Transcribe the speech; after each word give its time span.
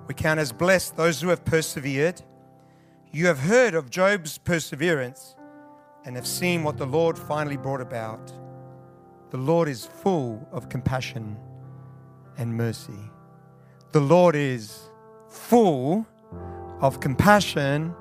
we 0.07 0.13
count 0.13 0.39
as 0.39 0.53
blessed 0.53 0.99
those 0.99 1.23
who 1.23 1.29
have 1.29 1.47
persevered. 1.47 2.21
You 3.11 3.27
have 3.27 3.39
heard 3.39 3.75
of 3.75 3.89
Job's 3.89 4.37
perseverance 4.37 5.35
and 6.05 6.15
have 6.15 6.27
seen 6.27 6.63
what 6.63 6.77
the 6.77 6.87
Lord 6.87 7.19
finally 7.19 7.57
brought 7.57 7.81
about. 7.81 8.31
The 9.31 9.39
Lord 9.39 9.67
is 9.67 9.87
full 9.87 10.47
of 10.53 10.69
compassion 10.69 11.39
and 12.37 12.55
mercy. 12.55 13.01
The 13.93 14.01
Lord 14.01 14.37
is 14.37 14.91
full 15.31 16.07
of 16.81 17.01
compassion 17.01 17.95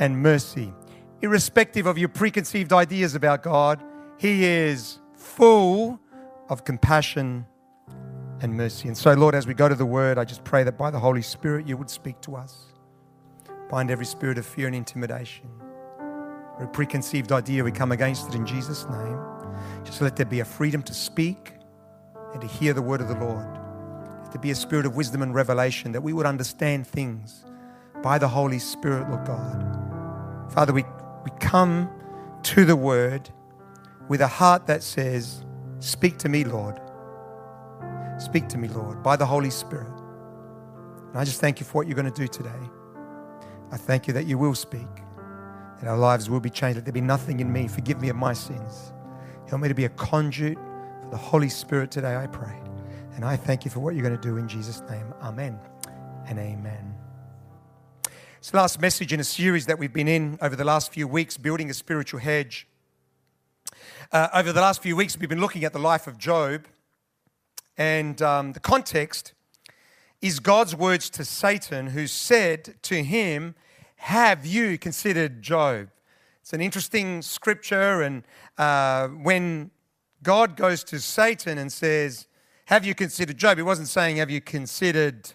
and 0.00 0.20
mercy. 0.20 0.74
Irrespective 1.20 1.86
of 1.86 1.98
your 1.98 2.08
preconceived 2.08 2.72
ideas 2.72 3.14
about 3.14 3.44
God, 3.44 3.80
He 4.18 4.44
is 4.44 4.98
full 5.36 5.98
of 6.48 6.64
compassion 6.64 7.46
and 8.40 8.54
mercy. 8.54 8.88
And 8.88 8.96
so, 8.96 9.14
Lord, 9.14 9.34
as 9.34 9.46
we 9.46 9.54
go 9.54 9.68
to 9.68 9.74
the 9.74 9.86
Word, 9.86 10.18
I 10.18 10.24
just 10.24 10.44
pray 10.44 10.62
that 10.64 10.76
by 10.76 10.90
the 10.90 10.98
Holy 10.98 11.22
Spirit 11.22 11.66
you 11.66 11.76
would 11.76 11.88
speak 11.88 12.20
to 12.22 12.36
us. 12.36 12.66
Bind 13.70 13.90
every 13.90 14.04
spirit 14.04 14.36
of 14.36 14.44
fear 14.44 14.66
and 14.66 14.76
intimidation. 14.76 15.48
Every 16.56 16.68
preconceived 16.68 17.32
idea, 17.32 17.64
we 17.64 17.72
come 17.72 17.92
against 17.92 18.28
it 18.28 18.34
in 18.34 18.44
Jesus' 18.44 18.84
name. 18.90 19.18
Just 19.84 20.02
let 20.02 20.16
there 20.16 20.26
be 20.26 20.40
a 20.40 20.44
freedom 20.44 20.82
to 20.82 20.92
speak 20.92 21.54
and 22.32 22.40
to 22.40 22.46
hear 22.46 22.74
the 22.74 22.82
word 22.82 23.00
of 23.00 23.08
the 23.08 23.18
Lord. 23.18 23.46
Let 24.22 24.32
there 24.32 24.42
be 24.42 24.50
a 24.50 24.54
spirit 24.54 24.84
of 24.84 24.96
wisdom 24.96 25.22
and 25.22 25.34
revelation 25.34 25.92
that 25.92 26.02
we 26.02 26.12
would 26.12 26.26
understand 26.26 26.86
things 26.86 27.46
by 28.02 28.18
the 28.18 28.28
Holy 28.28 28.58
Spirit, 28.58 29.08
Lord 29.08 29.26
God. 29.26 30.52
Father, 30.52 30.74
we, 30.74 30.84
we 31.24 31.30
come 31.40 31.90
to 32.42 32.66
the 32.66 32.76
word 32.76 33.30
with 34.12 34.20
a 34.20 34.28
heart 34.28 34.66
that 34.66 34.82
says, 34.82 35.42
Speak 35.78 36.18
to 36.18 36.28
me, 36.28 36.44
Lord. 36.44 36.78
Speak 38.18 38.46
to 38.48 38.58
me, 38.58 38.68
Lord, 38.68 39.02
by 39.02 39.16
the 39.16 39.24
Holy 39.24 39.48
Spirit. 39.48 39.88
And 41.08 41.16
I 41.16 41.24
just 41.24 41.40
thank 41.40 41.60
you 41.60 41.64
for 41.64 41.78
what 41.78 41.86
you're 41.86 41.96
going 41.96 42.12
to 42.12 42.20
do 42.20 42.28
today. 42.28 42.50
I 43.70 43.78
thank 43.78 44.06
you 44.06 44.12
that 44.12 44.26
you 44.26 44.36
will 44.36 44.54
speak, 44.54 44.94
that 45.80 45.88
our 45.88 45.96
lives 45.96 46.28
will 46.28 46.40
be 46.40 46.50
changed, 46.50 46.76
that 46.76 46.84
there 46.84 46.92
be 46.92 47.00
nothing 47.00 47.40
in 47.40 47.50
me. 47.50 47.68
Forgive 47.68 48.02
me 48.02 48.10
of 48.10 48.16
my 48.16 48.34
sins. 48.34 48.92
Help 49.48 49.62
me 49.62 49.68
to 49.68 49.74
be 49.74 49.86
a 49.86 49.88
conduit 49.88 50.58
for 50.58 51.08
the 51.10 51.16
Holy 51.16 51.48
Spirit 51.48 51.90
today, 51.90 52.14
I 52.14 52.26
pray. 52.26 52.60
And 53.14 53.24
I 53.24 53.36
thank 53.36 53.64
you 53.64 53.70
for 53.70 53.80
what 53.80 53.94
you're 53.94 54.06
going 54.06 54.20
to 54.20 54.28
do 54.28 54.36
in 54.36 54.46
Jesus' 54.46 54.82
name. 54.90 55.06
Amen 55.22 55.58
and 56.26 56.38
amen. 56.38 56.94
It's 58.36 58.50
the 58.50 58.58
last 58.58 58.78
message 58.78 59.14
in 59.14 59.20
a 59.20 59.24
series 59.24 59.64
that 59.64 59.78
we've 59.78 59.90
been 59.90 60.06
in 60.06 60.38
over 60.42 60.54
the 60.54 60.64
last 60.64 60.92
few 60.92 61.08
weeks, 61.08 61.38
building 61.38 61.70
a 61.70 61.74
spiritual 61.74 62.20
hedge. 62.20 62.66
Uh, 64.10 64.28
over 64.34 64.52
the 64.52 64.60
last 64.60 64.82
few 64.82 64.96
weeks, 64.96 65.18
we've 65.18 65.28
been 65.28 65.40
looking 65.40 65.64
at 65.64 65.72
the 65.72 65.78
life 65.78 66.06
of 66.06 66.18
Job, 66.18 66.66
and 67.76 68.20
um, 68.20 68.52
the 68.52 68.60
context 68.60 69.32
is 70.20 70.38
God's 70.38 70.74
words 70.74 71.10
to 71.10 71.24
Satan, 71.24 71.88
who 71.88 72.06
said 72.06 72.76
to 72.82 73.02
him, 73.02 73.54
Have 73.96 74.46
you 74.46 74.78
considered 74.78 75.42
Job? 75.42 75.88
It's 76.40 76.52
an 76.52 76.60
interesting 76.60 77.22
scripture, 77.22 78.02
and 78.02 78.22
uh, 78.58 79.08
when 79.08 79.70
God 80.22 80.56
goes 80.56 80.84
to 80.84 81.00
Satan 81.00 81.58
and 81.58 81.72
says, 81.72 82.26
Have 82.66 82.84
you 82.84 82.94
considered 82.94 83.36
Job? 83.36 83.56
He 83.56 83.62
wasn't 83.62 83.88
saying, 83.88 84.16
Have 84.16 84.30
you 84.30 84.40
considered, 84.40 85.32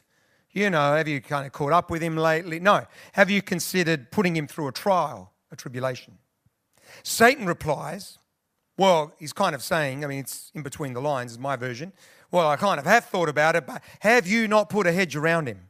you 0.51 0.69
know, 0.69 0.95
have 0.95 1.07
you 1.07 1.19
kind 1.21 1.45
of 1.45 1.51
caught 1.51 1.73
up 1.73 1.91
with 1.91 2.01
him 2.01 2.15
lately? 2.15 2.59
No. 2.59 2.85
Have 3.13 3.29
you 3.29 3.41
considered 3.41 4.11
putting 4.11 4.35
him 4.35 4.47
through 4.47 4.67
a 4.67 4.71
trial, 4.71 5.33
a 5.51 5.55
tribulation? 5.55 6.17
Satan 7.03 7.45
replies, 7.45 8.17
well, 8.77 9.13
he's 9.17 9.33
kind 9.33 9.55
of 9.55 9.63
saying, 9.63 10.03
I 10.03 10.07
mean, 10.07 10.19
it's 10.19 10.51
in 10.53 10.61
between 10.61 10.93
the 10.93 11.01
lines, 11.01 11.31
is 11.31 11.39
my 11.39 11.55
version. 11.55 11.93
Well, 12.31 12.47
I 12.47 12.55
kind 12.57 12.79
of 12.79 12.85
have 12.85 13.05
thought 13.05 13.29
about 13.29 13.55
it, 13.55 13.65
but 13.65 13.81
have 14.01 14.27
you 14.27 14.47
not 14.47 14.69
put 14.69 14.85
a 14.85 14.91
hedge 14.91 15.15
around 15.15 15.47
him 15.47 15.69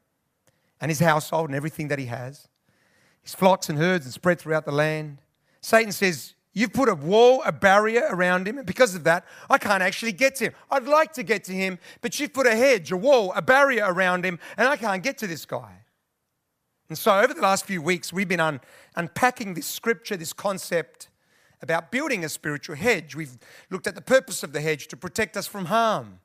and 0.81 0.89
his 0.91 0.99
household 0.99 1.49
and 1.49 1.55
everything 1.55 1.87
that 1.87 1.99
he 1.99 2.05
has? 2.05 2.47
His 3.21 3.33
flocks 3.33 3.69
and 3.69 3.77
herds 3.77 4.05
and 4.05 4.13
spread 4.13 4.39
throughout 4.39 4.65
the 4.65 4.71
land. 4.71 5.19
Satan 5.61 5.91
says, 5.91 6.33
You've 6.53 6.73
put 6.73 6.89
a 6.89 6.95
wall, 6.95 7.43
a 7.45 7.51
barrier 7.51 8.07
around 8.09 8.47
him, 8.47 8.57
and 8.57 8.65
because 8.65 8.95
of 8.95 9.03
that, 9.03 9.25
I 9.47 9.59
can't 9.59 9.83
actually 9.83 10.11
get 10.11 10.33
to 10.37 10.45
him. 10.45 10.53
I'd 10.71 10.85
like 10.85 11.13
to 11.13 11.21
get 11.21 11.43
to 11.43 11.53
him, 11.53 11.77
but 12.01 12.19
you've 12.19 12.33
put 12.33 12.47
a 12.47 12.55
hedge, 12.55 12.91
a 12.91 12.97
wall, 12.97 13.31
a 13.35 13.43
barrier 13.43 13.85
around 13.85 14.25
him, 14.25 14.39
and 14.57 14.67
I 14.67 14.75
can't 14.75 15.03
get 15.03 15.19
to 15.19 15.27
this 15.27 15.45
guy. 15.45 15.83
And 16.89 16.97
so, 16.97 17.19
over 17.19 17.31
the 17.31 17.41
last 17.41 17.65
few 17.65 17.79
weeks, 17.79 18.11
we've 18.11 18.27
been 18.27 18.39
un- 18.39 18.61
unpacking 18.95 19.53
this 19.53 19.67
scripture, 19.67 20.17
this 20.17 20.33
concept 20.33 21.09
about 21.61 21.91
building 21.91 22.23
a 22.23 22.29
spiritual 22.29 22.75
hedge. 22.75 23.15
We've 23.15 23.37
looked 23.69 23.87
at 23.87 23.95
the 23.95 24.01
purpose 24.01 24.43
of 24.43 24.53
the 24.53 24.61
hedge 24.61 24.87
to 24.89 24.97
protect 24.97 25.35
us 25.37 25.47
from 25.47 25.65
harm. 25.65 26.19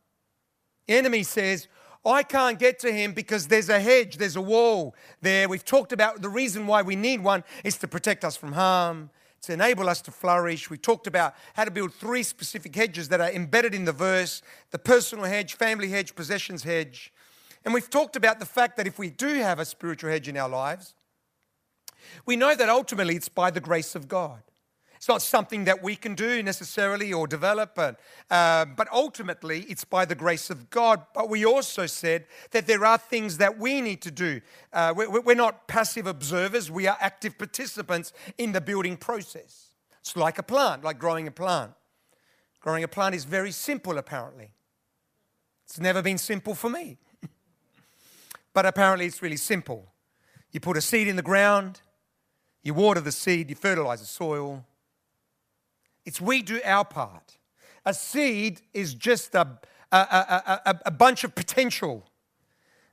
The 0.86 0.94
enemy 0.94 1.22
says, 1.22 1.68
I 2.04 2.22
can't 2.24 2.58
get 2.58 2.80
to 2.80 2.92
him 2.92 3.12
because 3.12 3.46
there's 3.46 3.68
a 3.68 3.78
hedge, 3.78 4.16
there's 4.16 4.36
a 4.36 4.42
wall 4.42 4.94
there. 5.20 5.48
We've 5.48 5.64
talked 5.64 5.92
about 5.92 6.20
the 6.20 6.28
reason 6.28 6.66
why 6.66 6.82
we 6.82 6.96
need 6.96 7.22
one 7.22 7.44
is 7.64 7.78
to 7.78 7.88
protect 7.88 8.24
us 8.24 8.36
from 8.36 8.52
harm, 8.52 9.10
to 9.42 9.52
enable 9.52 9.88
us 9.88 10.00
to 10.02 10.10
flourish. 10.10 10.68
We 10.68 10.78
talked 10.78 11.06
about 11.06 11.34
how 11.54 11.64
to 11.64 11.70
build 11.70 11.94
three 11.94 12.24
specific 12.24 12.74
hedges 12.74 13.08
that 13.10 13.20
are 13.20 13.30
embedded 13.30 13.74
in 13.74 13.84
the 13.84 13.92
verse 13.92 14.42
the 14.72 14.78
personal 14.78 15.24
hedge, 15.24 15.54
family 15.54 15.88
hedge, 15.88 16.14
possessions 16.14 16.64
hedge. 16.64 17.12
And 17.64 17.72
we've 17.72 17.90
talked 17.90 18.16
about 18.16 18.40
the 18.40 18.46
fact 18.46 18.76
that 18.76 18.88
if 18.88 18.98
we 18.98 19.08
do 19.08 19.34
have 19.34 19.60
a 19.60 19.64
spiritual 19.64 20.10
hedge 20.10 20.26
in 20.26 20.36
our 20.36 20.48
lives, 20.48 20.94
we 22.26 22.34
know 22.34 22.54
that 22.56 22.68
ultimately 22.68 23.14
it's 23.14 23.28
by 23.28 23.50
the 23.52 23.60
grace 23.60 23.94
of 23.94 24.08
God. 24.08 24.42
It's 25.02 25.08
not 25.08 25.20
something 25.20 25.64
that 25.64 25.82
we 25.82 25.96
can 25.96 26.14
do 26.14 26.44
necessarily 26.44 27.12
or 27.12 27.26
develop, 27.26 27.74
but, 27.74 27.98
uh, 28.30 28.66
but 28.66 28.86
ultimately 28.92 29.62
it's 29.62 29.84
by 29.84 30.04
the 30.04 30.14
grace 30.14 30.48
of 30.48 30.70
God. 30.70 31.04
But 31.12 31.28
we 31.28 31.44
also 31.44 31.86
said 31.86 32.26
that 32.52 32.68
there 32.68 32.84
are 32.84 32.98
things 32.98 33.38
that 33.38 33.58
we 33.58 33.80
need 33.80 34.00
to 34.02 34.12
do. 34.12 34.40
Uh, 34.72 34.94
we're 34.96 35.34
not 35.34 35.66
passive 35.66 36.06
observers, 36.06 36.70
we 36.70 36.86
are 36.86 36.96
active 37.00 37.36
participants 37.36 38.12
in 38.38 38.52
the 38.52 38.60
building 38.60 38.96
process. 38.96 39.70
It's 39.98 40.14
like 40.14 40.38
a 40.38 40.42
plant, 40.44 40.84
like 40.84 41.00
growing 41.00 41.26
a 41.26 41.32
plant. 41.32 41.72
Growing 42.60 42.84
a 42.84 42.88
plant 42.88 43.16
is 43.16 43.24
very 43.24 43.50
simple, 43.50 43.98
apparently. 43.98 44.52
It's 45.64 45.80
never 45.80 46.00
been 46.00 46.18
simple 46.18 46.54
for 46.54 46.70
me. 46.70 46.96
but 48.54 48.66
apparently 48.66 49.06
it's 49.06 49.20
really 49.20 49.36
simple. 49.36 49.84
You 50.52 50.60
put 50.60 50.76
a 50.76 50.80
seed 50.80 51.08
in 51.08 51.16
the 51.16 51.22
ground, 51.22 51.80
you 52.62 52.72
water 52.72 53.00
the 53.00 53.10
seed, 53.10 53.50
you 53.50 53.56
fertilize 53.56 53.98
the 53.98 54.06
soil, 54.06 54.64
it's 56.04 56.20
we 56.20 56.42
do 56.42 56.60
our 56.64 56.84
part. 56.84 57.38
A 57.84 57.94
seed 57.94 58.60
is 58.72 58.94
just 58.94 59.34
a, 59.34 59.58
a, 59.90 59.96
a, 59.96 60.80
a, 60.86 60.90
bunch 60.90 61.24
of 61.24 61.34
potential. 61.34 62.04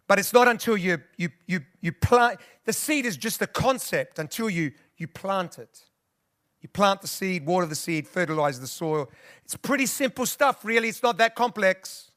But 0.08 0.18
it's 0.18 0.34
not 0.34 0.48
until 0.48 0.76
you, 0.76 1.00
you, 1.18 1.30
you, 1.46 1.62
you 1.82 1.92
plant, 1.92 2.40
the 2.66 2.74
seed 2.74 3.06
is 3.06 3.16
just 3.16 3.42
a 3.42 3.48
concept 3.48 4.18
until 4.18 4.50
you, 4.50 4.72
you 4.98 5.08
plant 5.08 5.60
it. 5.60 5.84
You 6.62 6.70
plant 6.70 7.02
the 7.02 7.08
seed, 7.08 7.46
water 7.46 7.68
the 7.68 7.76
seed, 7.76 8.08
fertilize 8.08 8.60
the 8.60 8.68
soil. 8.68 9.10
It's 9.46 9.56
pretty 9.56 9.86
simple 9.86 10.26
stuff, 10.26 10.66
really. 10.66 10.90
It's 10.90 11.04
not 11.04 11.18
that 11.18 11.36
complex. 11.36 12.12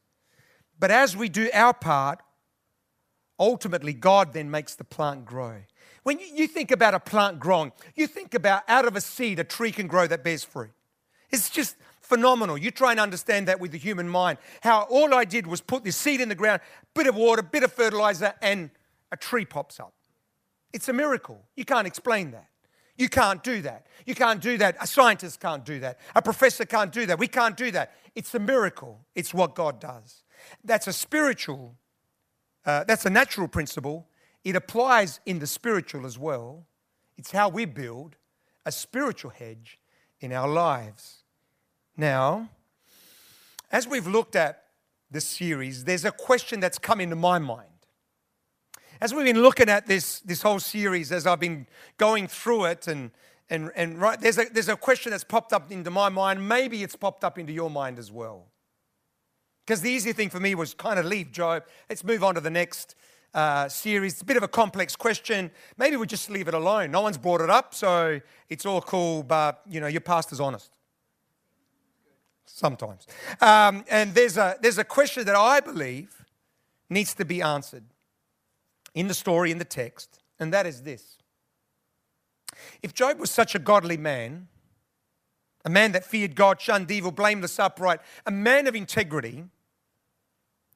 But 0.78 0.90
as 0.90 1.16
we 1.16 1.28
do 1.28 1.48
our 1.52 1.74
part, 1.74 2.20
ultimately, 3.38 3.92
God 3.92 4.32
then 4.32 4.50
makes 4.50 4.74
the 4.74 4.84
plant 4.84 5.24
grow. 5.24 5.58
When 6.02 6.18
you, 6.18 6.26
you 6.34 6.46
think 6.48 6.70
about 6.72 6.94
a 6.94 7.00
plant 7.00 7.38
growing, 7.38 7.72
you 7.94 8.06
think 8.06 8.34
about 8.34 8.62
out 8.66 8.86
of 8.86 8.96
a 8.96 9.00
seed, 9.00 9.38
a 9.38 9.44
tree 9.44 9.70
can 9.70 9.86
grow 9.86 10.06
that 10.06 10.24
bears 10.24 10.42
fruit. 10.42 10.72
It's 11.32 11.50
just 11.50 11.76
phenomenal. 12.00 12.58
You 12.58 12.70
try 12.70 12.90
and 12.90 13.00
understand 13.00 13.48
that 13.48 13.58
with 13.58 13.72
the 13.72 13.78
human 13.78 14.08
mind. 14.08 14.38
How 14.60 14.82
all 14.82 15.14
I 15.14 15.24
did 15.24 15.46
was 15.46 15.60
put 15.60 15.82
this 15.82 15.96
seed 15.96 16.20
in 16.20 16.28
the 16.28 16.34
ground, 16.34 16.60
bit 16.94 17.06
of 17.06 17.16
water, 17.16 17.42
bit 17.42 17.62
of 17.62 17.72
fertilizer, 17.72 18.34
and 18.42 18.70
a 19.10 19.16
tree 19.16 19.44
pops 19.44 19.80
up. 19.80 19.94
It's 20.72 20.88
a 20.88 20.92
miracle. 20.92 21.42
You 21.56 21.64
can't 21.64 21.86
explain 21.86 22.30
that. 22.32 22.48
You 22.96 23.08
can't 23.08 23.42
do 23.42 23.62
that. 23.62 23.86
You 24.06 24.14
can't 24.14 24.40
do 24.40 24.58
that. 24.58 24.76
A 24.80 24.86
scientist 24.86 25.40
can't 25.40 25.64
do 25.64 25.80
that. 25.80 25.98
A 26.14 26.22
professor 26.22 26.64
can't 26.64 26.92
do 26.92 27.06
that. 27.06 27.18
We 27.18 27.28
can't 27.28 27.56
do 27.56 27.70
that. 27.70 27.94
It's 28.14 28.34
a 28.34 28.38
miracle. 28.38 29.00
It's 29.14 29.32
what 29.32 29.54
God 29.54 29.80
does. 29.80 30.22
That's 30.62 30.86
a 30.86 30.92
spiritual, 30.92 31.76
uh, 32.66 32.84
that's 32.84 33.06
a 33.06 33.10
natural 33.10 33.48
principle. 33.48 34.08
It 34.44 34.56
applies 34.56 35.20
in 35.24 35.38
the 35.38 35.46
spiritual 35.46 36.04
as 36.04 36.18
well. 36.18 36.66
It's 37.16 37.30
how 37.30 37.48
we 37.48 37.64
build 37.64 38.16
a 38.66 38.72
spiritual 38.72 39.30
hedge 39.30 39.78
in 40.20 40.32
our 40.32 40.48
lives. 40.48 41.21
Now, 41.96 42.48
as 43.70 43.86
we've 43.86 44.06
looked 44.06 44.36
at 44.36 44.64
this 45.10 45.24
series, 45.24 45.84
there's 45.84 46.04
a 46.04 46.10
question 46.10 46.60
that's 46.60 46.78
come 46.78 47.00
into 47.00 47.16
my 47.16 47.38
mind. 47.38 47.68
As 49.00 49.12
we've 49.12 49.24
been 49.24 49.42
looking 49.42 49.68
at 49.68 49.86
this, 49.86 50.20
this 50.20 50.42
whole 50.42 50.60
series, 50.60 51.10
as 51.10 51.26
I've 51.26 51.40
been 51.40 51.66
going 51.98 52.28
through 52.28 52.66
it, 52.66 52.86
and, 52.86 53.10
and, 53.50 53.70
and 53.74 54.00
right, 54.00 54.20
there's, 54.20 54.38
a, 54.38 54.44
there's 54.52 54.68
a 54.68 54.76
question 54.76 55.10
that's 55.10 55.24
popped 55.24 55.52
up 55.52 55.72
into 55.72 55.90
my 55.90 56.08
mind. 56.08 56.48
Maybe 56.48 56.82
it's 56.82 56.96
popped 56.96 57.24
up 57.24 57.38
into 57.38 57.52
your 57.52 57.68
mind 57.68 57.98
as 57.98 58.12
well. 58.12 58.46
Because 59.66 59.80
the 59.80 59.90
easy 59.90 60.12
thing 60.12 60.30
for 60.30 60.40
me 60.40 60.54
was 60.54 60.74
kind 60.74 60.98
of 60.98 61.04
leave 61.04 61.32
Job. 61.32 61.64
Let's 61.88 62.04
move 62.04 62.24
on 62.24 62.34
to 62.36 62.40
the 62.40 62.50
next 62.50 62.94
uh, 63.34 63.68
series. 63.68 64.14
It's 64.14 64.22
a 64.22 64.24
bit 64.24 64.36
of 64.36 64.42
a 64.42 64.48
complex 64.48 64.96
question. 64.96 65.50
Maybe 65.76 65.96
we 65.96 66.06
just 66.06 66.30
leave 66.30 66.48
it 66.48 66.54
alone. 66.54 66.90
No 66.90 67.00
one's 67.00 67.18
brought 67.18 67.40
it 67.40 67.50
up, 67.50 67.74
so 67.74 68.20
it's 68.48 68.66
all 68.66 68.80
cool, 68.80 69.22
but 69.22 69.62
you 69.68 69.80
know, 69.80 69.86
your 69.86 70.00
pastor's 70.00 70.40
honest. 70.40 70.70
Sometimes. 72.54 73.06
Um, 73.40 73.82
and 73.88 74.14
there's 74.14 74.36
a, 74.36 74.56
there's 74.60 74.76
a 74.76 74.84
question 74.84 75.24
that 75.24 75.34
I 75.34 75.60
believe 75.60 76.24
needs 76.90 77.14
to 77.14 77.24
be 77.24 77.40
answered 77.40 77.84
in 78.94 79.08
the 79.08 79.14
story, 79.14 79.50
in 79.50 79.56
the 79.56 79.64
text, 79.64 80.20
and 80.38 80.52
that 80.52 80.66
is 80.66 80.82
this. 80.82 81.16
If 82.82 82.92
Job 82.92 83.18
was 83.18 83.30
such 83.30 83.54
a 83.54 83.58
godly 83.58 83.96
man, 83.96 84.48
a 85.64 85.70
man 85.70 85.92
that 85.92 86.04
feared 86.04 86.34
God, 86.34 86.60
shunned 86.60 86.90
evil, 86.90 87.10
blameless, 87.10 87.58
upright, 87.58 88.00
a 88.26 88.30
man 88.30 88.66
of 88.66 88.76
integrity, 88.76 89.44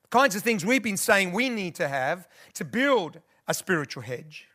the 0.02 0.08
kinds 0.08 0.34
of 0.34 0.42
things 0.42 0.64
we've 0.64 0.82
been 0.82 0.96
saying 0.96 1.32
we 1.32 1.50
need 1.50 1.74
to 1.74 1.88
have 1.88 2.26
to 2.54 2.64
build 2.64 3.20
a 3.46 3.52
spiritual 3.52 4.02
hedge, 4.02 4.48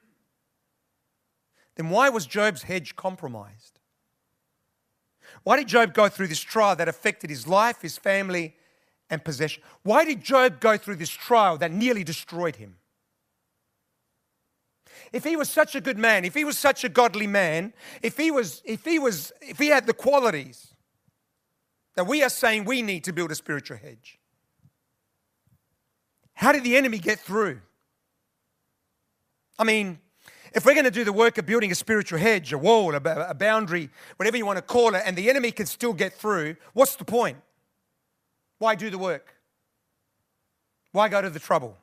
then 1.76 1.92
why 1.92 2.10
was 2.10 2.26
Job's 2.26 2.64
hedge 2.64 2.96
compromised? 2.96 3.71
Why 5.44 5.58
did 5.58 5.68
Job 5.68 5.94
go 5.94 6.08
through 6.08 6.28
this 6.28 6.40
trial 6.40 6.76
that 6.76 6.88
affected 6.88 7.30
his 7.30 7.48
life, 7.48 7.82
his 7.82 7.98
family, 7.98 8.56
and 9.10 9.24
possession? 9.24 9.64
Why 9.84 10.06
did 10.06 10.24
Job 10.24 10.60
go 10.60 10.78
through 10.78 10.98
this 10.98 11.10
trial 11.10 11.58
that 11.58 11.72
nearly 11.72 12.04
destroyed 12.04 12.58
him? 12.58 12.78
If 15.12 15.24
he 15.24 15.36
was 15.36 15.50
such 15.50 15.76
a 15.76 15.82
good 15.82 15.98
man, 15.98 16.26
if 16.26 16.34
he 16.34 16.46
was 16.46 16.58
such 16.58 16.84
a 16.84 16.90
godly 16.90 17.28
man, 17.28 17.74
if 18.02 18.18
he 18.18 18.32
was, 18.32 18.62
if 18.66 18.86
he 18.86 19.00
was, 19.00 19.32
if 19.42 19.58
he 19.58 19.68
had 19.68 19.86
the 19.88 19.94
qualities 19.94 20.74
that 21.96 22.08
we 22.08 22.24
are 22.24 22.30
saying 22.30 22.66
we 22.66 22.82
need 22.82 23.04
to 23.06 23.14
build 23.14 23.32
a 23.32 23.36
spiritual 23.36 23.78
hedge, 23.78 24.20
how 26.34 26.52
did 26.52 26.64
the 26.64 26.78
enemy 26.78 26.98
get 26.98 27.20
through? 27.20 27.60
I 29.60 29.64
mean, 29.64 30.00
if 30.54 30.66
we're 30.66 30.74
going 30.74 30.86
to 30.86 30.92
do 30.92 31.04
the 31.04 31.14
work 31.14 31.38
of 31.38 31.46
building 31.46 31.72
a 31.72 31.76
spiritual 31.76 32.20
hedge, 32.20 32.52
a 32.52 32.58
wall, 32.58 32.94
a, 32.94 33.34
boundary, 33.34 33.90
whatever 34.18 34.36
you 34.36 34.46
want 34.46 34.58
to 34.58 34.62
call 34.62 34.96
it, 34.96 35.04
and 35.06 35.16
the 35.16 35.30
enemy 35.30 35.52
can 35.52 35.66
still 35.66 35.94
get 35.94 36.14
through, 36.14 36.58
what's 36.74 36.96
the 36.96 37.06
point? 37.06 37.38
Why 38.60 38.76
do 38.76 38.90
the 38.90 38.98
work? 38.98 39.34
Why 40.92 41.08
go 41.08 41.22
to 41.22 41.30
the 41.30 41.40
trouble? 41.40 41.78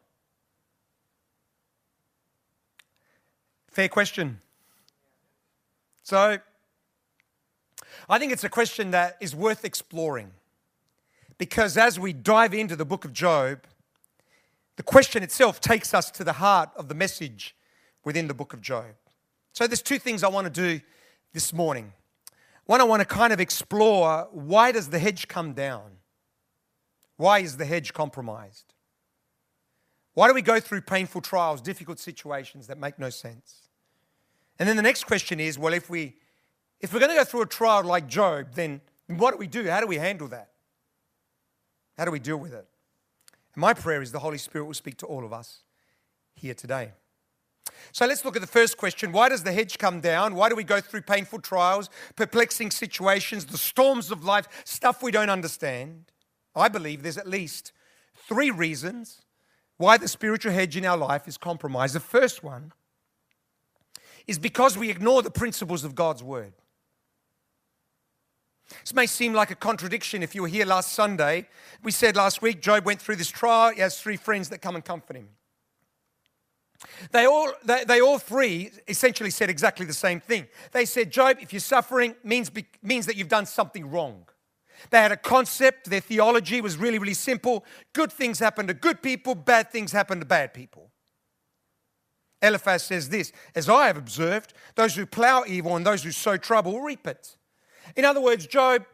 Fair 3.70 3.88
question. 3.88 4.40
So, 6.02 6.38
I 8.08 8.18
think 8.18 8.32
it's 8.32 8.44
a 8.44 8.48
question 8.48 8.90
that 8.90 9.16
is 9.20 9.34
worth 9.34 9.64
exploring 9.64 10.30
because 11.38 11.76
as 11.76 11.98
we 11.98 12.12
dive 12.12 12.52
into 12.52 12.76
the 12.76 12.84
book 12.84 13.04
of 13.04 13.12
Job, 13.12 13.60
the 14.76 14.82
question 14.82 15.22
itself 15.22 15.60
takes 15.60 15.94
us 15.94 16.10
to 16.12 16.24
the 16.24 16.34
heart 16.34 16.70
of 16.76 16.88
the 16.88 16.94
message 16.94 17.54
within 18.04 18.28
the 18.28 18.34
book 18.34 18.52
of 18.52 18.60
Job. 18.60 18.86
So 19.52 19.66
there's 19.66 19.82
two 19.82 19.98
things 19.98 20.22
I 20.22 20.28
want 20.28 20.46
to 20.46 20.52
do 20.52 20.80
this 21.32 21.52
morning. 21.52 21.92
One, 22.66 22.80
I 22.80 22.84
want 22.84 23.00
to 23.00 23.06
kind 23.06 23.32
of 23.32 23.40
explore 23.40 24.28
why 24.30 24.72
does 24.72 24.90
the 24.90 24.98
hedge 24.98 25.28
come 25.28 25.52
down? 25.52 25.98
Why 27.16 27.40
is 27.40 27.56
the 27.56 27.64
hedge 27.64 27.92
compromised? 27.92 28.74
Why 30.14 30.28
do 30.28 30.34
we 30.34 30.42
go 30.42 30.60
through 30.60 30.82
painful 30.82 31.20
trials, 31.20 31.60
difficult 31.60 31.98
situations 31.98 32.66
that 32.66 32.78
make 32.78 32.98
no 32.98 33.10
sense? 33.10 33.68
And 34.58 34.68
then 34.68 34.76
the 34.76 34.82
next 34.82 35.04
question 35.04 35.40
is, 35.40 35.58
well, 35.58 35.72
if 35.72 35.88
we 35.88 36.16
if 36.80 36.92
we're 36.92 37.00
going 37.00 37.10
to 37.10 37.16
go 37.16 37.24
through 37.24 37.42
a 37.42 37.46
trial 37.46 37.82
like 37.82 38.06
Job, 38.06 38.54
then 38.54 38.80
what 39.08 39.32
do 39.32 39.36
we 39.36 39.46
do? 39.46 39.68
How 39.68 39.80
do 39.80 39.86
we 39.86 39.96
handle 39.96 40.28
that? 40.28 40.50
How 41.96 42.04
do 42.04 42.10
we 42.10 42.20
deal 42.20 42.36
with 42.36 42.52
it? 42.52 42.66
And 43.54 43.60
my 43.60 43.74
prayer 43.74 44.00
is 44.00 44.12
the 44.12 44.20
Holy 44.20 44.38
Spirit 44.38 44.66
will 44.66 44.74
speak 44.74 44.96
to 44.98 45.06
all 45.06 45.24
of 45.24 45.32
us 45.32 45.62
here 46.34 46.54
today. 46.54 46.92
So 47.92 48.06
let's 48.06 48.24
look 48.24 48.36
at 48.36 48.42
the 48.42 48.48
first 48.48 48.76
question. 48.76 49.12
Why 49.12 49.28
does 49.28 49.42
the 49.42 49.52
hedge 49.52 49.78
come 49.78 50.00
down? 50.00 50.34
Why 50.34 50.48
do 50.48 50.54
we 50.54 50.64
go 50.64 50.80
through 50.80 51.02
painful 51.02 51.40
trials, 51.40 51.88
perplexing 52.16 52.70
situations, 52.70 53.46
the 53.46 53.58
storms 53.58 54.10
of 54.10 54.24
life, 54.24 54.46
stuff 54.64 55.02
we 55.02 55.10
don't 55.10 55.30
understand? 55.30 56.12
I 56.54 56.68
believe 56.68 57.02
there's 57.02 57.18
at 57.18 57.26
least 57.26 57.72
three 58.28 58.50
reasons 58.50 59.22
why 59.78 59.96
the 59.96 60.08
spiritual 60.08 60.52
hedge 60.52 60.76
in 60.76 60.84
our 60.84 60.96
life 60.96 61.26
is 61.28 61.38
compromised. 61.38 61.94
The 61.94 62.00
first 62.00 62.42
one 62.42 62.72
is 64.26 64.38
because 64.38 64.76
we 64.76 64.90
ignore 64.90 65.22
the 65.22 65.30
principles 65.30 65.84
of 65.84 65.94
God's 65.94 66.22
word. 66.22 66.52
This 68.82 68.92
may 68.94 69.06
seem 69.06 69.32
like 69.32 69.50
a 69.50 69.54
contradiction 69.54 70.22
if 70.22 70.34
you 70.34 70.42
were 70.42 70.48
here 70.48 70.66
last 70.66 70.92
Sunday. 70.92 71.48
We 71.82 71.90
said 71.90 72.16
last 72.16 72.42
week 72.42 72.60
Job 72.60 72.84
went 72.84 73.00
through 73.00 73.16
this 73.16 73.30
trial. 73.30 73.72
He 73.72 73.80
has 73.80 74.00
three 74.00 74.16
friends 74.16 74.50
that 74.50 74.60
come 74.60 74.74
and 74.74 74.84
comfort 74.84 75.16
him. 75.16 75.28
They 77.10 77.26
all, 77.26 77.52
they, 77.64 77.84
they 77.84 78.00
all 78.00 78.18
three 78.18 78.70
essentially 78.86 79.30
said 79.30 79.50
exactly 79.50 79.84
the 79.84 79.92
same 79.92 80.20
thing. 80.20 80.46
They 80.72 80.84
said, 80.84 81.10
Job, 81.10 81.38
if 81.40 81.52
you're 81.52 81.60
suffering, 81.60 82.14
means, 82.22 82.50
means 82.82 83.06
that 83.06 83.16
you've 83.16 83.28
done 83.28 83.46
something 83.46 83.90
wrong. 83.90 84.26
They 84.90 84.98
had 84.98 85.10
a 85.10 85.16
concept, 85.16 85.90
their 85.90 86.00
theology 86.00 86.60
was 86.60 86.76
really, 86.76 86.98
really 86.98 87.14
simple. 87.14 87.64
Good 87.92 88.12
things 88.12 88.38
happen 88.38 88.68
to 88.68 88.74
good 88.74 89.02
people, 89.02 89.34
bad 89.34 89.72
things 89.72 89.90
happen 89.90 90.20
to 90.20 90.24
bad 90.24 90.54
people. 90.54 90.90
Eliphaz 92.40 92.84
says 92.84 93.08
this 93.08 93.32
As 93.54 93.68
I 93.68 93.88
have 93.88 93.96
observed, 93.96 94.54
those 94.76 94.94
who 94.94 95.06
plow 95.06 95.44
evil 95.46 95.74
and 95.74 95.84
those 95.84 96.04
who 96.04 96.12
sow 96.12 96.36
trouble 96.36 96.80
reap 96.80 97.06
it. 97.06 97.36
In 97.96 98.04
other 98.04 98.20
words, 98.20 98.46
Job, 98.46 98.84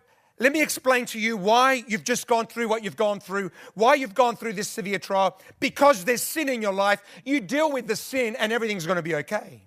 let 0.40 0.52
me 0.52 0.62
explain 0.62 1.06
to 1.06 1.18
you 1.18 1.36
why 1.36 1.84
you've 1.86 2.02
just 2.02 2.26
gone 2.26 2.46
through 2.46 2.68
what 2.68 2.82
you've 2.82 2.96
gone 2.96 3.20
through, 3.20 3.52
why 3.74 3.94
you've 3.94 4.14
gone 4.14 4.34
through 4.34 4.54
this 4.54 4.68
severe 4.68 4.98
trial. 4.98 5.38
Because 5.60 6.04
there's 6.04 6.22
sin 6.22 6.48
in 6.48 6.60
your 6.60 6.72
life, 6.72 7.02
you 7.24 7.40
deal 7.40 7.70
with 7.70 7.86
the 7.86 7.94
sin 7.94 8.34
and 8.38 8.52
everything's 8.52 8.84
going 8.84 8.96
to 8.96 9.02
be 9.02 9.14
okay. 9.14 9.62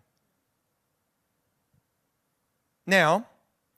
Now, 2.85 3.15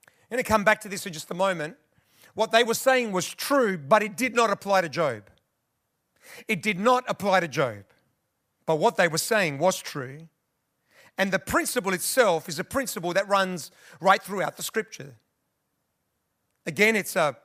I'm 0.07 0.35
going 0.35 0.43
to 0.43 0.47
come 0.47 0.63
back 0.63 0.81
to 0.81 0.89
this 0.89 1.05
in 1.05 1.13
just 1.13 1.29
a 1.29 1.35
moment. 1.35 1.77
What 2.33 2.51
they 2.51 2.63
were 2.63 2.73
saying 2.73 3.11
was 3.11 3.27
true, 3.27 3.77
but 3.77 4.01
it 4.01 4.17
did 4.17 4.35
not 4.35 4.49
apply 4.49 4.81
to 4.81 4.89
Job. 4.89 5.29
It 6.47 6.61
did 6.61 6.79
not 6.79 7.03
apply 7.07 7.41
to 7.41 7.47
Job. 7.47 7.83
But 8.65 8.77
what 8.77 8.97
they 8.97 9.07
were 9.07 9.17
saying 9.17 9.59
was 9.59 9.79
true. 9.79 10.27
And 11.17 11.31
the 11.31 11.39
principle 11.39 11.93
itself 11.93 12.47
is 12.47 12.59
a 12.59 12.63
principle 12.63 13.13
that 13.13 13.27
runs 13.27 13.71
right 13.99 14.21
throughout 14.21 14.57
the 14.57 14.63
scripture. 14.63 15.15
Again, 16.69 16.95
it's 16.95 17.15
a 17.15 17.35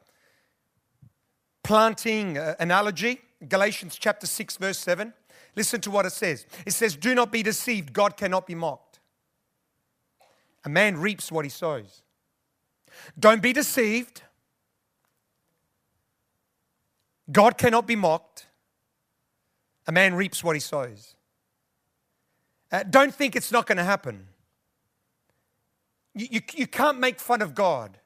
planting 1.63 2.37
uh, 2.37 2.57
analogy. 2.61 3.23
Galatians 3.49 3.97
chapter 3.99 4.27
6, 4.27 4.59
verse 4.59 4.77
7. 4.77 5.15
Listen 5.57 5.81
to 5.81 5.91
what 5.91 6.05
it 6.05 6.13
says. 6.13 6.45
It 6.67 6.73
says, 6.73 6.95
Do 6.95 7.15
not 7.15 7.33
be 7.33 7.43
deceived, 7.43 7.95
God 7.95 8.19
cannot 8.19 8.47
be 8.47 8.55
mocked. 8.55 9.01
A 10.67 10.69
man 10.69 10.99
reaps 10.99 11.33
what 11.33 11.47
he 11.47 11.49
sows. 11.49 12.03
Don't 13.19 13.41
be 13.41 13.55
deceived. 13.55 14.21
God 17.33 17.57
cannot 17.57 17.87
be 17.87 17.97
mocked. 17.97 18.45
A 19.87 19.93
man 19.93 20.15
reaps 20.15 20.45
what 20.45 20.55
he 20.55 20.61
sows. 20.61 21.17
Uh, 22.71 22.83
don't 22.83 23.15
think 23.15 23.35
it's 23.35 23.51
not 23.51 23.67
going 23.67 23.79
to 23.79 23.85
happen. 23.85 24.29
You, 26.15 26.29
you, 26.31 26.41
you 26.53 26.67
can't 26.67 27.01
make 27.01 27.19
fun 27.19 27.41
of 27.41 27.55
God. 27.55 28.01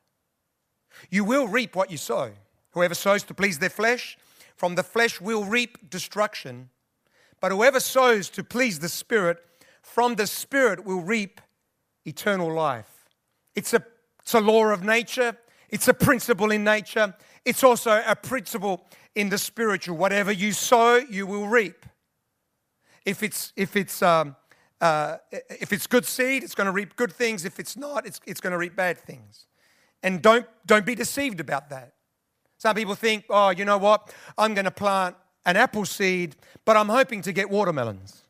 You 1.11 1.25
will 1.25 1.49
reap 1.49 1.77
what 1.77 1.91
you 1.91 1.97
sow. 1.97 2.33
Whoever 2.73 2.95
sows 2.95 3.23
to 3.25 3.35
please 3.35 3.59
their 3.59 3.71
flesh, 3.71 4.19
from 4.57 4.75
the 4.75 4.83
flesh 4.83 5.21
will 5.21 5.45
reap 5.45 5.91
destruction. 5.91 6.71
But 7.41 7.53
whoever 7.53 7.81
sows 7.81 8.29
to 8.31 8.45
please 8.45 8.81
the 8.81 8.89
Spirit, 8.89 9.39
from 9.83 10.17
the 10.17 10.27
Spirit 10.27 10.85
will 10.85 11.01
reap 11.01 11.41
eternal 12.05 12.53
life. 12.53 13.07
It's 13.55 13.73
a, 13.73 13.85
it's 14.21 14.35
a 14.35 14.41
law 14.41 14.67
of 14.67 14.83
nature, 14.83 15.37
it's 15.69 15.89
a 15.89 15.95
principle 15.95 16.51
in 16.51 16.65
nature, 16.65 17.15
it's 17.45 17.63
also 17.63 18.03
a 18.07 18.17
principle 18.17 18.85
in 19.15 19.29
the 19.29 19.39
spiritual. 19.39 19.97
Whatever 19.97 20.33
you 20.33 20.53
sow, 20.53 20.97
you 20.97 21.27
will 21.27 21.47
reap. 21.47 21.87
If 23.05 23.23
it's, 23.23 23.53
if 23.57 23.77
it's, 23.77 24.03
um, 24.03 24.37
uh, 24.81 25.17
if 25.33 25.73
it's 25.73 25.87
good 25.87 26.05
seed, 26.05 26.45
it's 26.45 26.55
going 26.55 26.67
to 26.67 26.73
reap 26.73 26.97
good 26.97 27.13
things. 27.13 27.45
If 27.45 27.59
it's 27.59 27.77
not, 27.77 28.07
it's, 28.07 28.21
it's 28.27 28.41
going 28.41 28.53
to 28.53 28.59
reap 28.59 28.77
bad 28.77 28.99
things. 28.99 29.47
And 30.03 30.23
don't, 30.23 30.47
don't 30.67 30.87
be 30.87 30.95
deceived 30.95 31.41
about 31.41 31.71
that. 31.71 31.95
Some 32.57 32.75
people 32.75 32.95
think, 32.95 33.25
oh, 33.31 33.51
you 33.51 33.65
know 33.65 33.79
what? 33.79 34.15
I'm 34.37 34.55
going 34.55 34.65
to 34.65 34.71
plant 34.71 35.17
an 35.47 35.57
apple 35.57 35.85
seed, 35.85 36.37
but 36.65 36.77
I'm 36.77 36.89
hoping 36.89 37.23
to 37.23 37.33
get 37.33 37.51
watermelons. 37.51 38.23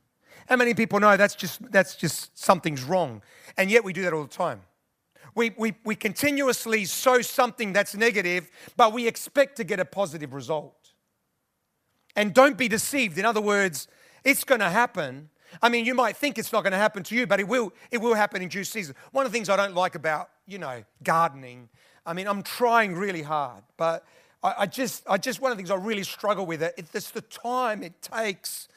How 0.49 0.57
many 0.57 0.75
people 0.75 1.01
know 1.01 1.17
that's 1.17 1.35
just, 1.35 1.71
that's 1.71 1.97
just 1.97 2.39
something's 2.39 2.83
wrong? 2.83 3.23
And 3.57 3.71
yet 3.71 3.85
we 3.85 3.93
do 3.93 4.03
that 4.03 4.13
all 4.13 4.23
the 4.23 4.29
time. 4.29 4.63
we, 5.35 5.53
we, 5.57 5.75
we 5.85 5.95
continuously 5.95 6.85
sow 6.85 7.23
something 7.23 7.73
that's 7.73 7.95
negative, 7.95 8.51
but 8.77 8.93
we 8.93 9.07
expect 9.07 9.57
to 9.57 9.65
get 9.65 9.79
a 9.79 9.85
positive 9.85 10.35
result. 10.35 10.93
And 12.17 12.35
don't 12.35 12.59
be 12.59 12.67
deceived. 12.69 13.19
In 13.19 13.25
other 13.25 13.41
words, 13.41 13.87
it's 14.25 14.43
going 14.43 14.61
to 14.61 14.71
happen. 14.71 15.31
I 15.63 15.69
mean, 15.69 15.85
you 15.85 15.95
might 15.95 16.17
think 16.17 16.39
it's 16.39 16.53
not 16.53 16.63
going 16.63 16.73
to 16.73 16.79
happen 16.79 17.03
to 17.05 17.15
you, 17.15 17.27
but 17.27 17.41
it 17.41 17.49
will, 17.49 17.73
it 17.91 17.99
will 17.99 18.15
happen 18.15 18.43
in 18.43 18.49
due 18.49 18.65
season. 18.65 18.95
One 19.13 19.27
of 19.27 19.33
the 19.33 19.37
things 19.37 19.49
I 19.49 19.57
don't 19.57 19.75
like 19.75 19.95
about, 19.95 20.31
you 20.47 20.59
know, 20.59 20.85
gardening, 21.03 21.69
I 22.05 22.13
mean, 22.13 22.27
I'm 22.27 22.43
trying 22.43 22.95
really 22.95 23.23
hard, 23.23 23.63
but 23.77 24.05
I, 24.43 24.55
I 24.59 24.67
just, 24.67 25.05
I 25.09 25.19
just, 25.19 25.41
one 25.41 25.51
of 25.51 25.57
the 25.57 25.61
things 25.61 25.71
I 25.71 25.77
really 25.77 26.05
struggle 26.05 26.47
with 26.47 26.63
it, 26.63 26.75
it's 26.77 27.11
the 27.11 27.21
time 27.23 27.83
it 27.83 28.01
takes 28.03 28.69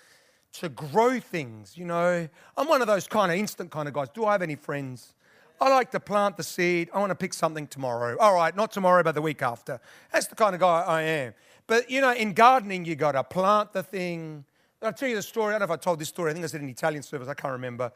to 0.54 0.70
grow 0.70 1.20
things, 1.20 1.78
you 1.78 1.86
know. 1.86 2.28
I'm 2.58 2.68
one 2.68 2.82
of 2.82 2.88
those 2.88 3.08
kind 3.08 3.32
of 3.32 3.38
instant 3.38 3.72
kind 3.72 3.88
of 3.88 3.94
guys. 3.94 4.10
Do 4.14 4.26
I 4.26 4.34
have 4.34 4.42
any 4.42 4.56
friends? 4.56 5.14
I 5.62 5.70
like 5.70 5.92
to 5.92 6.00
plant 6.00 6.38
the 6.38 6.44
seed. 6.44 6.90
I 6.94 7.00
want 7.00 7.12
to 7.12 7.16
pick 7.16 7.34
something 7.34 7.68
tomorrow. 7.68 8.18
All 8.20 8.34
right, 8.34 8.56
not 8.56 8.72
tomorrow, 8.72 9.04
but 9.04 9.14
the 9.14 9.22
week 9.22 9.42
after. 9.42 9.80
That's 10.12 10.28
the 10.28 10.36
kind 10.36 10.56
of 10.56 10.60
guy 10.60 10.82
I 10.82 11.02
am. 11.04 11.34
But, 11.68 11.90
you 11.90 12.02
know, 12.02 12.12
in 12.12 12.34
gardening, 12.34 12.84
you 12.84 12.96
got 12.96 13.12
to 13.12 13.24
plant 13.24 13.72
the 13.72 13.84
thing. 13.84 14.44
I'll 14.82 14.94
tell 14.94 15.10
you 15.10 15.16
the 15.16 15.22
story. 15.22 15.54
I 15.54 15.60
don't 15.60 15.68
know 15.68 15.74
if 15.74 15.80
I 15.80 15.82
told 15.82 16.00
this 16.00 16.10
story. 16.10 16.32
I 16.32 16.34
think 16.34 16.44
I 16.44 16.48
said 16.48 16.62
in 16.62 16.70
Italian 16.70 17.04
service. 17.04 17.28
I 17.28 17.36
can't 17.36 17.52
remember. 17.52 17.92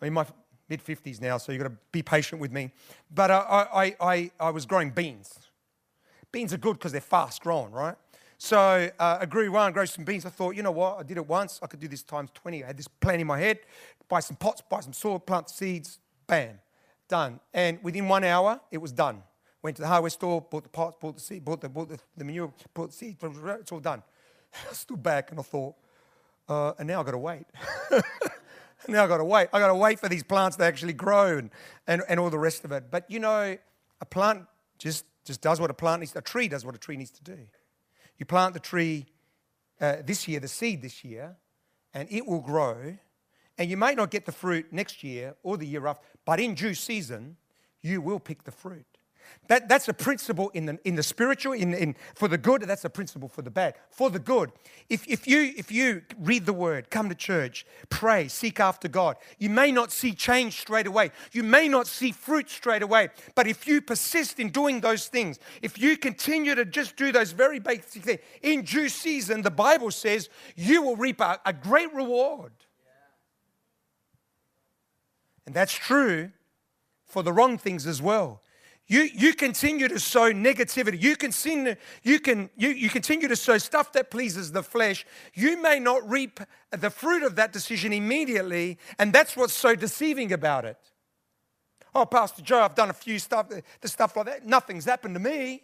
I'm 0.00 0.08
in 0.08 0.14
my 0.14 0.26
mid 0.68 0.82
50s 0.82 1.20
now, 1.20 1.36
so 1.36 1.52
you've 1.52 1.62
got 1.62 1.68
to 1.68 1.76
be 1.92 2.02
patient 2.02 2.40
with 2.40 2.52
me. 2.52 2.72
But 3.10 3.30
uh, 3.30 3.44
I, 3.72 3.94
I, 4.00 4.30
I 4.40 4.50
was 4.50 4.64
growing 4.64 4.90
beans. 4.90 5.38
Beans 6.32 6.54
are 6.54 6.58
good 6.58 6.74
because 6.74 6.92
they're 6.92 7.00
fast 7.00 7.42
growing, 7.42 7.72
right? 7.72 7.96
So 8.38 8.90
uh, 8.98 9.18
I 9.20 9.26
grew 9.26 9.50
one, 9.52 9.70
grow 9.72 9.84
some 9.84 10.04
beans. 10.04 10.24
I 10.24 10.30
thought, 10.30 10.52
you 10.56 10.62
know 10.62 10.70
what? 10.70 10.98
I 10.98 11.02
did 11.02 11.18
it 11.18 11.28
once. 11.28 11.60
I 11.62 11.66
could 11.66 11.80
do 11.80 11.88
this 11.88 12.02
times 12.02 12.30
20. 12.32 12.64
I 12.64 12.68
had 12.68 12.78
this 12.78 12.88
plan 12.88 13.20
in 13.20 13.26
my 13.26 13.38
head. 13.38 13.58
Buy 14.08 14.20
some 14.20 14.36
pots, 14.36 14.62
buy 14.62 14.80
some 14.80 14.94
soil, 14.94 15.18
plant 15.18 15.50
seeds. 15.50 15.98
Bam, 16.26 16.58
done. 17.06 17.38
And 17.52 17.78
within 17.82 18.08
one 18.08 18.24
hour, 18.24 18.58
it 18.70 18.78
was 18.78 18.92
done. 18.92 19.22
Went 19.62 19.76
to 19.76 19.82
the 19.82 19.88
hardware 19.88 20.08
store, 20.08 20.40
bought 20.40 20.62
the 20.62 20.70
pots, 20.70 20.96
bought 20.98 21.16
the 21.16 21.20
seed, 21.20 21.44
bought 21.44 21.60
the, 21.60 21.68
bought 21.68 21.90
the, 21.90 21.98
the 22.16 22.24
manure, 22.24 22.50
bought 22.72 22.92
the 22.92 22.96
seed. 22.96 23.18
It's 23.20 23.72
all 23.72 23.80
done. 23.80 24.02
I 24.70 24.72
stood 24.72 25.02
back 25.02 25.32
and 25.32 25.40
I 25.40 25.42
thought, 25.42 25.74
uh, 26.50 26.74
and 26.78 26.88
now 26.88 26.98
I've 26.98 27.06
got 27.06 27.12
to 27.12 27.18
wait. 27.18 27.46
now 28.88 29.04
I've 29.04 29.08
got 29.08 29.18
to 29.18 29.24
wait. 29.24 29.48
I've 29.52 29.60
got 29.60 29.68
to 29.68 29.74
wait 29.74 30.00
for 30.00 30.08
these 30.08 30.24
plants 30.24 30.56
to 30.56 30.64
actually 30.64 30.92
grow 30.92 31.38
and, 31.38 31.50
and, 31.86 32.02
and 32.08 32.18
all 32.18 32.28
the 32.28 32.38
rest 32.38 32.64
of 32.64 32.72
it. 32.72 32.90
But 32.90 33.08
you 33.08 33.20
know, 33.20 33.56
a 34.00 34.04
plant 34.04 34.46
just, 34.78 35.04
just 35.24 35.40
does 35.40 35.60
what 35.60 35.70
a 35.70 35.74
plant 35.74 36.00
needs, 36.00 36.14
a 36.16 36.20
tree 36.20 36.48
does 36.48 36.66
what 36.66 36.74
a 36.74 36.78
tree 36.78 36.96
needs 36.96 37.12
to 37.12 37.22
do. 37.22 37.38
You 38.18 38.26
plant 38.26 38.54
the 38.54 38.60
tree 38.60 39.06
uh, 39.80 39.96
this 40.04 40.26
year, 40.26 40.40
the 40.40 40.48
seed 40.48 40.82
this 40.82 41.04
year, 41.04 41.36
and 41.94 42.08
it 42.10 42.26
will 42.26 42.40
grow. 42.40 42.96
And 43.56 43.70
you 43.70 43.76
may 43.76 43.94
not 43.94 44.10
get 44.10 44.26
the 44.26 44.32
fruit 44.32 44.72
next 44.72 45.04
year 45.04 45.36
or 45.42 45.56
the 45.56 45.66
year 45.66 45.86
after, 45.86 46.04
but 46.24 46.40
in 46.40 46.54
due 46.54 46.74
season, 46.74 47.36
you 47.80 48.00
will 48.00 48.18
pick 48.18 48.42
the 48.42 48.50
fruit. 48.50 48.89
That, 49.48 49.68
that's 49.68 49.88
a 49.88 49.94
principle 49.94 50.50
in 50.50 50.66
the, 50.66 50.78
in 50.84 50.94
the 50.94 51.02
spiritual, 51.02 51.54
in, 51.54 51.74
in, 51.74 51.96
for 52.14 52.28
the 52.28 52.38
good, 52.38 52.62
that's 52.62 52.84
a 52.84 52.90
principle 52.90 53.28
for 53.28 53.42
the 53.42 53.50
bad. 53.50 53.74
For 53.90 54.08
the 54.08 54.20
good, 54.20 54.52
if, 54.88 55.06
if, 55.08 55.26
you, 55.26 55.52
if 55.56 55.72
you 55.72 56.02
read 56.18 56.46
the 56.46 56.52
word, 56.52 56.88
come 56.88 57.08
to 57.08 57.16
church, 57.16 57.66
pray, 57.88 58.28
seek 58.28 58.60
after 58.60 58.86
God, 58.86 59.16
you 59.38 59.50
may 59.50 59.72
not 59.72 59.90
see 59.90 60.12
change 60.12 60.60
straight 60.60 60.86
away. 60.86 61.10
You 61.32 61.42
may 61.42 61.66
not 61.66 61.88
see 61.88 62.12
fruit 62.12 62.48
straight 62.48 62.82
away. 62.82 63.08
But 63.34 63.48
if 63.48 63.66
you 63.66 63.80
persist 63.80 64.38
in 64.38 64.50
doing 64.50 64.80
those 64.80 65.08
things, 65.08 65.40
if 65.62 65.78
you 65.78 65.96
continue 65.96 66.54
to 66.54 66.64
just 66.64 66.96
do 66.96 67.10
those 67.10 67.32
very 67.32 67.58
basic 67.58 68.04
things, 68.04 68.20
in 68.42 68.62
due 68.62 68.88
season, 68.88 69.42
the 69.42 69.50
Bible 69.50 69.90
says 69.90 70.28
you 70.54 70.82
will 70.82 70.96
reap 70.96 71.20
a, 71.20 71.40
a 71.44 71.52
great 71.52 71.92
reward. 71.92 72.52
And 75.44 75.56
that's 75.56 75.74
true 75.74 76.30
for 77.04 77.24
the 77.24 77.32
wrong 77.32 77.58
things 77.58 77.84
as 77.84 78.00
well. 78.00 78.42
You, 78.90 79.08
you 79.14 79.34
continue 79.34 79.86
to 79.86 80.00
sow 80.00 80.32
negativity. 80.32 81.00
You, 81.00 81.14
can 81.14 81.30
sin, 81.30 81.76
you, 82.02 82.18
can, 82.18 82.50
you, 82.56 82.70
you 82.70 82.90
continue 82.90 83.28
to 83.28 83.36
sow 83.36 83.56
stuff 83.56 83.92
that 83.92 84.10
pleases 84.10 84.50
the 84.50 84.64
flesh. 84.64 85.06
You 85.32 85.62
may 85.62 85.78
not 85.78 86.10
reap 86.10 86.40
the 86.72 86.90
fruit 86.90 87.22
of 87.22 87.36
that 87.36 87.52
decision 87.52 87.92
immediately, 87.92 88.78
and 88.98 89.12
that's 89.12 89.36
what's 89.36 89.52
so 89.52 89.76
deceiving 89.76 90.32
about 90.32 90.64
it. 90.64 90.76
Oh, 91.94 92.04
Pastor 92.04 92.42
Joe, 92.42 92.62
I've 92.62 92.74
done 92.74 92.90
a 92.90 92.92
few 92.92 93.20
stuff, 93.20 93.52
the 93.80 93.88
stuff 93.88 94.16
like 94.16 94.26
that. 94.26 94.44
Nothing's 94.44 94.86
happened 94.86 95.14
to 95.14 95.20
me. 95.20 95.62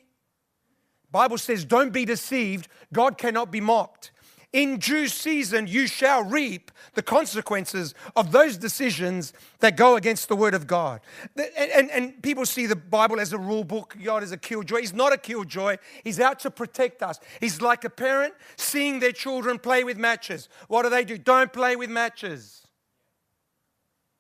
Bible 1.11 1.39
says, 1.39 1.65
don't 1.65 1.93
be 1.93 2.05
deceived. 2.05 2.69
God 2.93 3.19
cannot 3.19 3.51
be 3.51 3.61
mocked 3.61 4.13
in 4.57 4.79
due 4.79 5.07
season 5.07 5.67
you 5.67 5.87
shall 5.87 6.25
reap 6.25 6.71
the 6.95 7.03
consequences 7.03 7.95
of 8.17 8.33
those 8.33 8.57
decisions 8.57 9.35
that 9.59 9.77
go 9.77 9.97
against 9.97 10.29
the 10.29 10.35
word 10.35 10.55
of 10.55 10.67
God. 10.67 11.03
And, 11.37 11.71
and, 11.71 11.91
and, 11.91 12.23
people 12.23 12.47
see 12.47 12.65
the 12.65 12.75
Bible 12.75 13.21
as 13.21 13.35
a 13.35 13.39
rule 13.39 13.65
book, 13.65 13.95
God 14.03 14.23
is 14.23 14.33
a 14.33 14.39
killjoy. 14.39 14.81
He's 14.81 14.95
not 14.95 15.13
a 15.13 15.19
killjoy, 15.19 15.77
He's 16.03 16.19
out 16.19 16.41
to 16.41 16.51
protect 16.51 17.03
us. 17.03 17.21
He's 17.39 17.61
like 17.61 17.85
a 17.85 17.91
parent 17.91 18.33
seeing 18.57 18.99
their 18.99 19.13
children 19.13 19.59
play 19.59 19.85
with 19.85 19.99
matches. 19.99 20.49
What 20.69 20.85
do 20.85 20.89
they 20.89 21.05
do? 21.05 21.19
Don't 21.19 21.53
play 21.53 21.77
with 21.77 21.91
matches 21.91 22.67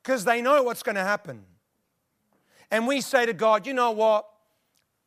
because 0.02 0.26
they 0.26 0.42
know 0.42 0.62
what's 0.62 0.82
going 0.82 0.96
to 0.96 1.02
happen. 1.02 1.46
And 2.70 2.86
we 2.86 3.00
say 3.00 3.24
to 3.24 3.32
God, 3.32 3.66
you 3.66 3.72
know 3.72 3.92
what? 3.92 4.28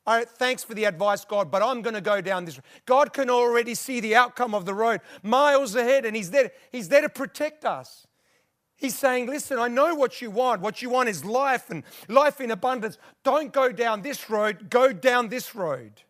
Thanks 0.05 0.63
for 0.63 0.73
the 0.73 0.85
advice, 0.85 1.25
God, 1.25 1.51
but 1.51 1.61
I'm 1.61 1.81
going 1.81 1.93
to 1.93 2.01
go 2.01 2.21
down 2.21 2.45
this. 2.45 2.57
Road. 2.57 2.63
God 2.85 3.13
can 3.13 3.29
already 3.29 3.75
see 3.75 3.99
the 3.99 4.15
outcome 4.15 4.55
of 4.55 4.65
the 4.65 4.73
road 4.73 5.01
miles 5.23 5.75
ahead, 5.75 6.05
and 6.05 6.15
He's 6.15 6.31
there. 6.31 6.51
He's 6.71 6.89
there 6.89 7.01
to 7.01 7.09
protect 7.09 7.65
us. 7.65 8.07
He's 8.75 8.97
saying, 8.97 9.27
Listen, 9.27 9.59
I 9.59 9.67
know 9.67 9.93
what 9.93 10.21
you 10.21 10.31
want. 10.31 10.61
What 10.61 10.81
you 10.81 10.89
want 10.89 11.09
is 11.09 11.25
life 11.25 11.69
and 11.69 11.83
life 12.07 12.41
in 12.41 12.49
abundance. 12.49 12.97
Don't 13.23 13.51
go 13.51 13.71
down 13.71 14.01
this 14.01 14.29
road, 14.29 14.69
go 14.69 14.93
down 14.93 15.29
this 15.29 15.53
road. 15.53 16.01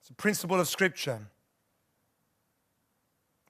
It's 0.00 0.10
a 0.10 0.14
principle 0.14 0.60
of 0.60 0.68
Scripture. 0.68 1.28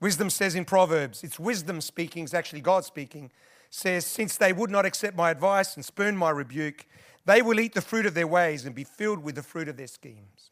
Wisdom 0.01 0.31
says 0.31 0.55
in 0.55 0.65
Proverbs, 0.65 1.25
it's 1.25 1.39
wisdom 1.39 1.81
speaking, 1.81 2.25
it's 2.25 2.35
actually 2.35 2.61
God 2.61 2.85
speaking, 2.85 3.31
says, 3.71 4.07
Since 4.07 4.37
they 4.37 4.53
would 4.53 4.71
not 4.71 4.87
accept 4.87 5.17
my 5.17 5.31
advice 5.31 5.75
and 5.75 5.85
spurn 5.85 6.17
my 6.17 6.31
rebuke, 6.31 6.87
they 7.26 7.42
will 7.42 7.61
eat 7.61 7.75
the 7.75 7.83
fruit 7.83 8.06
of 8.06 8.14
their 8.14 8.26
ways 8.26 8.64
and 8.64 8.75
be 8.75 8.85
filled 8.85 9.23
with 9.23 9.35
the 9.35 9.42
fruit 9.42 9.68
of 9.68 9.76
their 9.76 9.88
schemes. 9.88 10.50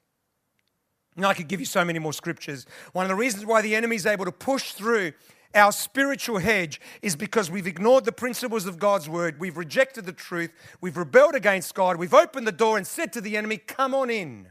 And 1.16 1.24
I 1.24 1.32
could 1.32 1.48
give 1.48 1.60
you 1.60 1.66
so 1.66 1.84
many 1.84 2.00
more 2.00 2.12
scriptures. 2.12 2.66
One 2.92 3.04
of 3.04 3.08
the 3.08 3.14
reasons 3.14 3.46
why 3.46 3.62
the 3.62 3.74
enemy 3.74 3.96
is 3.96 4.06
able 4.06 4.24
to 4.24 4.32
push 4.32 4.72
through 4.72 5.12
our 5.54 5.70
spiritual 5.70 6.38
hedge 6.38 6.80
is 7.00 7.14
because 7.14 7.48
we've 7.48 7.68
ignored 7.68 8.04
the 8.04 8.12
principles 8.12 8.66
of 8.66 8.80
God's 8.80 9.08
word, 9.08 9.38
we've 9.38 9.56
rejected 9.56 10.04
the 10.04 10.12
truth, 10.12 10.52
we've 10.80 10.96
rebelled 10.96 11.36
against 11.36 11.74
God, 11.74 11.96
we've 11.96 12.12
opened 12.12 12.46
the 12.46 12.52
door 12.52 12.76
and 12.76 12.84
said 12.84 13.12
to 13.12 13.20
the 13.20 13.36
enemy, 13.36 13.58
Come 13.58 13.94
on 13.94 14.10
in. 14.10 14.48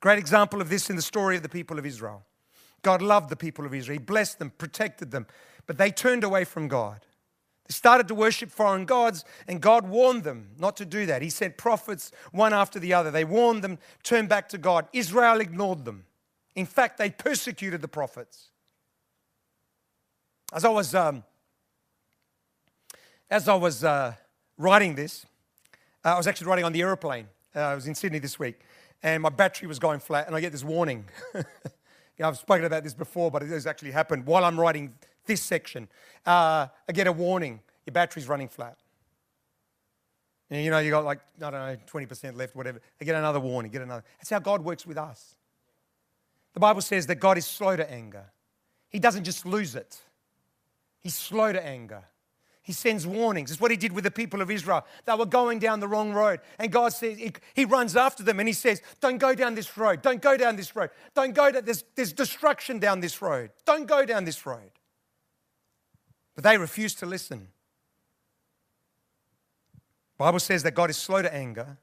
Great 0.00 0.18
example 0.18 0.60
of 0.60 0.70
this 0.70 0.90
in 0.90 0.96
the 0.96 1.02
story 1.02 1.36
of 1.36 1.42
the 1.42 1.48
people 1.48 1.78
of 1.78 1.86
Israel. 1.86 2.24
God 2.82 3.02
loved 3.02 3.28
the 3.28 3.36
people 3.36 3.64
of 3.64 3.74
Israel, 3.74 4.00
He 4.00 4.04
blessed 4.04 4.40
them, 4.40 4.50
protected 4.58 5.12
them, 5.12 5.26
but 5.66 5.78
they 5.78 5.92
turned 5.92 6.24
away 6.24 6.44
from 6.44 6.66
God. 6.66 7.06
Started 7.70 8.08
to 8.08 8.14
worship 8.14 8.50
foreign 8.50 8.84
gods, 8.84 9.24
and 9.46 9.60
God 9.60 9.88
warned 9.88 10.24
them 10.24 10.50
not 10.58 10.76
to 10.78 10.84
do 10.84 11.06
that. 11.06 11.22
He 11.22 11.30
sent 11.30 11.56
prophets 11.56 12.10
one 12.32 12.52
after 12.52 12.78
the 12.78 12.92
other. 12.92 13.10
They 13.10 13.24
warned 13.24 13.62
them, 13.62 13.78
turn 14.02 14.26
back 14.26 14.48
to 14.50 14.58
God. 14.58 14.88
Israel 14.92 15.40
ignored 15.40 15.84
them. 15.84 16.04
In 16.56 16.66
fact, 16.66 16.98
they 16.98 17.10
persecuted 17.10 17.80
the 17.80 17.88
prophets. 17.88 18.48
As 20.52 20.64
I 20.64 20.68
was, 20.68 20.94
um, 20.96 21.22
as 23.30 23.48
I 23.48 23.54
was 23.54 23.84
uh, 23.84 24.14
writing 24.58 24.96
this, 24.96 25.24
uh, 26.04 26.14
I 26.14 26.16
was 26.16 26.26
actually 26.26 26.48
writing 26.48 26.64
on 26.64 26.72
the 26.72 26.80
aeroplane. 26.80 27.28
Uh, 27.54 27.60
I 27.60 27.74
was 27.76 27.86
in 27.86 27.94
Sydney 27.94 28.18
this 28.18 28.38
week, 28.38 28.58
and 29.02 29.22
my 29.22 29.28
battery 29.28 29.68
was 29.68 29.78
going 29.78 30.00
flat, 30.00 30.26
and 30.26 30.34
I 30.34 30.40
get 30.40 30.50
this 30.50 30.64
warning. 30.64 31.04
I've 32.22 32.36
spoken 32.36 32.64
about 32.64 32.84
this 32.84 32.94
before, 32.94 33.30
but 33.30 33.42
it 33.42 33.48
has 33.48 33.66
actually 33.66 33.92
happened 33.92 34.26
while 34.26 34.44
I'm 34.44 34.60
writing 34.60 34.94
this 35.26 35.42
section. 35.42 35.88
Uh, 36.26 36.66
I 36.88 36.92
get 36.92 37.06
a 37.06 37.12
warning 37.12 37.60
your 37.86 37.92
battery's 37.92 38.28
running 38.28 38.48
flat. 38.48 38.76
And 40.50 40.64
you 40.64 40.70
know, 40.70 40.78
you 40.78 40.90
got 40.90 41.04
like, 41.04 41.20
I 41.38 41.50
don't 41.50 41.52
know, 41.52 41.76
20% 41.92 42.36
left, 42.36 42.56
whatever. 42.56 42.80
I 43.00 43.04
get 43.04 43.14
another 43.14 43.40
warning, 43.40 43.70
get 43.70 43.82
another. 43.82 44.04
That's 44.18 44.30
how 44.30 44.40
God 44.40 44.64
works 44.64 44.86
with 44.86 44.98
us. 44.98 45.34
The 46.54 46.60
Bible 46.60 46.80
says 46.82 47.06
that 47.06 47.16
God 47.16 47.38
is 47.38 47.46
slow 47.46 47.76
to 47.76 47.90
anger, 47.90 48.26
He 48.88 48.98
doesn't 48.98 49.24
just 49.24 49.46
lose 49.46 49.74
it, 49.74 49.98
He's 51.00 51.14
slow 51.14 51.52
to 51.52 51.64
anger. 51.64 52.04
He 52.62 52.74
sends 52.74 53.04
warnings. 53.04 53.50
It's 53.50 53.60
what 53.60 53.72
he 53.72 53.76
did 53.76 53.90
with 53.90 54.04
the 54.04 54.12
people 54.12 54.42
of 54.42 54.50
Israel. 54.50 54.86
They 55.04 55.14
were 55.14 55.26
going 55.26 55.58
down 55.58 55.80
the 55.80 55.88
wrong 55.88 56.12
road. 56.12 56.40
And 56.56 56.70
God 56.70 56.92
says, 56.92 57.18
he, 57.18 57.32
he 57.54 57.64
runs 57.64 57.96
after 57.96 58.22
them 58.22 58.38
and 58.38 58.46
he 58.46 58.52
says, 58.52 58.80
Don't 59.00 59.16
go 59.16 59.34
down 59.34 59.56
this 59.56 59.76
road. 59.76 60.02
Don't 60.02 60.22
go 60.22 60.36
down 60.36 60.54
this 60.54 60.76
road. 60.76 60.90
Don't 61.14 61.34
go 61.34 61.50
to 61.50 61.62
there's, 61.62 61.82
there's 61.96 62.12
destruction 62.12 62.78
down 62.78 63.00
this 63.00 63.20
road. 63.20 63.50
Don't 63.64 63.86
go 63.88 64.04
down 64.04 64.24
this 64.24 64.46
road. 64.46 64.70
But 66.34 66.44
they 66.44 66.58
refused 66.58 66.98
to 67.00 67.06
listen. 67.06 67.48
Bible 70.18 70.38
says 70.38 70.62
that 70.64 70.74
God 70.74 70.90
is 70.90 70.98
slow 70.98 71.22
to 71.22 71.34
anger, 71.34 71.78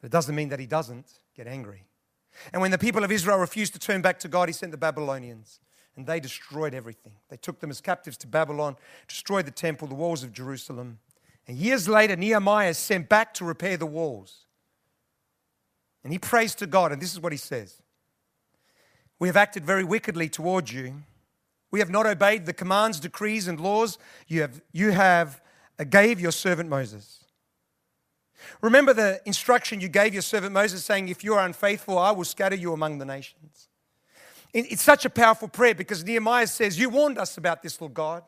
but 0.00 0.06
it 0.06 0.12
doesn't 0.12 0.34
mean 0.34 0.48
that 0.48 0.58
he 0.58 0.66
doesn't 0.66 1.20
get 1.36 1.46
angry. 1.46 1.84
And 2.52 2.62
when 2.62 2.70
the 2.70 2.78
people 2.78 3.04
of 3.04 3.12
Israel 3.12 3.38
refused 3.38 3.74
to 3.74 3.78
turn 3.78 4.00
back 4.00 4.18
to 4.20 4.28
God, 4.28 4.48
he 4.48 4.52
sent 4.52 4.72
the 4.72 4.78
Babylonians. 4.78 5.60
and 5.94 6.06
they 6.06 6.20
destroyed 6.20 6.74
everything. 6.74 7.12
They 7.28 7.36
took 7.36 7.58
them 7.58 7.70
as 7.70 7.80
captives 7.80 8.16
to 8.18 8.28
Babylon, 8.28 8.76
destroyed 9.08 9.46
the 9.46 9.50
temple, 9.50 9.88
the 9.88 9.96
walls 9.96 10.22
of 10.22 10.32
Jerusalem. 10.32 11.00
And 11.48 11.56
years 11.56 11.88
later, 11.88 12.14
Nehemiah 12.14 12.70
is 12.70 12.78
sent 12.78 13.08
back 13.08 13.34
to 13.34 13.44
repair 13.44 13.76
the 13.76 13.84
walls. 13.84 14.46
And 16.04 16.12
he 16.12 16.18
prays 16.18 16.54
to 16.54 16.66
God, 16.66 16.92
and 16.92 17.02
this 17.02 17.12
is 17.12 17.20
what 17.20 17.32
he 17.32 17.38
says 17.38 17.82
We 19.18 19.28
have 19.28 19.36
acted 19.36 19.64
very 19.64 19.84
wickedly 19.84 20.28
toward 20.28 20.70
you. 20.70 21.02
We 21.70 21.80
have 21.80 21.90
not 21.90 22.06
obeyed 22.06 22.46
the 22.46 22.52
commands, 22.52 23.00
decrees, 23.00 23.46
and 23.46 23.60
laws 23.60 23.98
you 24.26 24.40
have, 24.40 24.62
you 24.72 24.90
have 24.92 25.42
uh, 25.78 25.84
gave 25.84 26.20
your 26.20 26.32
servant 26.32 26.68
Moses. 26.68 27.24
Remember 28.60 28.94
the 28.94 29.20
instruction 29.26 29.80
you 29.80 29.88
gave 29.88 30.12
your 30.12 30.22
servant 30.22 30.52
Moses, 30.52 30.84
saying, 30.84 31.08
If 31.08 31.22
you 31.22 31.34
are 31.34 31.44
unfaithful, 31.44 31.98
I 31.98 32.12
will 32.12 32.24
scatter 32.24 32.56
you 32.56 32.72
among 32.72 32.98
the 32.98 33.04
nations. 33.04 33.68
It's 34.54 34.82
such 34.82 35.04
a 35.04 35.10
powerful 35.10 35.48
prayer 35.48 35.74
because 35.74 36.04
Nehemiah 36.04 36.46
says, 36.46 36.78
You 36.78 36.88
warned 36.88 37.18
us 37.18 37.36
about 37.36 37.62
this, 37.62 37.80
Lord 37.80 37.94
God. 37.94 38.22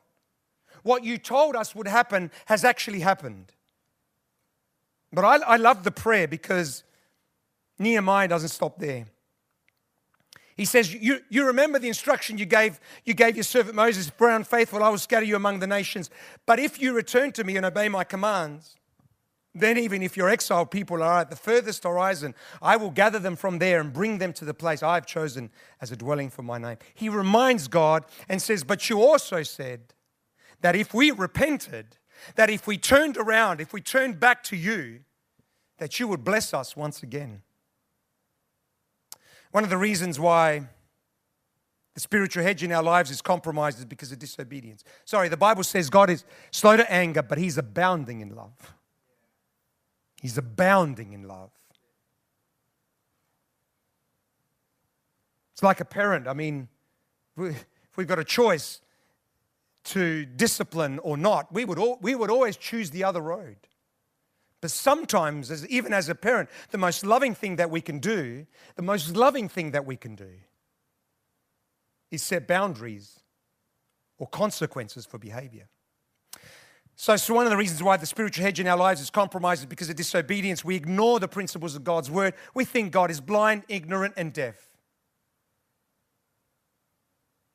What 0.82 1.04
you 1.04 1.18
told 1.18 1.56
us 1.56 1.74
would 1.74 1.88
happen 1.88 2.30
has 2.46 2.64
actually 2.64 3.00
happened. 3.00 3.52
But 5.12 5.24
I, 5.24 5.36
I 5.36 5.56
love 5.56 5.82
the 5.84 5.90
prayer 5.90 6.28
because 6.28 6.84
Nehemiah 7.78 8.28
doesn't 8.28 8.50
stop 8.50 8.78
there. 8.78 9.06
He 10.60 10.66
says, 10.66 10.92
you, 10.92 11.20
you 11.30 11.46
remember 11.46 11.78
the 11.78 11.88
instruction 11.88 12.36
you 12.36 12.44
gave, 12.44 12.80
you 13.06 13.14
gave 13.14 13.34
your 13.34 13.44
servant 13.44 13.76
Moses, 13.76 14.12
we're 14.18 14.28
unfaithful, 14.28 14.82
I 14.82 14.90
will 14.90 14.98
scatter 14.98 15.24
you 15.24 15.34
among 15.34 15.60
the 15.60 15.66
nations. 15.66 16.10
But 16.44 16.58
if 16.60 16.78
you 16.78 16.92
return 16.92 17.32
to 17.32 17.44
me 17.44 17.56
and 17.56 17.64
obey 17.64 17.88
my 17.88 18.04
commands, 18.04 18.76
then, 19.54 19.78
even 19.78 20.02
if 20.02 20.18
your 20.18 20.28
exiled 20.28 20.70
people 20.70 21.02
are 21.02 21.20
at 21.20 21.30
the 21.30 21.34
furthest 21.36 21.84
horizon, 21.84 22.34
I 22.60 22.76
will 22.76 22.90
gather 22.90 23.18
them 23.18 23.36
from 23.36 23.58
there 23.58 23.80
and 23.80 23.90
bring 23.90 24.18
them 24.18 24.34
to 24.34 24.44
the 24.44 24.52
place 24.52 24.82
I've 24.82 25.06
chosen 25.06 25.48
as 25.80 25.92
a 25.92 25.96
dwelling 25.96 26.28
for 26.28 26.42
my 26.42 26.58
name. 26.58 26.76
He 26.92 27.08
reminds 27.08 27.66
God 27.66 28.04
and 28.28 28.42
says, 28.42 28.62
But 28.62 28.90
you 28.90 29.00
also 29.00 29.42
said 29.42 29.94
that 30.60 30.76
if 30.76 30.92
we 30.92 31.10
repented, 31.10 31.96
that 32.34 32.50
if 32.50 32.66
we 32.66 32.76
turned 32.76 33.16
around, 33.16 33.62
if 33.62 33.72
we 33.72 33.80
turned 33.80 34.20
back 34.20 34.44
to 34.44 34.56
you, 34.56 35.00
that 35.78 35.98
you 35.98 36.06
would 36.06 36.22
bless 36.22 36.52
us 36.52 36.76
once 36.76 37.02
again. 37.02 37.40
One 39.50 39.64
of 39.64 39.70
the 39.70 39.76
reasons 39.76 40.18
why 40.18 40.68
the 41.94 42.00
spiritual 42.00 42.42
hedge 42.42 42.62
in 42.62 42.72
our 42.72 42.82
lives 42.82 43.10
is 43.10 43.20
compromised 43.20 43.78
is 43.78 43.84
because 43.84 44.12
of 44.12 44.18
disobedience. 44.18 44.84
Sorry, 45.04 45.28
the 45.28 45.36
Bible 45.36 45.64
says 45.64 45.90
God 45.90 46.08
is 46.08 46.24
slow 46.50 46.76
to 46.76 46.90
anger, 46.90 47.22
but 47.22 47.38
He's 47.38 47.58
abounding 47.58 48.20
in 48.20 48.34
love. 48.34 48.74
He's 50.20 50.38
abounding 50.38 51.12
in 51.12 51.26
love. 51.26 51.50
It's 55.52 55.62
like 55.62 55.80
a 55.80 55.84
parent. 55.84 56.28
I 56.28 56.32
mean, 56.32 56.68
if 57.36 57.96
we've 57.96 58.06
got 58.06 58.18
a 58.18 58.24
choice 58.24 58.80
to 59.84 60.24
discipline 60.24 60.98
or 61.00 61.16
not, 61.16 61.52
we 61.52 61.64
would, 61.64 61.78
we 62.00 62.14
would 62.14 62.30
always 62.30 62.56
choose 62.56 62.90
the 62.90 63.02
other 63.04 63.20
road. 63.20 63.56
But 64.60 64.70
sometimes, 64.70 65.50
as, 65.50 65.66
even 65.68 65.92
as 65.92 66.08
a 66.08 66.14
parent, 66.14 66.50
the 66.70 66.78
most 66.78 67.04
loving 67.04 67.34
thing 67.34 67.56
that 67.56 67.70
we 67.70 67.80
can 67.80 67.98
do, 67.98 68.46
the 68.76 68.82
most 68.82 69.16
loving 69.16 69.48
thing 69.48 69.70
that 69.70 69.86
we 69.86 69.96
can 69.96 70.14
do, 70.14 70.30
is 72.10 72.22
set 72.22 72.46
boundaries 72.46 73.20
or 74.18 74.26
consequences 74.26 75.06
for 75.06 75.18
behavior. 75.18 75.68
So, 76.94 77.16
so, 77.16 77.32
one 77.32 77.46
of 77.46 77.50
the 77.50 77.56
reasons 77.56 77.82
why 77.82 77.96
the 77.96 78.04
spiritual 78.04 78.44
hedge 78.44 78.60
in 78.60 78.66
our 78.66 78.76
lives 78.76 79.00
is 79.00 79.08
compromised 79.08 79.62
is 79.62 79.66
because 79.66 79.88
of 79.88 79.96
disobedience. 79.96 80.62
We 80.62 80.76
ignore 80.76 81.18
the 81.18 81.28
principles 81.28 81.74
of 81.74 81.82
God's 81.82 82.10
word. 82.10 82.34
We 82.52 82.66
think 82.66 82.92
God 82.92 83.10
is 83.10 83.22
blind, 83.22 83.62
ignorant, 83.68 84.14
and 84.18 84.34
deaf. 84.34 84.68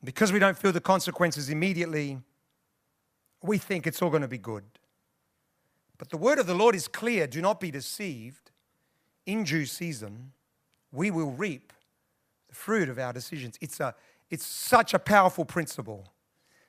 Because 0.04 0.32
we 0.32 0.40
don't 0.40 0.58
feel 0.58 0.72
the 0.72 0.82
consequences 0.82 1.52
immediately, 1.52 2.18
we 3.44 3.60
think 3.60 3.86
it's 3.86 4.02
all 4.02 4.10
going 4.10 4.24
to 4.24 4.28
be 4.28 4.40
good. 4.40 4.64
But 5.98 6.10
the 6.10 6.18
word 6.18 6.40
of 6.40 6.48
the 6.48 6.56
Lord 6.56 6.76
is 6.76 6.88
clear 6.88 7.28
do 7.28 7.42
not 7.42 7.60
be 7.60 7.72
deceived. 7.72 8.52
In 9.26 9.44
due 9.44 9.66
season, 9.66 10.34
we 10.92 11.10
will 11.10 11.32
reap 11.32 11.74
the 12.48 12.56
fruit 12.56 12.90
of 12.90 13.00
our 13.00 13.12
decisions. 13.12 13.58
It's, 13.60 13.80
a, 13.80 13.96
it's 14.30 14.46
such 14.46 14.94
a 14.94 15.00
powerful 15.00 15.46
principle 15.46 16.12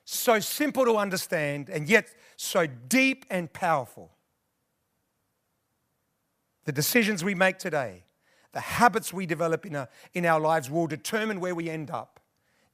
so 0.09 0.39
simple 0.39 0.85
to 0.85 0.95
understand, 0.95 1.67
and 1.69 1.89
yet 1.89 2.07
so 2.37 2.65
deep 2.65 3.25
and 3.29 3.51
powerful. 3.51 4.09
The 6.63 6.71
decisions 6.71 7.25
we 7.25 7.35
make 7.35 7.59
today, 7.59 8.05
the 8.53 8.61
habits 8.61 9.11
we 9.11 9.25
develop 9.25 9.65
in 9.65 9.75
our, 9.75 9.89
in 10.13 10.25
our 10.25 10.39
lives 10.39 10.69
will 10.69 10.87
determine 10.87 11.41
where 11.41 11.53
we 11.53 11.69
end 11.69 11.91
up 11.91 12.21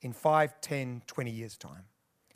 in 0.02 0.14
5, 0.14 0.62
10, 0.62 1.02
20 1.08 1.32
years' 1.32 1.58
time. 1.58 1.86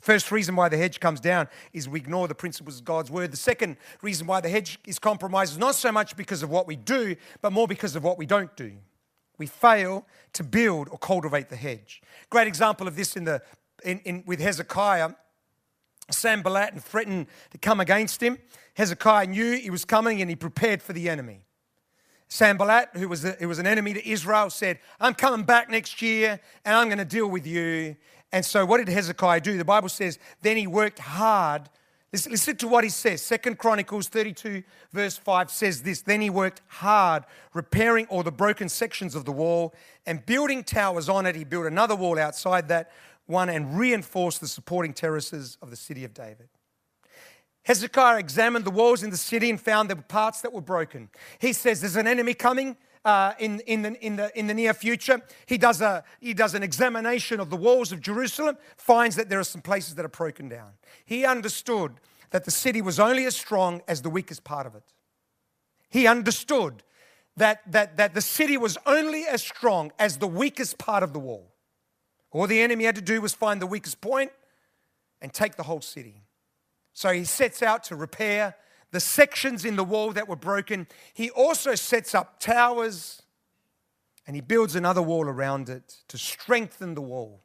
First 0.00 0.30
reason 0.30 0.54
why 0.54 0.68
the 0.68 0.76
hedge 0.76 1.00
comes 1.00 1.20
down 1.20 1.48
is 1.72 1.88
we 1.88 1.98
ignore 1.98 2.28
the 2.28 2.34
principles 2.34 2.78
of 2.78 2.84
God's 2.84 3.10
word. 3.10 3.32
The 3.32 3.36
second 3.36 3.76
reason 4.00 4.26
why 4.26 4.40
the 4.40 4.48
hedge 4.48 4.78
is 4.86 4.98
compromised 4.98 5.52
is 5.52 5.58
not 5.58 5.74
so 5.74 5.90
much 5.90 6.16
because 6.16 6.42
of 6.42 6.50
what 6.50 6.66
we 6.66 6.76
do, 6.76 7.16
but 7.42 7.52
more 7.52 7.66
because 7.66 7.96
of 7.96 8.04
what 8.04 8.16
we 8.16 8.26
don't 8.26 8.54
do. 8.56 8.72
We 9.38 9.46
fail 9.46 10.06
to 10.34 10.44
build 10.44 10.88
or 10.88 10.98
cultivate 10.98 11.48
the 11.48 11.56
hedge. 11.56 12.02
Great 12.30 12.46
example 12.46 12.86
of 12.86 12.96
this 12.96 13.16
in 13.16 13.24
the 13.24 13.42
in, 13.84 14.00
in, 14.00 14.24
with 14.26 14.40
Hezekiah, 14.40 15.10
Sanballat 16.10 16.80
threatened 16.82 17.26
to 17.50 17.58
come 17.58 17.80
against 17.80 18.22
him. 18.22 18.38
Hezekiah 18.74 19.26
knew 19.26 19.56
he 19.56 19.70
was 19.70 19.84
coming 19.84 20.20
and 20.20 20.30
he 20.30 20.36
prepared 20.36 20.82
for 20.82 20.92
the 20.92 21.08
enemy. 21.08 21.44
Sanballat, 22.28 22.90
who 22.94 23.08
was, 23.08 23.24
a, 23.24 23.32
who 23.32 23.48
was 23.48 23.58
an 23.58 23.66
enemy 23.66 23.94
to 23.94 24.08
Israel, 24.08 24.50
said, 24.50 24.78
I'm 25.00 25.14
coming 25.14 25.46
back 25.46 25.70
next 25.70 26.02
year 26.02 26.40
and 26.64 26.76
I'm 26.76 26.88
going 26.88 26.98
to 26.98 27.04
deal 27.04 27.26
with 27.26 27.46
you. 27.46 27.96
And 28.32 28.44
so, 28.44 28.66
what 28.66 28.78
did 28.78 28.88
Hezekiah 28.88 29.40
do? 29.40 29.56
The 29.56 29.64
Bible 29.64 29.88
says, 29.88 30.18
then 30.42 30.56
he 30.56 30.66
worked 30.66 30.98
hard. 30.98 31.68
Listen, 32.12 32.32
listen 32.32 32.56
to 32.56 32.68
what 32.68 32.84
he 32.84 32.90
says. 32.90 33.20
Second 33.20 33.58
Chronicles 33.58 34.08
32, 34.08 34.62
verse 34.92 35.18
5 35.18 35.50
says 35.50 35.82
this 35.82 36.02
Then 36.02 36.20
he 36.20 36.30
worked 36.30 36.62
hard, 36.68 37.24
repairing 37.52 38.06
all 38.06 38.22
the 38.22 38.32
broken 38.32 38.68
sections 38.68 39.14
of 39.14 39.24
the 39.24 39.32
wall 39.32 39.74
and 40.06 40.24
building 40.24 40.64
towers 40.64 41.08
on 41.08 41.26
it. 41.26 41.36
He 41.36 41.44
built 41.44 41.66
another 41.66 41.94
wall 41.94 42.18
outside 42.18 42.68
that, 42.68 42.90
one 43.26 43.50
and 43.50 43.78
reinforced 43.78 44.40
the 44.40 44.48
supporting 44.48 44.94
terraces 44.94 45.58
of 45.60 45.68
the 45.70 45.76
city 45.76 46.04
of 46.04 46.14
David. 46.14 46.48
Hezekiah 47.64 48.18
examined 48.18 48.64
the 48.64 48.70
walls 48.70 49.02
in 49.02 49.10
the 49.10 49.18
city 49.18 49.50
and 49.50 49.60
found 49.60 49.90
there 49.90 49.96
were 49.96 50.02
parts 50.02 50.40
that 50.40 50.54
were 50.54 50.62
broken. 50.62 51.10
He 51.38 51.52
says 51.52 51.82
there's 51.82 51.96
an 51.96 52.06
enemy 52.06 52.32
coming 52.32 52.78
uh, 53.08 53.32
in, 53.38 53.60
in, 53.60 53.80
the, 53.80 54.04
in, 54.04 54.16
the, 54.16 54.38
in 54.38 54.46
the 54.48 54.54
near 54.54 54.74
future. 54.74 55.22
He 55.46 55.56
does, 55.56 55.80
a, 55.80 56.04
he 56.20 56.34
does 56.34 56.54
an 56.54 56.62
examination 56.62 57.40
of 57.40 57.48
the 57.48 57.56
walls 57.56 57.90
of 57.90 58.02
Jerusalem, 58.02 58.58
finds 58.76 59.16
that 59.16 59.30
there 59.30 59.40
are 59.40 59.44
some 59.44 59.62
places 59.62 59.94
that 59.94 60.04
are 60.04 60.10
broken 60.10 60.50
down. 60.50 60.72
He 61.06 61.24
understood 61.24 61.92
that 62.30 62.44
the 62.44 62.50
city 62.50 62.82
was 62.82 63.00
only 63.00 63.24
as 63.24 63.34
strong 63.34 63.80
as 63.88 64.02
the 64.02 64.10
weakest 64.10 64.44
part 64.44 64.66
of 64.66 64.74
it. 64.74 64.82
He 65.88 66.06
understood 66.06 66.82
that, 67.38 67.62
that, 67.72 67.96
that 67.96 68.12
the 68.12 68.20
city 68.20 68.58
was 68.58 68.76
only 68.84 69.24
as 69.24 69.40
strong 69.40 69.90
as 69.98 70.18
the 70.18 70.28
weakest 70.28 70.76
part 70.76 71.02
of 71.02 71.14
the 71.14 71.18
wall. 71.18 71.54
All 72.30 72.46
the 72.46 72.60
enemy 72.60 72.84
had 72.84 72.96
to 72.96 73.00
do 73.00 73.22
was 73.22 73.32
find 73.32 73.62
the 73.62 73.66
weakest 73.66 74.02
point 74.02 74.32
and 75.22 75.32
take 75.32 75.56
the 75.56 75.62
whole 75.62 75.80
city. 75.80 76.24
So 76.92 77.10
he 77.10 77.24
sets 77.24 77.62
out 77.62 77.84
to 77.84 77.96
repair 77.96 78.54
the 78.90 79.00
sections 79.00 79.64
in 79.64 79.76
the 79.76 79.84
wall 79.84 80.12
that 80.12 80.28
were 80.28 80.36
broken. 80.36 80.86
He 81.12 81.30
also 81.30 81.74
sets 81.74 82.14
up 82.14 82.40
towers 82.40 83.22
and 84.26 84.34
he 84.34 84.40
builds 84.40 84.74
another 84.74 85.02
wall 85.02 85.26
around 85.26 85.68
it 85.68 85.96
to 86.08 86.18
strengthen 86.18 86.94
the 86.94 87.00
wall. 87.00 87.40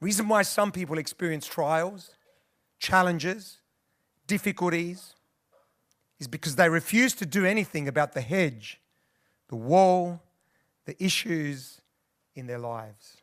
Reason 0.00 0.28
why 0.28 0.42
some 0.42 0.72
people 0.72 0.98
experience 0.98 1.46
trials, 1.46 2.10
challenges, 2.78 3.58
difficulties 4.26 5.14
is 6.18 6.28
because 6.28 6.56
they 6.56 6.68
refuse 6.68 7.14
to 7.14 7.26
do 7.26 7.44
anything 7.44 7.88
about 7.88 8.12
the 8.12 8.20
hedge, 8.20 8.80
the 9.48 9.56
wall, 9.56 10.22
the 10.86 11.00
issues 11.02 11.80
in 12.34 12.46
their 12.46 12.58
lives 12.58 13.16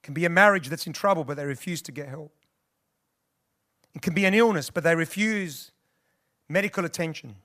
It 0.00 0.06
can 0.06 0.14
be 0.14 0.24
a 0.24 0.30
marriage 0.30 0.68
that's 0.68 0.86
in 0.86 0.92
trouble, 0.92 1.24
but 1.24 1.36
they 1.36 1.44
refuse 1.44 1.82
to 1.82 1.92
get 1.92 2.08
help. 2.08 2.32
It 3.94 4.02
can 4.02 4.14
be 4.14 4.24
an 4.26 4.34
illness, 4.34 4.70
but 4.70 4.84
they 4.84 4.94
refuse 4.94 5.72
medical 6.48 6.84
attention. 6.84 7.36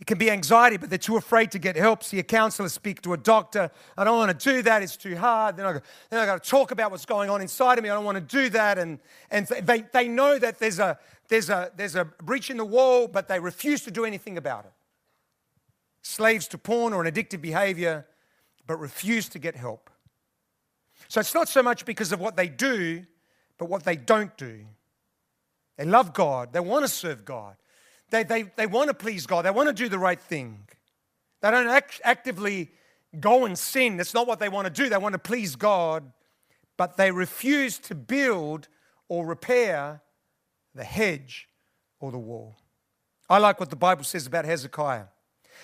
It 0.00 0.06
can 0.06 0.18
be 0.18 0.30
anxiety, 0.30 0.76
but 0.76 0.90
they're 0.90 0.98
too 0.98 1.16
afraid 1.16 1.52
to 1.52 1.58
get 1.58 1.76
help. 1.76 2.02
See 2.02 2.18
a 2.18 2.22
counselor, 2.22 2.68
speak 2.68 3.02
to 3.02 3.12
a 3.12 3.16
doctor. 3.16 3.70
I 3.96 4.04
don't 4.04 4.18
want 4.18 4.38
to 4.38 4.52
do 4.52 4.62
that. 4.62 4.82
It's 4.82 4.96
too 4.96 5.16
hard. 5.16 5.56
Then 5.56 5.66
I, 5.66 5.72
then 6.10 6.26
got 6.26 6.42
to 6.42 6.50
talk 6.50 6.70
about 6.70 6.90
what's 6.90 7.06
going 7.06 7.30
on 7.30 7.40
inside 7.40 7.78
of 7.78 7.84
me. 7.84 7.90
I 7.90 7.94
don't 7.94 8.04
want 8.04 8.16
to 8.16 8.36
do 8.36 8.50
that. 8.50 8.78
And, 8.78 8.98
and 9.30 9.46
they, 9.46 9.84
they 9.92 10.08
know 10.08 10.38
that 10.38 10.58
there's 10.58 10.78
a, 10.78 10.98
there's, 11.28 11.50
a, 11.50 11.70
there's 11.76 11.94
a 11.94 12.04
breach 12.04 12.50
in 12.50 12.56
the 12.56 12.64
wall, 12.64 13.08
but 13.08 13.28
they 13.28 13.38
refuse 13.38 13.82
to 13.82 13.90
do 13.90 14.04
anything 14.04 14.36
about 14.36 14.64
it. 14.64 14.72
Slaves 16.02 16.48
to 16.48 16.58
porn 16.58 16.92
or 16.92 17.04
an 17.04 17.12
addictive 17.12 17.40
behavior, 17.40 18.06
but 18.66 18.78
refuse 18.78 19.28
to 19.30 19.38
get 19.38 19.56
help. 19.56 19.90
So 21.08 21.20
it's 21.20 21.34
not 21.34 21.48
so 21.48 21.62
much 21.62 21.84
because 21.84 22.12
of 22.12 22.20
what 22.20 22.36
they 22.36 22.48
do, 22.48 23.04
but 23.58 23.68
what 23.68 23.84
they 23.84 23.96
don't 23.96 24.36
do. 24.36 24.66
They 25.76 25.84
love 25.84 26.14
God, 26.14 26.52
they 26.52 26.60
want 26.60 26.84
to 26.84 26.88
serve 26.88 27.24
God, 27.24 27.56
they, 28.10 28.22
they, 28.22 28.44
they 28.56 28.66
want 28.66 28.88
to 28.88 28.94
please 28.94 29.26
God, 29.26 29.44
they 29.44 29.50
want 29.50 29.68
to 29.68 29.74
do 29.74 29.88
the 29.88 29.98
right 29.98 30.20
thing. 30.20 30.66
They 31.42 31.50
don't 31.50 31.68
act, 31.68 32.00
actively 32.02 32.70
go 33.20 33.44
and 33.44 33.58
sin. 33.58 33.96
That's 33.96 34.14
not 34.14 34.26
what 34.26 34.38
they 34.38 34.48
want 34.48 34.66
to 34.66 34.72
do. 34.72 34.88
They 34.88 34.96
want 34.96 35.12
to 35.12 35.18
please 35.18 35.56
God, 35.56 36.12
but 36.76 36.96
they 36.96 37.10
refuse 37.10 37.78
to 37.80 37.94
build 37.94 38.68
or 39.08 39.26
repair 39.26 40.02
the 40.74 40.84
hedge 40.84 41.48
or 42.00 42.10
the 42.10 42.18
wall. 42.18 42.56
I 43.28 43.38
like 43.38 43.60
what 43.60 43.70
the 43.70 43.76
Bible 43.76 44.04
says 44.04 44.26
about 44.26 44.44
Hezekiah. 44.44 45.04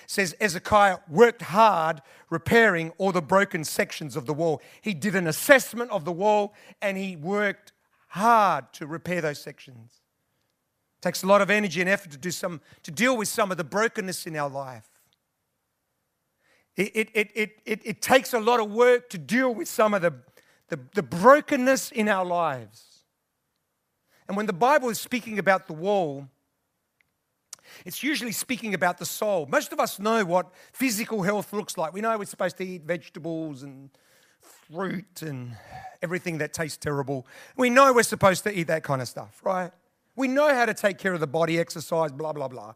It 0.03 0.09
says 0.09 0.35
Hezekiah 0.41 0.97
worked 1.07 1.43
hard 1.43 2.01
repairing 2.29 2.91
all 2.97 3.11
the 3.11 3.21
broken 3.21 3.63
sections 3.63 4.15
of 4.15 4.25
the 4.25 4.33
wall. 4.33 4.61
He 4.81 4.93
did 4.93 5.15
an 5.15 5.27
assessment 5.27 5.91
of 5.91 6.03
the 6.03 6.11
wall 6.11 6.53
and 6.81 6.97
he 6.97 7.15
worked 7.15 7.73
hard 8.09 8.73
to 8.73 8.87
repair 8.87 9.21
those 9.21 9.41
sections. 9.41 10.02
Takes 11.03 11.21
a 11.21 11.27
lot 11.27 11.41
of 11.41 11.51
energy 11.51 11.81
and 11.81 11.89
effort 11.89 12.11
to 12.13 12.17
do 12.17 12.31
some 12.31 12.61
to 12.83 12.89
deal 12.89 13.17
with 13.17 13.27
some 13.27 13.51
of 13.51 13.57
the 13.57 13.63
brokenness 13.65 14.25
in 14.25 14.37
our 14.37 14.49
life. 14.49 14.87
It, 16.77 16.91
it, 16.95 17.09
it, 17.13 17.31
it, 17.35 17.59
it, 17.65 17.81
it 17.83 18.01
takes 18.01 18.31
a 18.31 18.39
lot 18.39 18.61
of 18.61 18.71
work 18.71 19.09
to 19.09 19.17
deal 19.17 19.53
with 19.53 19.67
some 19.67 19.93
of 19.93 20.01
the, 20.01 20.13
the, 20.69 20.79
the 20.95 21.03
brokenness 21.03 21.91
in 21.91 22.07
our 22.07 22.23
lives. 22.23 23.03
And 24.29 24.37
when 24.37 24.45
the 24.45 24.53
Bible 24.53 24.87
is 24.87 24.97
speaking 24.97 25.39
about 25.39 25.67
the 25.67 25.73
wall, 25.73 26.29
it's 27.85 28.01
usually 28.01 28.31
speaking 28.31 28.73
about 28.73 28.97
the 28.97 29.05
soul. 29.05 29.45
Most 29.45 29.73
of 29.73 29.81
us 29.81 29.99
know 29.99 30.23
what 30.23 30.53
physical 30.71 31.21
health 31.21 31.51
looks 31.51 31.77
like. 31.77 31.91
We 31.91 31.99
know 31.99 32.17
we're 32.17 32.23
supposed 32.23 32.55
to 32.59 32.65
eat 32.65 32.83
vegetables 32.83 33.61
and 33.61 33.89
fruit 34.71 35.21
and 35.21 35.57
everything 36.01 36.37
that 36.37 36.53
tastes 36.53 36.77
terrible. 36.77 37.27
We 37.57 37.69
know 37.69 37.91
we're 37.91 38.03
supposed 38.03 38.45
to 38.45 38.57
eat 38.57 38.67
that 38.67 38.83
kind 38.83 39.01
of 39.01 39.09
stuff, 39.09 39.41
right? 39.43 39.73
We 40.15 40.27
know 40.27 40.53
how 40.53 40.65
to 40.65 40.73
take 40.73 40.97
care 40.97 41.13
of 41.13 41.19
the 41.19 41.27
body, 41.27 41.59
exercise, 41.59 42.11
blah, 42.11 42.33
blah, 42.33 42.47
blah. 42.47 42.73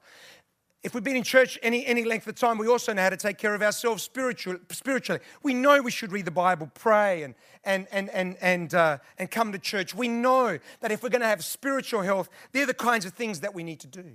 If 0.84 0.94
we've 0.94 1.04
been 1.04 1.18
in 1.18 1.24
church 1.24 1.60
any, 1.62 1.86
any 1.86 2.04
length 2.04 2.28
of 2.28 2.36
time, 2.36 2.58
we 2.58 2.68
also 2.68 2.94
know 2.94 3.02
how 3.02 3.10
to 3.10 3.18
take 3.18 3.38
care 3.38 3.54
of 3.54 3.62
ourselves 3.62 4.04
spiritual, 4.04 4.58
spiritually. 4.72 5.22
We 5.44 5.54
know 5.54 5.82
we 5.82 5.92
should 5.92 6.12
read 6.12 6.26
the 6.26 6.32
Bible, 6.32 6.72
pray, 6.74 7.24
and, 7.24 7.36
and, 7.64 7.88
and, 7.92 8.10
and, 8.12 8.38
and, 8.40 8.74
uh, 8.74 8.98
and 9.18 9.30
come 9.30 9.52
to 9.52 9.60
church. 9.60 9.94
We 9.94 10.08
know 10.08 10.58
that 10.80 10.92
if 10.92 11.04
we're 11.04 11.10
going 11.10 11.22
to 11.22 11.28
have 11.28 11.44
spiritual 11.44 12.04
health, 12.04 12.30
they're 12.52 12.66
the 12.66 12.74
kinds 12.74 13.06
of 13.06 13.14
things 13.14 13.42
that 13.42 13.54
we 13.54 13.64
need 13.64 13.80
to 13.82 13.88
do. 13.88 14.06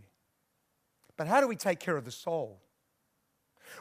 But 1.16 1.26
how 1.26 1.40
do 1.40 1.48
we 1.48 1.56
take 1.56 1.78
care 1.78 1.96
of 1.96 2.04
the 2.04 2.10
soul? 2.10 2.60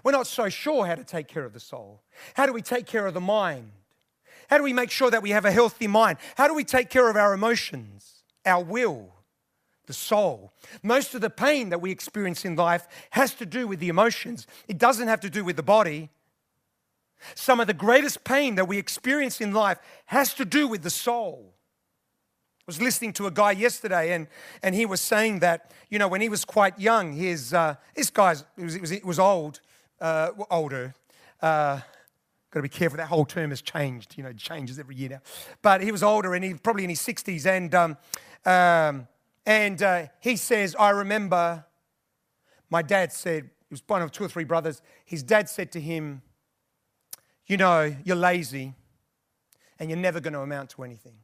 We're 0.04 0.12
not 0.12 0.28
so 0.28 0.50
sure 0.50 0.86
how 0.86 0.96
to 0.96 1.04
take 1.04 1.28
care 1.28 1.46
of 1.46 1.54
the 1.54 1.60
soul. 1.60 2.02
How 2.34 2.46
do 2.46 2.54
we 2.54 2.62
take 2.62 2.88
care 2.88 3.06
of 3.06 3.14
the 3.14 3.22
mind? 3.22 3.72
How 4.50 4.58
do 4.58 4.64
we 4.64 4.74
make 4.74 4.92
sure 4.92 5.10
that 5.12 5.22
we 5.22 5.30
have 5.30 5.46
a 5.46 5.52
healthy 5.52 5.88
mind? 5.88 6.18
How 6.36 6.48
do 6.48 6.54
we 6.54 6.64
take 6.64 6.90
care 6.90 7.10
of 7.10 7.16
our 7.16 7.34
emotions, 7.34 8.24
our 8.46 8.64
will, 8.64 9.14
the 9.92 9.96
soul? 9.96 10.54
Most 10.82 11.14
of 11.14 11.22
the 11.22 11.30
pain 11.30 11.70
that 11.70 11.82
we 11.82 11.92
experience 11.92 12.46
in 12.46 12.56
life 12.56 12.88
has 13.12 13.34
to 13.36 13.46
do 13.46 13.68
with 13.68 13.80
the 13.80 13.90
emotions, 13.90 14.48
it 14.68 14.78
doesn't 14.78 15.10
have 15.10 15.20
to 15.20 15.30
do 15.30 15.44
with 15.44 15.58
the 15.58 15.64
body. 15.64 16.10
Some 17.36 17.60
of 17.60 17.68
the 17.68 17.74
greatest 17.74 18.24
pain 18.24 18.56
that 18.56 18.68
we 18.68 18.78
experience 18.78 19.42
in 19.42 19.54
life 19.54 19.80
has 20.06 20.34
to 20.36 20.46
do 20.46 20.68
with 20.68 20.82
the 20.82 20.90
soul 20.90 21.54
I 22.62 22.64
was 22.68 22.80
listening 22.80 23.12
to 23.14 23.26
a 23.26 23.32
guy 23.32 23.52
yesterday, 23.52 24.14
and, 24.14 24.28
and 24.62 24.76
he 24.76 24.86
was 24.86 25.02
saying 25.02 25.40
that, 25.40 25.72
you 25.90 25.98
know, 25.98 26.08
when 26.08 26.22
he 26.22 26.30
was 26.30 26.46
quite 26.46 26.80
young, 26.80 27.12
his, 27.12 27.56
uh, 27.56 27.74
this 27.96 28.12
guy's, 28.12 28.46
it 28.56 28.64
was, 28.64 28.80
was, 28.80 28.94
was 29.04 29.20
old, 29.20 29.62
uh, 30.00 30.30
older. 30.50 30.94
Uh, 31.42 31.82
Got 32.52 32.60
to 32.60 32.64
be 32.64 32.70
careful, 32.70 32.98
that 32.98 33.08
whole 33.08 33.26
term 33.26 33.50
has 33.50 33.62
changed, 33.62 34.18
you 34.18 34.24
know, 34.24 34.34
changes 34.34 34.78
every 34.78 34.96
year 34.96 35.10
now. 35.10 35.22
But 35.62 35.82
he 35.82 35.92
was 35.92 36.04
older, 36.04 36.36
and 36.36 36.44
he 36.44 36.54
probably 36.54 36.84
in 36.84 36.90
his 36.90 37.00
60s, 37.00 37.46
and, 37.48 37.74
um, 37.74 37.98
um, 38.46 39.08
and 39.46 39.82
uh, 39.82 40.08
he 40.20 40.36
says, 40.36 40.76
I 40.78 40.92
remember 40.92 41.66
my 42.70 42.82
dad 42.82 43.12
said, 43.12 43.44
he 43.44 43.74
was 43.74 43.84
one 43.88 44.02
of 44.02 44.12
two 44.12 44.24
or 44.24 44.30
three 44.30 44.44
brothers, 44.44 44.82
his 45.06 45.24
dad 45.24 45.50
said 45.50 45.72
to 45.74 45.82
him, 45.82 46.22
You 47.48 47.58
know, 47.58 47.96
you're 48.04 48.16
lazy, 48.16 48.76
and 49.80 49.90
you're 49.90 50.00
never 50.00 50.20
going 50.20 50.34
to 50.34 50.42
amount 50.42 50.72
to 50.72 50.84
anything. 50.84 51.16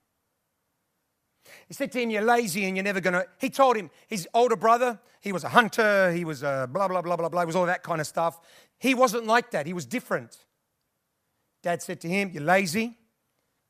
He 1.68 1.74
said 1.74 1.92
to 1.94 2.02
him, 2.02 2.10
You're 2.10 2.24
lazy 2.24 2.66
and 2.66 2.76
you're 2.76 2.84
never 2.84 3.00
going 3.00 3.14
to. 3.14 3.26
He 3.40 3.50
told 3.50 3.78
him, 3.78 3.90
his 4.08 4.28
older 4.34 4.56
brother, 4.56 5.00
he 5.22 5.32
was 5.32 5.44
a 5.44 5.50
hunter, 5.50 6.12
he 6.12 6.26
was 6.26 6.44
a 6.44 6.70
blah, 6.72 6.88
blah, 6.88 7.02
blah, 7.02 7.16
blah, 7.16 7.30
blah, 7.30 7.42
he 7.42 7.46
was 7.46 7.56
all 7.56 7.66
that 7.66 7.84
kind 7.84 8.02
of 8.02 8.08
stuff. 8.08 8.40
He 8.80 8.94
wasn't 8.94 9.26
like 9.26 9.52
that, 9.52 9.66
he 9.66 9.74
was 9.74 9.86
different. 9.86 10.38
Dad 11.64 11.82
said 11.82 12.02
to 12.02 12.08
him, 12.08 12.32
You're 12.34 12.44
lazy, 12.44 12.98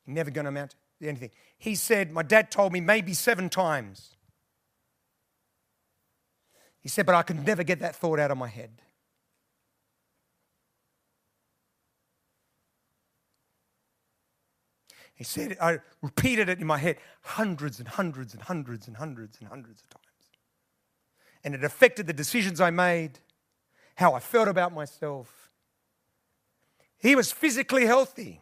you're 0.06 0.16
never 0.16 0.32
going 0.32 0.46
to 0.46 0.50
amount 0.50 0.76
to 1.02 1.08
anything. 1.08 1.32
He 1.58 1.76
said, 1.76 2.12
My 2.12 2.24
dad 2.24 2.52
told 2.52 2.74
me 2.74 2.82
maybe 2.82 3.14
seven 3.14 3.50
times. 3.50 4.17
He 6.80 6.90
said, 6.90 7.06
But 7.06 7.16
I 7.16 7.24
could 7.24 7.46
never 7.46 7.64
get 7.64 7.80
that 7.80 7.96
thought 7.96 8.20
out 8.20 8.32
of 8.32 8.38
my 8.38 8.48
head. 8.48 8.82
He 15.18 15.24
said, 15.24 15.58
I 15.60 15.80
repeated 16.04 16.48
it 16.48 16.60
in 16.60 16.68
my 16.68 16.78
head 16.78 16.98
hundreds 17.24 17.80
and 17.80 17.88
hundreds 17.88 18.36
and 18.36 18.44
hundreds 18.44 18.88
and 18.88 18.98
hundreds 18.98 19.40
and 19.40 19.50
hundreds 19.50 19.82
of 19.82 19.90
times. 19.90 20.04
And 21.44 21.56
it 21.56 21.64
affected 21.64 22.06
the 22.06 22.14
decisions 22.14 22.62
I 22.62 22.70
made, 22.70 23.20
how 23.96 24.14
I 24.14 24.20
felt 24.20 24.48
about 24.48 24.74
myself. 24.74 25.50
He 27.00 27.16
was 27.16 27.32
physically 27.32 27.88
healthy, 27.88 28.42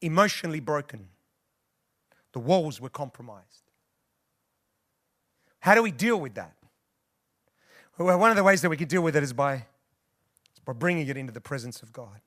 emotionally 0.00 0.60
broken. 0.60 1.08
The 2.32 2.38
walls 2.38 2.80
were 2.80 2.88
compromised. 2.88 3.70
How 5.58 5.74
do 5.74 5.82
we 5.82 5.90
deal 5.90 6.20
with 6.20 6.34
that? 6.34 6.54
Well, 7.98 8.18
one 8.18 8.30
of 8.30 8.36
the 8.36 8.44
ways 8.44 8.62
that 8.62 8.70
we 8.70 8.76
can 8.76 8.88
deal 8.88 9.02
with 9.02 9.16
it 9.16 9.22
is 9.22 9.32
by, 9.32 9.66
by 10.64 10.72
bringing 10.72 11.06
it 11.08 11.16
into 11.16 11.32
the 11.32 11.40
presence 11.40 11.82
of 11.82 11.92
God. 11.92 12.20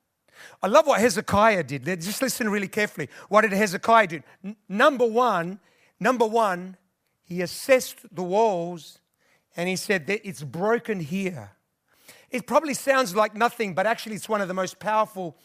I 0.62 0.68
love 0.68 0.86
what 0.86 1.00
Hezekiah 1.00 1.64
did. 1.64 1.86
Just 2.02 2.22
listen 2.22 2.50
really 2.50 2.68
carefully. 2.68 3.10
What 3.30 3.42
did 3.42 3.54
Hezekiah 3.54 4.08
do? 4.08 4.22
N- 4.44 4.56
number 4.68 5.06
one, 5.06 5.60
number 6.00 6.26
one, 6.26 6.78
he 7.24 7.42
assessed 7.42 7.98
the 8.12 8.24
walls 8.24 9.00
and 9.56 9.70
he 9.70 9.76
said 9.76 10.08
that 10.08 10.28
it's 10.28 10.44
broken 10.44 11.00
here. 11.00 11.52
It 12.30 12.48
probably 12.48 12.74
sounds 12.74 13.16
like 13.16 13.36
nothing, 13.36 13.74
but 13.74 13.88
actually 13.88 14.16
it's 14.16 14.30
one 14.30 14.42
of 14.42 14.48
the 14.48 14.54
most 14.54 14.80
powerful 14.80 15.36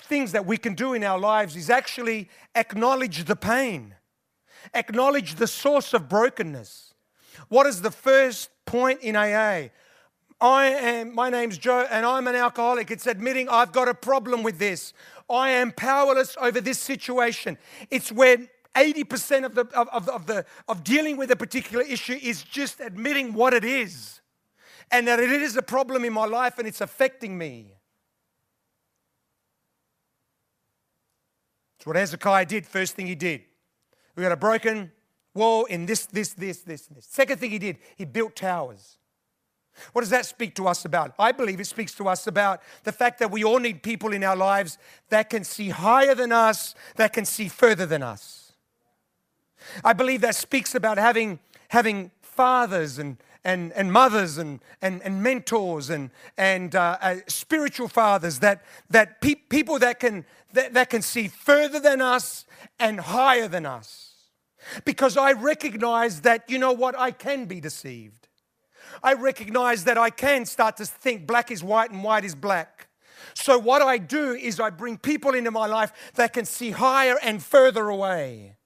things 0.00 0.32
that 0.32 0.44
we 0.44 0.56
can 0.56 0.74
do 0.74 0.94
in 0.94 1.04
our 1.04 1.18
lives 1.18 1.56
is 1.56 1.70
actually 1.70 2.28
acknowledge 2.54 3.24
the 3.24 3.36
pain. 3.36 3.94
Acknowledge 4.74 5.36
the 5.36 5.46
source 5.46 5.94
of 5.94 6.08
brokenness. 6.08 6.94
What 7.48 7.66
is 7.66 7.82
the 7.82 7.90
first 7.90 8.50
point 8.64 9.00
in 9.00 9.16
AA? 9.16 9.68
I 10.40 10.66
am, 10.66 11.14
my 11.14 11.30
name's 11.30 11.56
Joe, 11.56 11.86
and 11.88 12.04
I'm 12.04 12.26
an 12.26 12.34
alcoholic. 12.34 12.90
It's 12.90 13.06
admitting 13.06 13.48
I've 13.48 13.72
got 13.72 13.88
a 13.88 13.94
problem 13.94 14.42
with 14.42 14.58
this. 14.58 14.92
I 15.30 15.50
am 15.50 15.70
powerless 15.70 16.36
over 16.40 16.60
this 16.60 16.78
situation. 16.78 17.56
It's 17.90 18.10
when 18.10 18.48
80% 18.74 19.44
of, 19.44 19.54
the, 19.54 19.66
of, 19.76 19.88
of, 19.88 20.08
of, 20.08 20.26
the, 20.26 20.44
of 20.68 20.82
dealing 20.82 21.16
with 21.16 21.30
a 21.30 21.36
particular 21.36 21.84
issue 21.84 22.18
is 22.20 22.42
just 22.42 22.80
admitting 22.80 23.34
what 23.34 23.54
it 23.54 23.64
is 23.64 24.20
and 24.90 25.06
that 25.06 25.20
it 25.20 25.30
is 25.30 25.56
a 25.56 25.62
problem 25.62 26.04
in 26.04 26.12
my 26.12 26.24
life 26.24 26.58
and 26.58 26.66
it's 26.66 26.80
affecting 26.80 27.36
me. 27.36 27.74
It's 31.76 31.86
what 31.86 31.96
Hezekiah 31.96 32.46
did, 32.46 32.66
first 32.66 32.94
thing 32.94 33.06
he 33.06 33.14
did. 33.14 33.42
We 34.16 34.22
got 34.22 34.32
a 34.32 34.36
broken 34.36 34.92
wall 35.34 35.64
in 35.64 35.86
this, 35.86 36.06
this, 36.06 36.32
this, 36.34 36.58
this, 36.58 36.86
this. 36.86 37.06
Second 37.06 37.38
thing 37.40 37.50
he 37.50 37.58
did, 37.58 37.78
he 37.96 38.04
built 38.04 38.36
towers. 38.36 38.98
What 39.92 40.02
does 40.02 40.10
that 40.10 40.26
speak 40.26 40.54
to 40.56 40.68
us 40.68 40.84
about? 40.84 41.14
I 41.18 41.32
believe 41.32 41.58
it 41.58 41.66
speaks 41.66 41.94
to 41.94 42.08
us 42.08 42.26
about 42.26 42.60
the 42.84 42.92
fact 42.92 43.18
that 43.20 43.30
we 43.30 43.42
all 43.42 43.58
need 43.58 43.82
people 43.82 44.12
in 44.12 44.22
our 44.22 44.36
lives 44.36 44.76
that 45.08 45.30
can 45.30 45.44
see 45.44 45.70
higher 45.70 46.14
than 46.14 46.30
us, 46.30 46.74
that 46.96 47.12
can 47.12 47.24
see 47.24 47.48
further 47.48 47.86
than 47.86 48.02
us. 48.02 48.52
I 49.84 49.92
believe 49.92 50.20
that 50.22 50.34
speaks 50.34 50.74
about 50.74 50.98
having, 50.98 51.38
having 51.68 52.10
fathers 52.20 52.98
and, 52.98 53.16
and, 53.44 53.72
and 53.72 53.92
mothers 53.92 54.36
and, 54.36 54.60
and, 54.82 55.00
and 55.02 55.22
mentors 55.22 55.88
and, 55.88 56.10
and 56.36 56.74
uh, 56.74 56.98
uh, 57.00 57.16
spiritual 57.26 57.88
fathers, 57.88 58.40
that, 58.40 58.62
that 58.90 59.20
pe- 59.20 59.34
people 59.34 59.78
that 59.78 60.00
can, 60.00 60.24
that, 60.52 60.74
that 60.74 60.90
can 60.90 61.00
see 61.00 61.28
further 61.28 61.80
than 61.80 62.02
us 62.02 62.44
and 62.78 63.00
higher 63.00 63.48
than 63.48 63.64
us. 63.64 64.11
Because 64.84 65.16
I 65.16 65.32
recognize 65.32 66.22
that, 66.22 66.48
you 66.48 66.58
know 66.58 66.72
what, 66.72 66.98
I 66.98 67.10
can 67.10 67.46
be 67.46 67.60
deceived. 67.60 68.28
I 69.02 69.14
recognize 69.14 69.84
that 69.84 69.98
I 69.98 70.10
can 70.10 70.44
start 70.44 70.76
to 70.78 70.86
think 70.86 71.26
black 71.26 71.50
is 71.50 71.62
white 71.62 71.90
and 71.90 72.02
white 72.04 72.24
is 72.24 72.34
black. 72.34 72.88
So, 73.34 73.58
what 73.58 73.80
I 73.80 73.98
do 73.98 74.32
is 74.32 74.60
I 74.60 74.70
bring 74.70 74.98
people 74.98 75.34
into 75.34 75.50
my 75.50 75.66
life 75.66 75.92
that 76.14 76.32
can 76.32 76.44
see 76.44 76.70
higher 76.70 77.16
and 77.22 77.42
further 77.42 77.88
away. 77.88 78.56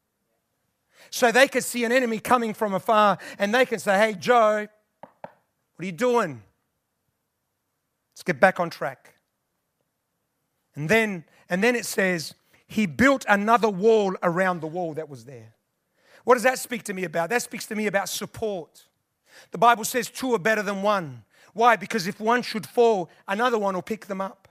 So 1.10 1.32
they 1.32 1.48
can 1.48 1.62
see 1.62 1.84
an 1.84 1.92
enemy 1.92 2.18
coming 2.18 2.52
from 2.52 2.74
afar 2.74 3.18
and 3.38 3.54
they 3.54 3.64
can 3.64 3.78
say, 3.78 3.96
Hey, 3.98 4.14
Joe, 4.14 4.66
what 5.12 5.30
are 5.82 5.84
you 5.84 5.92
doing? 5.92 6.42
Let's 8.12 8.22
get 8.22 8.40
back 8.40 8.60
on 8.60 8.70
track. 8.70 9.14
And 10.74 10.88
then, 10.88 11.24
and 11.48 11.62
then 11.62 11.76
it 11.76 11.86
says, 11.86 12.34
He 12.66 12.86
built 12.86 13.24
another 13.28 13.68
wall 13.68 14.16
around 14.22 14.60
the 14.60 14.66
wall 14.66 14.94
that 14.94 15.08
was 15.08 15.24
there. 15.24 15.55
What 16.24 16.34
does 16.34 16.42
that 16.42 16.58
speak 16.58 16.82
to 16.84 16.94
me 16.94 17.04
about? 17.04 17.30
That 17.30 17.42
speaks 17.42 17.66
to 17.66 17.74
me 17.74 17.86
about 17.86 18.08
support. 18.08 18.84
The 19.50 19.58
Bible 19.58 19.84
says 19.84 20.08
two 20.08 20.34
are 20.34 20.38
better 20.38 20.62
than 20.62 20.82
one. 20.82 21.24
Why? 21.52 21.76
Because 21.76 22.06
if 22.06 22.20
one 22.20 22.42
should 22.42 22.66
fall, 22.66 23.08
another 23.26 23.58
one 23.58 23.74
will 23.74 23.82
pick 23.82 24.06
them 24.06 24.20
up. 24.20 24.48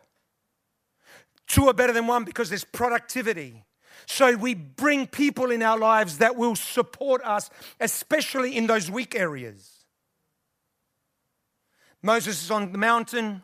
Two 1.47 1.67
are 1.67 1.73
better 1.73 1.93
than 1.93 2.07
one 2.07 2.23
because 2.23 2.49
there's 2.49 2.63
productivity. 2.63 3.63
So 4.07 4.35
we 4.35 4.55
bring 4.55 5.07
people 5.07 5.51
in 5.51 5.61
our 5.61 5.77
lives 5.77 6.17
that 6.19 6.35
will 6.35 6.55
support 6.55 7.21
us, 7.23 7.49
especially 7.79 8.55
in 8.55 8.67
those 8.67 8.89
weak 8.89 9.15
areas. 9.15 9.85
Moses 12.01 12.43
is 12.43 12.51
on 12.51 12.71
the 12.71 12.77
mountain, 12.77 13.41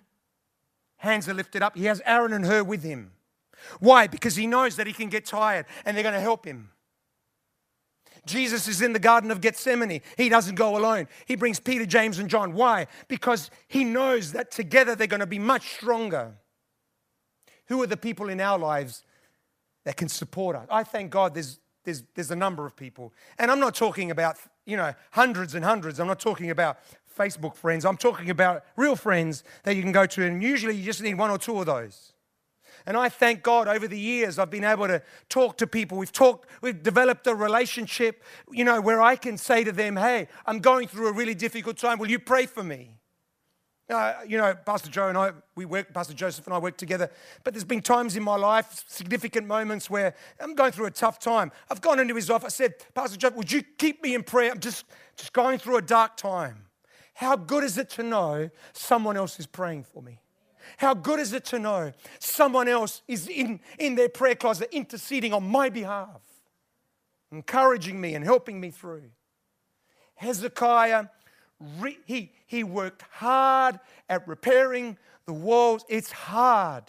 hands 0.98 1.28
are 1.28 1.34
lifted 1.34 1.64
up. 1.64 1.76
He 1.76 1.86
has 1.86 2.02
Aaron 2.06 2.34
and 2.34 2.46
Hur 2.46 2.64
with 2.64 2.84
him. 2.84 3.12
Why? 3.80 4.08
Because 4.08 4.36
he 4.36 4.48
knows 4.48 4.76
that 4.76 4.88
he 4.88 4.94
can 4.94 5.10
get 5.10 5.26
tired 5.26 5.66
and 5.86 5.96
they're 5.96 6.04
going 6.04 6.16
to 6.16 6.22
help 6.22 6.46
him. 6.46 6.70
Jesus 8.26 8.68
is 8.68 8.82
in 8.82 8.94
the 8.94 9.00
Garden 9.00 9.32
of 9.32 9.42
Gethsemane. 9.42 10.02
He 10.16 10.30
doesn't 10.30 10.56
go 10.56 10.78
alone. 10.78 11.08
He 11.26 11.36
brings 11.36 11.60
Peter, 11.60 11.86
James, 11.86 12.20
and 12.20 12.30
John. 12.30 12.54
Why? 12.54 12.88
Because 13.08 13.50
he 13.68 13.84
knows 13.84 14.34
that 14.34 14.52
together 14.52 14.96
they're 14.96 15.08
going 15.08 15.22
to 15.22 15.26
be 15.26 15.40
much 15.40 15.76
stronger. 15.76 16.34
Who 17.68 17.82
are 17.82 17.88
the 17.88 17.98
people 17.98 18.30
in 18.30 18.40
our 18.40 18.60
lives 18.60 19.04
that 19.86 19.98
can 19.98 20.08
support 20.08 20.56
us? 20.56 20.68
I 20.70 20.84
thank 20.84 21.10
God 21.10 21.34
there's, 21.34 21.60
there's, 21.84 22.04
there's 22.14 22.30
a 22.30 22.36
number 22.36 22.66
of 22.66 22.76
people. 22.76 23.12
And 23.40 23.50
I'm 23.50 23.60
not 23.60 23.74
talking 23.74 24.12
about, 24.12 24.38
you 24.66 24.78
know, 24.78 24.94
hundreds 25.12 25.56
and 25.56 25.66
hundreds. 25.66 26.00
I'm 26.00 26.08
not 26.08 26.20
talking 26.20 26.52
about 26.52 26.78
Facebook 27.18 27.56
friends. 27.56 27.86
I'm 27.86 27.98
talking 27.98 28.30
about 28.30 28.66
real 28.76 28.96
friends 28.96 29.44
that 29.64 29.76
you 29.76 29.82
can 29.82 29.92
go 29.92 30.06
to. 30.06 30.26
And 30.26 30.44
usually 30.44 30.76
you 30.76 30.84
just 30.84 31.02
need 31.02 31.16
one 31.16 31.32
or 31.32 31.38
two 31.38 31.60
of 31.60 31.66
those. 31.66 32.14
And 32.86 32.98
I 32.98 33.10
thank 33.10 33.44
God 33.44 33.68
over 33.68 33.88
the 33.88 34.00
years 34.00 34.40
I've 34.40 34.50
been 34.50 34.64
able 34.64 34.88
to 34.88 35.02
talk 35.30 35.58
to 35.58 35.68
people. 35.68 35.98
We've 35.98 36.12
talked, 36.12 36.50
we've 36.62 36.82
developed 36.82 37.28
a 37.28 37.36
relationship, 37.36 38.24
you 38.52 38.64
know, 38.64 38.82
where 38.82 39.02
I 39.02 39.16
can 39.16 39.38
say 39.38 39.64
to 39.64 39.72
them, 39.72 39.96
hey, 39.96 40.28
I'm 40.46 40.60
going 40.60 40.88
through 40.88 41.10
a 41.10 41.14
really 41.14 41.36
difficult 41.36 41.78
time. 41.78 42.00
Will 42.00 42.10
you 42.10 42.20
pray 42.20 42.46
for 42.46 42.64
me? 42.64 42.98
Uh, 43.90 44.16
you 44.26 44.38
know, 44.38 44.56
Pastor 44.66 44.90
Joe 44.90 45.10
and 45.10 45.18
I, 45.18 45.32
we 45.56 45.66
work, 45.66 45.94
Pastor 45.94 46.14
Joseph 46.14 46.46
and 46.46 46.54
I 46.54 46.60
work 46.60 46.78
together. 46.78 47.12
But 47.44 47.54
there's 47.54 47.66
been 47.66 47.82
times 47.82 48.16
in 48.16 48.24
my 48.24 48.38
life, 48.38 48.86
significant 48.88 49.48
moments 49.48 49.90
where 49.90 50.16
I'm 50.40 50.56
going 50.56 50.72
through 50.72 50.86
a 50.86 50.92
tough 50.92 51.20
time. 51.20 51.52
I've 51.70 51.82
gone 51.82 52.00
into 52.00 52.16
his 52.16 52.30
office. 52.30 52.54
I 52.54 52.66
said, 52.66 52.76
Pastor 52.94 53.18
Joe, 53.18 53.32
would 53.36 53.52
you 53.52 53.64
keep 53.78 54.02
me 54.02 54.16
in 54.16 54.24
prayer? 54.24 54.52
I'm 54.52 54.62
just, 54.62 54.86
just 55.18 55.34
going 55.34 55.60
through 55.60 55.76
a 55.76 55.82
dark 55.82 56.16
time. 56.16 56.68
How 57.16 57.36
good 57.36 57.66
is 57.66 57.78
it 57.78 57.90
to 57.92 58.04
know 58.04 58.50
someone 58.72 59.18
else 59.18 59.40
is 59.40 59.46
praying 59.46 59.84
for 59.84 60.02
me? 60.02 60.21
How 60.78 60.94
good 60.94 61.20
is 61.20 61.34
it 61.34 61.46
to 61.46 61.60
know 61.60 61.92
someone 62.20 62.68
else 62.68 63.02
is 63.08 63.28
in, 63.28 63.60
in 63.78 63.96
their 63.96 64.10
prayer 64.10 64.36
closet 64.36 64.70
interceding 64.72 65.34
on 65.34 65.48
my 65.48 65.70
behalf, 65.70 66.22
encouraging 67.32 68.00
me 68.00 68.16
and 68.16 68.24
helping 68.24 68.60
me 68.60 68.72
through? 68.72 69.10
Hezekiah, 70.16 71.06
he, 72.06 72.32
he 72.46 72.64
worked 72.64 73.04
hard 73.12 73.80
at 74.10 74.28
repairing 74.28 74.98
the 75.26 75.34
walls. 75.34 75.86
It's 75.90 76.12
hard 76.12 76.86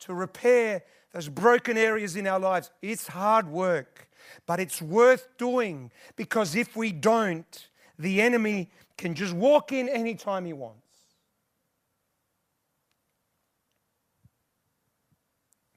to 0.00 0.14
repair 0.14 0.82
those 1.12 1.28
broken 1.28 1.76
areas 1.76 2.16
in 2.16 2.26
our 2.26 2.38
lives. 2.38 2.70
It's 2.82 3.08
hard 3.08 3.48
work, 3.48 4.08
but 4.46 4.60
it's 4.60 4.80
worth 4.80 5.28
doing 5.36 5.90
because 6.16 6.54
if 6.54 6.76
we 6.76 6.92
don't, 6.92 7.68
the 7.98 8.22
enemy 8.22 8.70
can 8.96 9.14
just 9.14 9.34
walk 9.34 9.72
in 9.72 9.88
anytime 9.88 10.44
he 10.44 10.52
wants. 10.52 10.89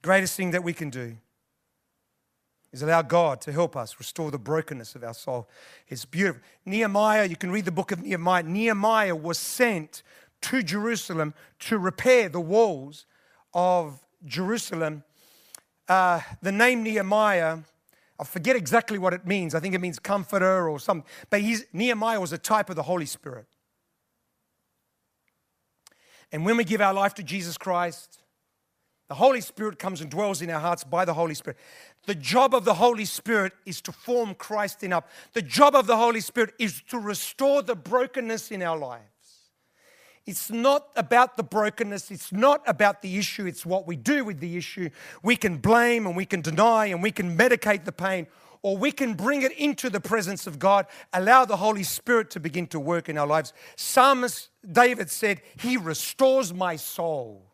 Greatest 0.04 0.36
thing 0.36 0.52
that 0.52 0.64
we 0.64 0.74
can 0.74 0.90
do 0.90 1.16
is 2.74 2.82
allow 2.82 3.02
God 3.02 3.40
to 3.42 3.54
help 3.54 3.78
us 3.78 3.96
restore 4.00 4.32
the 4.32 4.38
brokenness 4.38 4.96
of 4.96 5.04
our 5.04 5.14
soul. 5.14 5.48
It's 5.88 6.04
beautiful. 6.04 6.42
Nehemiah, 6.66 7.26
you 7.26 7.38
can 7.38 7.52
read 7.52 7.66
the 7.66 7.72
book 7.72 7.92
of 7.92 8.04
Nehemiah. 8.04 8.44
Nehemiah 8.44 9.16
was 9.16 9.38
sent 9.38 10.04
to 10.42 10.62
Jerusalem 10.62 11.34
to 11.60 11.78
repair 11.78 12.28
the 12.28 12.42
walls 12.42 13.06
of 13.54 14.04
Jerusalem. 14.26 15.04
Uh, 15.88 16.20
the 16.42 16.52
name 16.52 16.84
Nehemiah, 16.84 17.60
I 18.20 18.24
forget 18.26 18.58
exactly 18.58 18.98
what 18.98 19.14
it 19.14 19.26
means. 19.26 19.56
I 19.56 19.62
think 19.62 19.74
it 19.74 19.80
means 19.80 20.00
comforter 20.00 20.68
or 20.68 20.80
something. 20.80 21.10
But 21.30 21.44
Nehemiah 21.72 22.20
was 22.20 22.34
a 22.34 22.38
type 22.38 22.70
of 22.70 22.76
the 22.76 22.84
Holy 22.84 23.06
Spirit. 23.06 23.46
And 26.30 26.44
when 26.44 26.58
we 26.58 26.66
give 26.66 26.82
our 26.82 26.94
life 26.94 27.14
to 27.16 27.24
Jesus 27.24 27.58
Christ, 27.58 28.23
the 29.14 29.18
Holy 29.18 29.42
Spirit 29.42 29.78
comes 29.78 30.02
and 30.02 30.10
dwells 30.10 30.42
in 30.42 30.50
our 30.50 30.60
hearts 30.60 30.84
by 30.84 31.06
the 31.06 31.14
Holy 31.14 31.36
Spirit. 31.36 31.60
The 32.08 32.16
job 32.16 32.56
of 32.56 32.66
the 32.66 32.74
Holy 32.74 33.06
Spirit 33.06 33.54
is 33.64 33.80
to 33.82 33.92
form 33.92 34.34
Christ 34.34 34.84
in 34.84 34.92
us. 34.92 35.04
The 35.34 35.42
job 35.44 35.76
of 35.76 35.86
the 35.86 35.98
Holy 35.98 36.20
Spirit 36.20 36.56
is 36.58 36.82
to 36.88 36.98
restore 36.98 37.62
the 37.62 37.76
brokenness 37.76 38.50
in 38.50 38.64
our 38.64 38.76
lives. 38.76 39.04
It's 40.26 40.50
not 40.50 40.88
about 40.96 41.38
the 41.38 41.44
brokenness. 41.44 42.10
It's 42.10 42.32
not 42.32 42.64
about 42.66 43.04
the 43.04 43.20
issue. 43.20 43.46
It's 43.46 43.68
what 43.68 43.86
we 43.86 43.98
do 43.98 44.26
with 44.26 44.40
the 44.40 44.58
issue. 44.58 44.90
We 45.22 45.36
can 45.36 45.58
blame 45.58 46.08
and 46.08 46.18
we 46.18 46.26
can 46.26 46.42
deny 46.42 46.88
and 46.88 47.04
we 47.04 47.12
can 47.12 47.38
medicate 47.38 47.86
the 47.86 47.92
pain, 47.92 48.26
or 48.64 48.76
we 48.76 48.92
can 48.92 49.14
bring 49.14 49.44
it 49.44 49.52
into 49.52 49.92
the 49.92 50.02
presence 50.02 50.48
of 50.48 50.58
God, 50.58 50.88
allow 51.14 51.46
the 51.46 51.58
Holy 51.58 51.84
Spirit 51.84 52.32
to 52.32 52.40
begin 52.40 52.66
to 52.66 52.80
work 52.80 53.10
in 53.10 53.20
our 53.20 53.28
lives. 53.28 53.54
Psalmist 53.76 54.50
David 54.72 55.12
said, 55.12 55.44
He 55.60 55.78
restores 55.78 56.52
my 56.52 56.78
soul. 56.78 57.53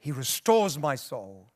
He 0.00 0.10
restores 0.10 0.78
my 0.78 0.96
soul. 0.96 1.46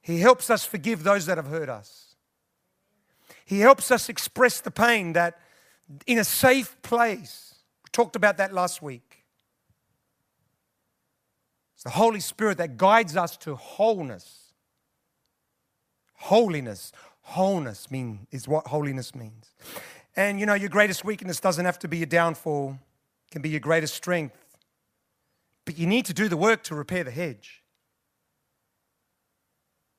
He 0.00 0.20
helps 0.20 0.48
us 0.48 0.64
forgive 0.64 1.02
those 1.02 1.26
that 1.26 1.36
have 1.36 1.48
hurt 1.48 1.68
us. 1.68 2.14
He 3.44 3.60
helps 3.60 3.90
us 3.90 4.08
express 4.08 4.60
the 4.60 4.70
pain 4.70 5.12
that 5.14 5.38
in 6.06 6.18
a 6.18 6.24
safe 6.24 6.80
place. 6.82 7.56
We 7.84 7.90
talked 7.90 8.16
about 8.16 8.36
that 8.38 8.54
last 8.54 8.80
week. 8.80 9.24
It's 11.74 11.82
the 11.82 11.90
Holy 11.90 12.20
Spirit 12.20 12.58
that 12.58 12.76
guides 12.76 13.16
us 13.16 13.36
to 13.38 13.56
wholeness. 13.56 14.52
Holiness. 16.14 16.92
Wholeness 17.22 17.90
mean, 17.90 18.26
is 18.30 18.46
what 18.46 18.68
holiness 18.68 19.14
means. 19.14 19.54
And 20.14 20.38
you 20.38 20.46
know, 20.46 20.54
your 20.54 20.68
greatest 20.68 21.04
weakness 21.04 21.40
doesn't 21.40 21.64
have 21.64 21.78
to 21.80 21.88
be 21.88 21.98
your 21.98 22.06
downfall, 22.06 22.78
it 23.26 23.32
can 23.32 23.42
be 23.42 23.48
your 23.48 23.60
greatest 23.60 23.94
strength. 23.94 24.43
But 25.64 25.78
you 25.78 25.86
need 25.86 26.04
to 26.06 26.14
do 26.14 26.28
the 26.28 26.36
work 26.36 26.62
to 26.64 26.74
repair 26.74 27.04
the 27.04 27.10
hedge. 27.10 27.62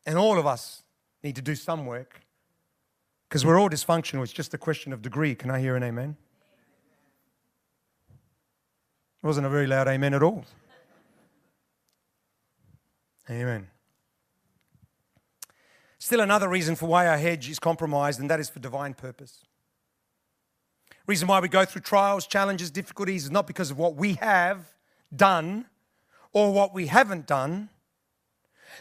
And 0.06 0.18
all 0.18 0.38
of 0.38 0.46
us 0.46 0.84
need 1.24 1.36
to 1.36 1.42
do 1.42 1.56
some 1.56 1.86
work 1.86 2.22
because 3.28 3.44
we're 3.46 3.60
all 3.60 3.70
dysfunctional. 3.70 4.24
It's 4.24 4.32
just 4.32 4.54
a 4.54 4.58
question 4.58 4.94
of 4.94 5.02
degree. 5.02 5.34
Can 5.34 5.50
I 5.50 5.60
hear 5.60 5.76
an 5.76 5.84
amen? 5.84 6.16
It 9.24 9.26
wasn't 9.26 9.48
a 9.48 9.50
very 9.50 9.66
loud 9.66 9.88
amen 9.88 10.14
at 10.14 10.22
all. 10.22 10.46
Amen. 13.28 13.68
Still, 15.98 16.20
another 16.22 16.48
reason 16.48 16.76
for 16.76 16.86
why 16.86 17.08
our 17.08 17.18
hedge 17.18 17.50
is 17.50 17.58
compromised, 17.58 18.20
and 18.20 18.30
that 18.30 18.40
is 18.40 18.48
for 18.48 18.60
divine 18.60 18.94
purpose. 18.94 19.42
Reason 21.08 21.28
why 21.28 21.40
we 21.40 21.48
go 21.48 21.66
through 21.66 21.82
trials, 21.82 22.28
challenges, 22.28 22.70
difficulties 22.70 23.26
is 23.26 23.32
not 23.32 23.48
because 23.48 23.72
of 23.72 23.80
what 23.80 23.96
we 23.96 24.14
have, 24.14 24.75
done 25.18 25.66
or 26.34 26.52
what 26.54 26.74
we 26.74 26.88
haven't 26.88 27.28
done. 27.28 27.70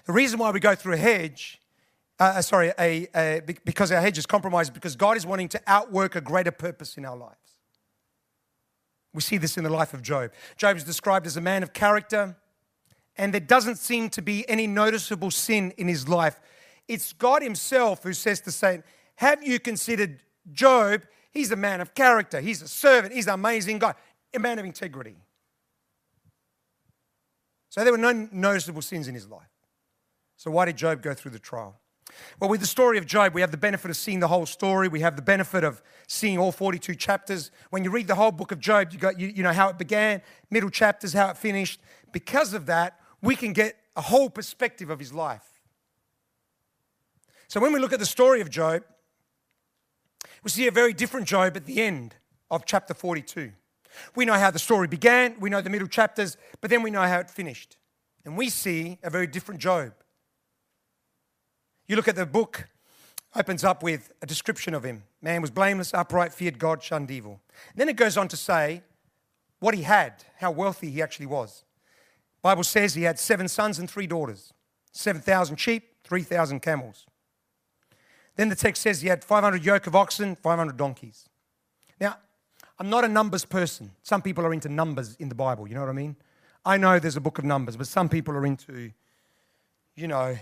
The 0.06 0.12
reason 0.12 0.38
why 0.38 0.50
we 0.50 0.60
go 0.60 0.74
through 0.74 0.94
a 0.94 0.98
hedge, 0.98 1.60
uh, 2.18 2.34
uh, 2.36 2.42
sorry, 2.42 2.72
a, 2.78 3.08
a, 3.14 3.40
because 3.64 3.92
our 3.92 4.00
hedge 4.00 4.18
is 4.18 4.26
compromised, 4.26 4.74
because 4.74 4.96
God 4.96 5.16
is 5.16 5.24
wanting 5.24 5.48
to 5.50 5.60
outwork 5.66 6.16
a 6.16 6.20
greater 6.20 6.50
purpose 6.50 6.96
in 6.96 7.04
our 7.04 7.16
lives. 7.16 7.36
We 9.12 9.20
see 9.20 9.38
this 9.38 9.56
in 9.56 9.64
the 9.64 9.70
life 9.70 9.94
of 9.94 10.02
Job. 10.02 10.32
Job 10.56 10.76
is 10.76 10.84
described 10.84 11.26
as 11.26 11.36
a 11.36 11.40
man 11.40 11.62
of 11.62 11.72
character, 11.72 12.36
and 13.16 13.32
there 13.32 13.40
doesn't 13.40 13.76
seem 13.76 14.10
to 14.10 14.22
be 14.22 14.48
any 14.48 14.66
noticeable 14.66 15.30
sin 15.30 15.72
in 15.76 15.86
his 15.86 16.08
life. 16.08 16.40
It's 16.88 17.12
God 17.12 17.42
Himself 17.42 18.02
who 18.02 18.12
says 18.12 18.40
to 18.42 18.52
Satan, 18.52 18.82
Have 19.16 19.42
you 19.42 19.60
considered 19.60 20.20
Job? 20.52 21.02
He's 21.30 21.50
a 21.50 21.56
man 21.56 21.80
of 21.80 21.94
character, 21.94 22.40
he's 22.40 22.62
a 22.62 22.68
servant, 22.68 23.14
he's 23.14 23.26
an 23.26 23.34
amazing 23.34 23.78
guy, 23.78 23.94
a 24.34 24.38
man 24.38 24.58
of 24.58 24.64
integrity. 24.64 25.16
So 27.74 27.82
there 27.82 27.92
were 27.92 27.98
no 27.98 28.28
noticeable 28.30 28.82
sins 28.82 29.08
in 29.08 29.16
his 29.16 29.28
life. 29.28 29.50
So 30.36 30.48
why 30.48 30.64
did 30.64 30.76
Job 30.76 31.02
go 31.02 31.12
through 31.12 31.32
the 31.32 31.40
trial? 31.40 31.74
Well, 32.38 32.48
with 32.48 32.60
the 32.60 32.68
story 32.68 32.98
of 32.98 33.04
Job, 33.04 33.34
we 33.34 33.40
have 33.40 33.50
the 33.50 33.56
benefit 33.56 33.90
of 33.90 33.96
seeing 33.96 34.20
the 34.20 34.28
whole 34.28 34.46
story. 34.46 34.86
We 34.86 35.00
have 35.00 35.16
the 35.16 35.22
benefit 35.22 35.64
of 35.64 35.82
seeing 36.06 36.38
all 36.38 36.52
42 36.52 36.94
chapters. 36.94 37.50
When 37.70 37.82
you 37.82 37.90
read 37.90 38.06
the 38.06 38.14
whole 38.14 38.30
book 38.30 38.52
of 38.52 38.60
Job, 38.60 38.92
you, 38.92 39.00
got, 39.00 39.18
you, 39.18 39.26
you 39.26 39.42
know 39.42 39.52
how 39.52 39.70
it 39.70 39.76
began, 39.76 40.22
middle 40.52 40.70
chapters, 40.70 41.14
how 41.14 41.30
it 41.30 41.36
finished. 41.36 41.80
Because 42.12 42.54
of 42.54 42.66
that, 42.66 43.00
we 43.20 43.34
can 43.34 43.52
get 43.52 43.74
a 43.96 44.02
whole 44.02 44.30
perspective 44.30 44.88
of 44.88 45.00
his 45.00 45.12
life. 45.12 45.60
So 47.48 47.58
when 47.58 47.72
we 47.72 47.80
look 47.80 47.92
at 47.92 47.98
the 47.98 48.06
story 48.06 48.40
of 48.40 48.50
Job, 48.50 48.84
we 50.44 50.50
see 50.50 50.68
a 50.68 50.70
very 50.70 50.92
different 50.92 51.26
Job 51.26 51.56
at 51.56 51.66
the 51.66 51.82
end 51.82 52.14
of 52.52 52.66
chapter 52.66 52.94
42. 52.94 53.50
We 54.14 54.24
know 54.24 54.34
how 54.34 54.50
the 54.50 54.58
story 54.58 54.88
began, 54.88 55.36
we 55.40 55.50
know 55.50 55.60
the 55.60 55.70
middle 55.70 55.88
chapters, 55.88 56.36
but 56.60 56.70
then 56.70 56.82
we 56.82 56.90
know 56.90 57.02
how 57.02 57.18
it 57.18 57.30
finished. 57.30 57.76
And 58.24 58.36
we 58.36 58.48
see 58.48 58.98
a 59.02 59.10
very 59.10 59.26
different 59.26 59.60
Job. 59.60 59.92
You 61.86 61.96
look 61.96 62.08
at 62.08 62.16
the 62.16 62.26
book, 62.26 62.68
opens 63.36 63.64
up 63.64 63.82
with 63.82 64.12
a 64.22 64.26
description 64.26 64.74
of 64.74 64.84
him. 64.84 65.04
Man 65.20 65.42
was 65.42 65.50
blameless, 65.50 65.92
upright, 65.92 66.32
feared 66.32 66.58
God, 66.58 66.82
shunned 66.82 67.10
evil. 67.10 67.40
And 67.72 67.80
then 67.80 67.88
it 67.88 67.96
goes 67.96 68.16
on 68.16 68.28
to 68.28 68.36
say 68.36 68.82
what 69.58 69.74
he 69.74 69.82
had, 69.82 70.24
how 70.38 70.50
wealthy 70.50 70.90
he 70.90 71.02
actually 71.02 71.26
was. 71.26 71.64
Bible 72.42 72.64
says 72.64 72.94
he 72.94 73.02
had 73.02 73.18
seven 73.18 73.48
sons 73.48 73.78
and 73.78 73.90
three 73.90 74.06
daughters. 74.06 74.52
7,000 74.92 75.56
sheep, 75.56 75.90
3,000 76.04 76.60
camels. 76.60 77.06
Then 78.36 78.48
the 78.48 78.56
text 78.56 78.82
says 78.82 79.00
he 79.00 79.08
had 79.08 79.24
500 79.24 79.64
yoke 79.64 79.86
of 79.86 79.96
oxen, 79.96 80.36
500 80.36 80.76
donkeys. 80.76 81.28
Now, 82.00 82.18
I'm 82.78 82.90
not 82.90 83.04
a 83.04 83.08
numbers 83.08 83.44
person. 83.44 83.92
Some 84.02 84.22
people 84.22 84.44
are 84.44 84.52
into 84.52 84.68
numbers 84.68 85.16
in 85.16 85.28
the 85.28 85.34
Bible, 85.34 85.68
you 85.68 85.74
know 85.74 85.80
what 85.80 85.90
I 85.90 85.94
mean? 85.94 86.16
I 86.64 86.76
know 86.76 86.98
there's 86.98 87.16
a 87.16 87.20
book 87.20 87.38
of 87.38 87.44
numbers, 87.44 87.76
but 87.76 87.86
some 87.86 88.08
people 88.08 88.34
are 88.34 88.46
into, 88.46 88.90
you 89.94 90.08
know, 90.08 90.36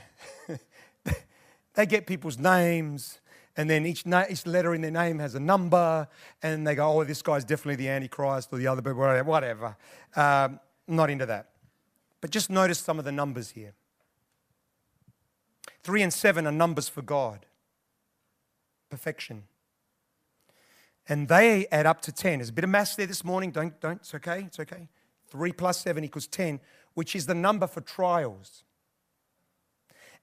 they 1.74 1.86
get 1.86 2.06
people's 2.06 2.38
names, 2.38 3.20
and 3.56 3.68
then 3.68 3.84
each, 3.84 4.06
na- 4.06 4.24
each 4.30 4.46
letter 4.46 4.74
in 4.74 4.80
their 4.80 4.90
name 4.90 5.18
has 5.18 5.34
a 5.34 5.40
number, 5.40 6.08
and 6.42 6.66
they 6.66 6.74
go, 6.74 7.00
oh, 7.00 7.04
this 7.04 7.20
guy's 7.22 7.44
definitely 7.44 7.76
the 7.76 7.88
Antichrist 7.88 8.48
or 8.52 8.58
the 8.58 8.66
other, 8.66 8.80
but 8.80 8.96
whatever. 8.96 9.76
Um, 10.16 10.60
not 10.86 11.10
into 11.10 11.26
that. 11.26 11.50
But 12.20 12.30
just 12.30 12.50
notice 12.50 12.78
some 12.78 12.98
of 12.98 13.04
the 13.04 13.12
numbers 13.12 13.50
here. 13.50 13.74
Three 15.82 16.02
and 16.02 16.12
seven 16.12 16.46
are 16.46 16.52
numbers 16.52 16.88
for 16.88 17.02
God 17.02 17.46
perfection. 18.92 19.44
And 21.08 21.28
they 21.28 21.66
add 21.72 21.86
up 21.86 22.00
to 22.02 22.12
10. 22.12 22.38
There's 22.38 22.48
a 22.48 22.52
bit 22.52 22.64
of 22.64 22.70
maths 22.70 22.94
there 22.96 23.06
this 23.06 23.24
morning. 23.24 23.50
Don't, 23.50 23.78
don't, 23.80 24.00
it's 24.00 24.14
okay, 24.14 24.44
it's 24.46 24.60
okay. 24.60 24.88
3 25.30 25.52
plus 25.52 25.80
7 25.80 26.04
equals 26.04 26.26
10, 26.26 26.60
which 26.94 27.16
is 27.16 27.26
the 27.26 27.34
number 27.34 27.66
for 27.66 27.80
trials. 27.80 28.64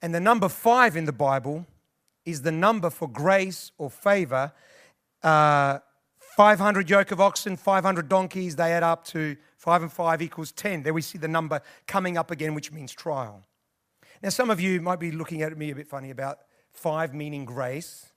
And 0.02 0.16
the 0.16 0.20
number 0.20 0.48
5 0.48 0.96
in 0.96 1.06
the 1.06 1.12
Bible 1.12 1.66
is 2.26 2.44
the 2.44 2.52
number 2.52 2.90
for 2.90 3.08
grace 3.08 3.72
or 3.78 3.90
favor. 3.90 4.54
Uh, 5.22 5.80
500 6.38 6.90
yoke 6.90 7.12
of 7.12 7.20
oxen, 7.20 7.58
500 7.58 8.08
donkeys, 8.08 8.56
they 8.56 8.72
add 8.72 8.84
up 8.84 9.04
to 9.06 9.36
5 9.58 9.82
and 9.82 9.92
5 9.92 10.22
equals 10.22 10.52
10. 10.54 10.84
There 10.84 10.94
we 10.94 11.02
see 11.02 11.18
the 11.18 11.28
number 11.28 11.62
coming 11.86 12.18
up 12.18 12.32
again, 12.32 12.54
which 12.54 12.72
means 12.72 12.94
trial. 12.94 13.44
Now, 14.22 14.30
some 14.30 14.50
of 14.50 14.62
you 14.62 14.80
might 14.82 15.00
be 15.00 15.12
looking 15.12 15.42
at 15.42 15.58
me 15.58 15.72
a 15.72 15.76
bit 15.76 15.88
funny 15.88 16.12
about 16.12 16.40
5 16.72 17.14
meaning 17.14 17.46
grace. 17.46 18.12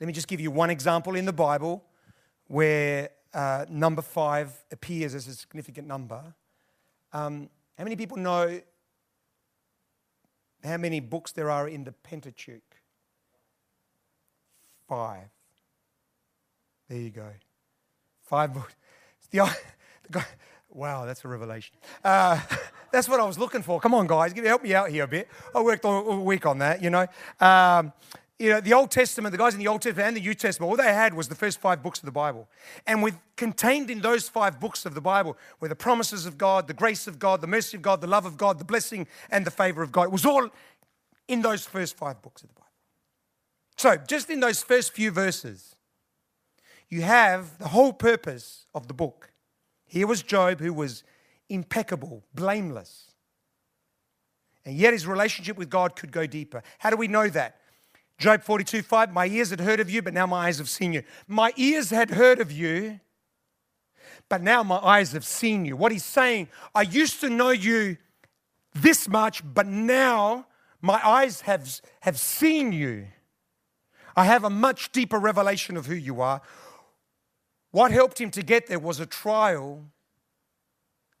Let 0.00 0.06
me 0.06 0.12
just 0.12 0.28
give 0.28 0.40
you 0.40 0.50
one 0.50 0.70
example 0.70 1.16
in 1.16 1.24
the 1.24 1.32
Bible 1.32 1.82
where 2.48 3.10
uh, 3.32 3.64
number 3.68 4.02
5 4.02 4.64
appears 4.70 5.14
as 5.14 5.26
a 5.26 5.34
significant 5.34 5.86
number. 5.86 6.22
Um, 7.12 7.48
how 7.78 7.84
many 7.84 7.96
people 7.96 8.16
know 8.16 8.60
how 10.64 10.76
many 10.76 11.00
books 11.00 11.32
there 11.32 11.50
are 11.50 11.68
in 11.68 11.84
the 11.84 11.92
Pentateuch? 11.92 12.62
Five. 14.88 15.28
There 16.88 16.98
you 16.98 17.10
go. 17.10 17.28
Five 18.22 18.54
books. 18.54 18.74
The, 19.30 19.38
the 20.10 20.24
wow, 20.70 21.04
that's 21.04 21.24
a 21.24 21.28
revelation. 21.28 21.76
Uh, 22.04 22.40
that's 22.92 23.08
what 23.08 23.20
I 23.20 23.24
was 23.24 23.38
looking 23.38 23.62
for. 23.62 23.80
Come 23.80 23.94
on, 23.94 24.06
guys, 24.06 24.32
help 24.32 24.62
me 24.62 24.74
out 24.74 24.90
here 24.90 25.04
a 25.04 25.08
bit. 25.08 25.28
I 25.54 25.60
worked 25.60 25.84
all, 25.84 26.20
week 26.20 26.46
on 26.46 26.58
that, 26.58 26.82
you 26.82 26.90
know. 26.90 27.06
Um, 27.40 27.92
you 28.38 28.50
know, 28.50 28.60
the 28.60 28.74
Old 28.74 28.90
Testament, 28.90 29.32
the 29.32 29.38
guys 29.38 29.54
in 29.54 29.60
the 29.60 29.68
Old 29.68 29.80
Testament 29.80 30.08
and 30.08 30.16
the 30.16 30.20
New 30.20 30.34
Testament, 30.34 30.70
all 30.70 30.76
they 30.76 30.92
had 30.92 31.14
was 31.14 31.28
the 31.28 31.34
first 31.34 31.58
five 31.58 31.82
books 31.82 32.00
of 32.00 32.04
the 32.04 32.12
Bible. 32.12 32.48
And 32.86 33.02
with 33.02 33.16
contained 33.36 33.90
in 33.90 34.00
those 34.00 34.28
five 34.28 34.60
books 34.60 34.84
of 34.84 34.94
the 34.94 35.00
Bible 35.00 35.38
were 35.58 35.68
the 35.68 35.76
promises 35.76 36.26
of 36.26 36.36
God, 36.36 36.68
the 36.68 36.74
grace 36.74 37.06
of 37.06 37.18
God, 37.18 37.40
the 37.40 37.46
mercy 37.46 37.78
of 37.78 37.82
God, 37.82 38.02
the 38.02 38.06
love 38.06 38.26
of 38.26 38.36
God, 38.36 38.58
the 38.58 38.64
blessing 38.64 39.06
and 39.30 39.46
the 39.46 39.50
favor 39.50 39.82
of 39.82 39.90
God. 39.90 40.04
It 40.04 40.12
was 40.12 40.26
all 40.26 40.50
in 41.28 41.40
those 41.40 41.64
first 41.64 41.96
five 41.96 42.20
books 42.20 42.42
of 42.42 42.48
the 42.48 42.54
Bible. 42.54 42.66
So, 43.76 43.96
just 43.96 44.28
in 44.28 44.40
those 44.40 44.62
first 44.62 44.92
few 44.92 45.10
verses, 45.10 45.76
you 46.88 47.02
have 47.02 47.58
the 47.58 47.68
whole 47.68 47.92
purpose 47.92 48.66
of 48.74 48.86
the 48.86 48.94
book. 48.94 49.32
Here 49.86 50.06
was 50.06 50.22
Job, 50.22 50.60
who 50.60 50.72
was 50.72 51.04
impeccable, 51.48 52.22
blameless. 52.34 53.12
And 54.64 54.76
yet 54.76 54.92
his 54.92 55.06
relationship 55.06 55.56
with 55.56 55.70
God 55.70 55.96
could 55.96 56.10
go 56.10 56.26
deeper. 56.26 56.62
How 56.78 56.90
do 56.90 56.96
we 56.96 57.08
know 57.08 57.28
that? 57.28 57.60
Job 58.18 58.42
42 58.42 58.82
5, 58.82 59.12
my 59.12 59.26
ears 59.26 59.50
had 59.50 59.60
heard 59.60 59.80
of 59.80 59.90
you, 59.90 60.00
but 60.00 60.14
now 60.14 60.26
my 60.26 60.46
eyes 60.46 60.58
have 60.58 60.68
seen 60.68 60.92
you. 60.92 61.02
My 61.26 61.52
ears 61.56 61.90
had 61.90 62.10
heard 62.10 62.40
of 62.40 62.50
you, 62.50 63.00
but 64.28 64.42
now 64.42 64.62
my 64.62 64.76
eyes 64.76 65.12
have 65.12 65.24
seen 65.24 65.66
you. 65.66 65.76
What 65.76 65.92
he's 65.92 66.04
saying, 66.04 66.48
I 66.74 66.82
used 66.82 67.20
to 67.20 67.28
know 67.28 67.50
you 67.50 67.98
this 68.74 69.08
much, 69.08 69.42
but 69.44 69.66
now 69.66 70.46
my 70.80 71.00
eyes 71.06 71.42
have, 71.42 71.80
have 72.00 72.18
seen 72.18 72.72
you. 72.72 73.06
I 74.16 74.24
have 74.24 74.44
a 74.44 74.50
much 74.50 74.92
deeper 74.92 75.18
revelation 75.18 75.76
of 75.76 75.86
who 75.86 75.94
you 75.94 76.20
are. 76.20 76.40
What 77.70 77.90
helped 77.90 78.18
him 78.18 78.30
to 78.30 78.42
get 78.42 78.66
there 78.66 78.78
was 78.78 78.98
a 78.98 79.06
trial 79.06 79.84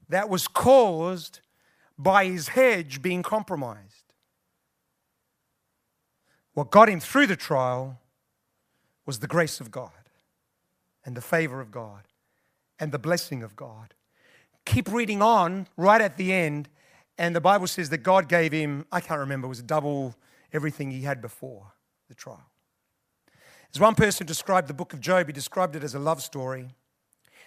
that 0.08 0.30
was 0.30 0.48
caused 0.48 1.40
by 1.98 2.26
his 2.26 2.48
hedge 2.48 3.02
being 3.02 3.22
compromised. 3.22 4.05
What 6.56 6.70
got 6.70 6.88
him 6.88 7.00
through 7.00 7.26
the 7.26 7.36
trial 7.36 8.00
was 9.04 9.18
the 9.18 9.26
grace 9.26 9.60
of 9.60 9.70
God 9.70 9.90
and 11.04 11.14
the 11.14 11.20
favor 11.20 11.60
of 11.60 11.70
God 11.70 12.04
and 12.80 12.92
the 12.92 12.98
blessing 12.98 13.42
of 13.42 13.56
God. 13.56 13.92
Keep 14.64 14.90
reading 14.90 15.20
on 15.20 15.68
right 15.76 16.00
at 16.00 16.16
the 16.16 16.32
end, 16.32 16.70
and 17.18 17.36
the 17.36 17.42
Bible 17.42 17.66
says 17.66 17.90
that 17.90 17.98
God 17.98 18.26
gave 18.26 18.52
him, 18.52 18.86
I 18.90 19.02
can't 19.02 19.20
remember, 19.20 19.46
was 19.46 19.60
double 19.60 20.14
everything 20.50 20.90
he 20.90 21.02
had 21.02 21.20
before 21.20 21.74
the 22.08 22.14
trial. 22.14 22.48
As 23.74 23.78
one 23.78 23.94
person 23.94 24.26
described 24.26 24.66
the 24.66 24.72
book 24.72 24.94
of 24.94 25.00
Job, 25.02 25.26
he 25.26 25.34
described 25.34 25.76
it 25.76 25.84
as 25.84 25.94
a 25.94 25.98
love 25.98 26.22
story. 26.22 26.70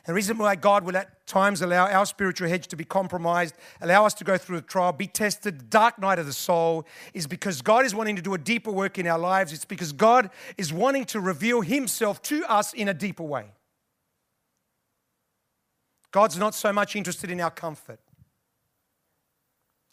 The 0.05 0.13
reason 0.13 0.38
why 0.38 0.55
God 0.55 0.85
will 0.85 0.97
at 0.97 1.25
times 1.27 1.62
allow 1.62 1.88
our 1.88 2.05
spiritual 2.05 2.47
hedge 2.47 2.67
to 2.69 2.75
be 2.75 2.83
compromised, 2.83 3.55
allow 3.81 4.05
us 4.05 4.13
to 4.15 4.23
go 4.23 4.38
through 4.38 4.57
a 4.57 4.62
trial, 4.62 4.91
be 4.91 5.07
tested, 5.07 5.59
the 5.59 5.65
dark 5.65 5.99
night 5.99 6.19
of 6.19 6.25
the 6.25 6.33
soul, 6.33 6.85
is 7.13 7.27
because 7.27 7.62
God 7.62 7.85
is 7.85 7.93
wanting 7.93 8.15
to 8.15 8.21
do 8.21 8.33
a 8.33 8.38
deeper 8.38 8.71
work 8.71 8.97
in 8.97 9.07
our 9.07 9.19
lives. 9.19 9.53
It's 9.53 9.65
because 9.65 9.91
God 9.91 10.29
is 10.57 10.73
wanting 10.73 11.05
to 11.05 11.19
reveal 11.19 11.62
Himself 11.62 12.21
to 12.23 12.43
us 12.45 12.73
in 12.73 12.88
a 12.88 12.93
deeper 12.93 13.23
way. 13.23 13.45
God's 16.12 16.38
not 16.38 16.55
so 16.55 16.73
much 16.73 16.95
interested 16.95 17.29
in 17.29 17.39
our 17.39 17.51
comfort 17.51 17.99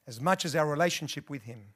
as 0.07 0.21
much 0.21 0.45
as 0.45 0.55
our 0.55 0.67
relationship 0.67 1.29
with 1.29 1.43
Him. 1.43 1.75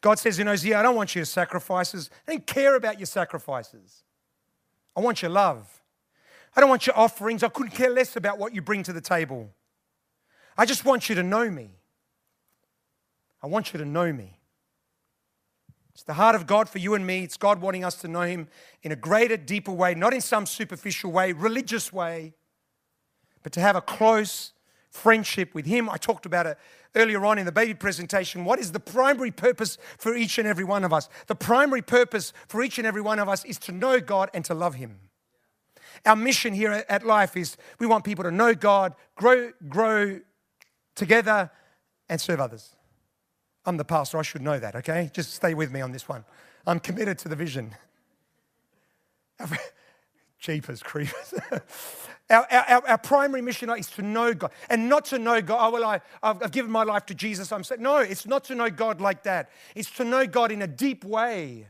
God 0.00 0.18
says 0.18 0.38
in 0.38 0.46
Hosea, 0.46 0.78
I 0.78 0.82
don't 0.82 0.96
want 0.96 1.14
your 1.14 1.24
sacrifices. 1.24 2.10
I 2.26 2.32
don't 2.32 2.46
care 2.46 2.76
about 2.76 2.98
your 2.98 3.06
sacrifices. 3.06 4.02
I 4.96 5.00
want 5.00 5.22
your 5.22 5.30
love. 5.30 5.82
I 6.56 6.60
don't 6.60 6.70
want 6.70 6.86
your 6.86 6.96
offerings. 6.96 7.42
I 7.42 7.48
couldn't 7.48 7.72
care 7.72 7.90
less 7.90 8.16
about 8.16 8.38
what 8.38 8.54
you 8.54 8.62
bring 8.62 8.82
to 8.84 8.92
the 8.92 9.00
table. 9.00 9.50
I 10.56 10.66
just 10.66 10.84
want 10.84 11.08
you 11.08 11.14
to 11.16 11.22
know 11.22 11.50
me. 11.50 11.70
I 13.42 13.46
want 13.46 13.72
you 13.72 13.78
to 13.78 13.84
know 13.84 14.12
me. 14.12 14.38
It's 15.94 16.02
the 16.02 16.14
heart 16.14 16.34
of 16.34 16.46
God 16.46 16.68
for 16.68 16.78
you 16.78 16.94
and 16.94 17.06
me. 17.06 17.22
It's 17.22 17.36
God 17.36 17.60
wanting 17.60 17.84
us 17.84 17.96
to 17.96 18.08
know 18.08 18.22
Him 18.22 18.48
in 18.82 18.90
a 18.90 18.96
greater, 18.96 19.36
deeper 19.36 19.70
way, 19.70 19.94
not 19.94 20.12
in 20.12 20.20
some 20.20 20.44
superficial 20.46 21.12
way, 21.12 21.32
religious 21.32 21.92
way, 21.92 22.34
but 23.42 23.52
to 23.52 23.60
have 23.60 23.76
a 23.76 23.80
close 23.80 24.52
friendship 24.90 25.54
with 25.54 25.66
Him. 25.66 25.88
I 25.88 25.96
talked 25.96 26.26
about 26.26 26.46
it 26.46 26.58
earlier 26.96 27.24
on 27.24 27.38
in 27.38 27.46
the 27.46 27.52
baby 27.52 27.74
presentation. 27.74 28.44
What 28.44 28.58
is 28.58 28.72
the 28.72 28.80
primary 28.80 29.30
purpose 29.30 29.78
for 29.98 30.16
each 30.16 30.38
and 30.38 30.48
every 30.48 30.64
one 30.64 30.84
of 30.84 30.92
us? 30.92 31.08
The 31.26 31.34
primary 31.36 31.82
purpose 31.82 32.32
for 32.48 32.62
each 32.62 32.78
and 32.78 32.86
every 32.86 33.02
one 33.02 33.18
of 33.18 33.28
us 33.28 33.44
is 33.44 33.58
to 33.60 33.72
know 33.72 34.00
God 34.00 34.30
and 34.34 34.44
to 34.46 34.54
love 34.54 34.74
Him. 34.74 34.98
Our 36.04 36.16
mission 36.16 36.54
here 36.54 36.84
at 36.88 37.04
Life 37.04 37.36
is 37.36 37.56
we 37.78 37.86
want 37.86 38.04
people 38.04 38.24
to 38.24 38.30
know 38.30 38.54
God, 38.54 38.94
grow, 39.16 39.52
grow 39.68 40.20
together, 40.94 41.50
and 42.08 42.20
serve 42.20 42.40
others. 42.40 42.74
I'm 43.66 43.76
the 43.76 43.84
pastor, 43.84 44.18
I 44.18 44.22
should 44.22 44.42
know 44.42 44.58
that, 44.58 44.76
okay? 44.76 45.10
Just 45.12 45.34
stay 45.34 45.54
with 45.54 45.72
me 45.72 45.80
on 45.80 45.92
this 45.92 46.08
one. 46.08 46.24
I'm 46.66 46.80
committed 46.80 47.18
to 47.20 47.28
the 47.28 47.36
vision. 47.36 47.74
Jeepers 50.38 50.82
creepers. 50.82 51.34
our, 52.30 52.46
our, 52.50 52.88
our, 52.88 52.98
primary 52.98 53.40
mission 53.40 53.70
is 53.70 53.86
to 53.88 54.02
know 54.02 54.34
God 54.34 54.50
and 54.68 54.88
not 54.90 55.06
to 55.06 55.18
know 55.18 55.40
God. 55.40 55.66
Oh, 55.66 55.70
well, 55.72 55.84
I, 55.84 56.00
I've, 56.22 56.42
I've 56.42 56.52
given 56.52 56.70
my 56.70 56.82
life 56.82 57.06
to 57.06 57.14
Jesus. 57.14 57.50
I'm 57.50 57.64
saying, 57.64 57.80
no, 57.80 57.98
it's 57.98 58.26
not 58.26 58.44
to 58.44 58.54
know 58.54 58.68
God 58.68 59.00
like 59.00 59.22
that. 59.22 59.50
It's 59.74 59.90
to 59.92 60.04
know 60.04 60.26
God 60.26 60.52
in 60.52 60.60
a 60.60 60.66
deep 60.66 61.04
way. 61.04 61.68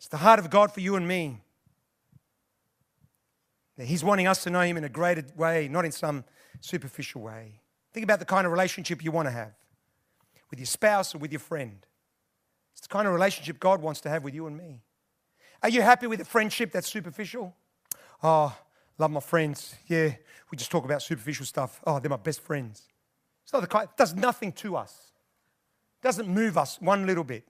It's 0.00 0.08
the 0.08 0.16
heart 0.16 0.38
of 0.38 0.48
God 0.48 0.72
for 0.72 0.80
you 0.80 0.96
and 0.96 1.06
me. 1.06 1.42
He's 3.78 4.02
wanting 4.02 4.26
us 4.26 4.42
to 4.44 4.50
know 4.50 4.62
Him 4.62 4.78
in 4.78 4.84
a 4.84 4.88
greater 4.88 5.22
way, 5.36 5.68
not 5.68 5.84
in 5.84 5.92
some 5.92 6.24
superficial 6.60 7.20
way. 7.20 7.60
Think 7.92 8.04
about 8.04 8.18
the 8.18 8.24
kind 8.24 8.46
of 8.46 8.52
relationship 8.52 9.04
you 9.04 9.10
want 9.10 9.28
to 9.28 9.30
have 9.30 9.52
with 10.48 10.58
your 10.58 10.66
spouse 10.66 11.14
or 11.14 11.18
with 11.18 11.32
your 11.32 11.38
friend. 11.38 11.84
It's 12.72 12.80
the 12.80 12.88
kind 12.88 13.06
of 13.06 13.12
relationship 13.12 13.60
God 13.60 13.82
wants 13.82 14.00
to 14.00 14.08
have 14.08 14.24
with 14.24 14.34
you 14.34 14.46
and 14.46 14.56
me. 14.56 14.80
Are 15.62 15.68
you 15.68 15.82
happy 15.82 16.06
with 16.06 16.22
a 16.22 16.24
friendship 16.24 16.72
that's 16.72 16.88
superficial? 16.88 17.54
Oh, 18.22 18.56
love 18.96 19.10
my 19.10 19.20
friends. 19.20 19.74
Yeah, 19.86 20.14
we 20.50 20.56
just 20.56 20.70
talk 20.70 20.86
about 20.86 21.02
superficial 21.02 21.44
stuff. 21.44 21.78
Oh, 21.86 21.98
they're 21.98 22.08
my 22.08 22.16
best 22.16 22.40
friends. 22.40 22.84
It's 23.44 23.52
not 23.52 23.60
the 23.60 23.66
kind, 23.66 23.86
it 23.86 23.98
does 23.98 24.14
nothing 24.14 24.52
to 24.52 24.76
us. 24.76 25.12
It 26.02 26.06
doesn't 26.06 26.26
move 26.26 26.56
us 26.56 26.80
one 26.80 27.06
little 27.06 27.24
bit. 27.24 27.44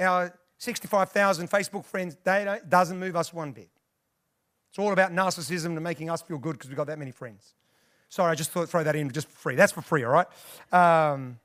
Our 0.00 0.34
65,000 0.58 1.48
Facebook 1.48 1.84
friends, 1.84 2.16
they 2.24 2.58
doesn't 2.68 2.98
move 2.98 3.16
us 3.16 3.32
one 3.32 3.52
bit. 3.52 3.68
It's 4.70 4.78
all 4.78 4.92
about 4.92 5.12
narcissism 5.12 5.66
and 5.66 5.82
making 5.82 6.10
us 6.10 6.22
feel 6.22 6.38
good 6.38 6.52
because 6.52 6.68
we've 6.68 6.76
got 6.76 6.86
that 6.86 6.98
many 6.98 7.10
friends. 7.10 7.54
Sorry, 8.08 8.30
I 8.30 8.34
just 8.34 8.50
thought 8.50 8.68
throw 8.68 8.82
that 8.82 8.96
in 8.96 9.10
just 9.10 9.28
for 9.28 9.36
free. 9.36 9.54
That's 9.54 9.72
for 9.72 9.82
free, 9.82 10.04
all 10.04 10.12
right? 10.12 10.26
Um, 10.72 11.38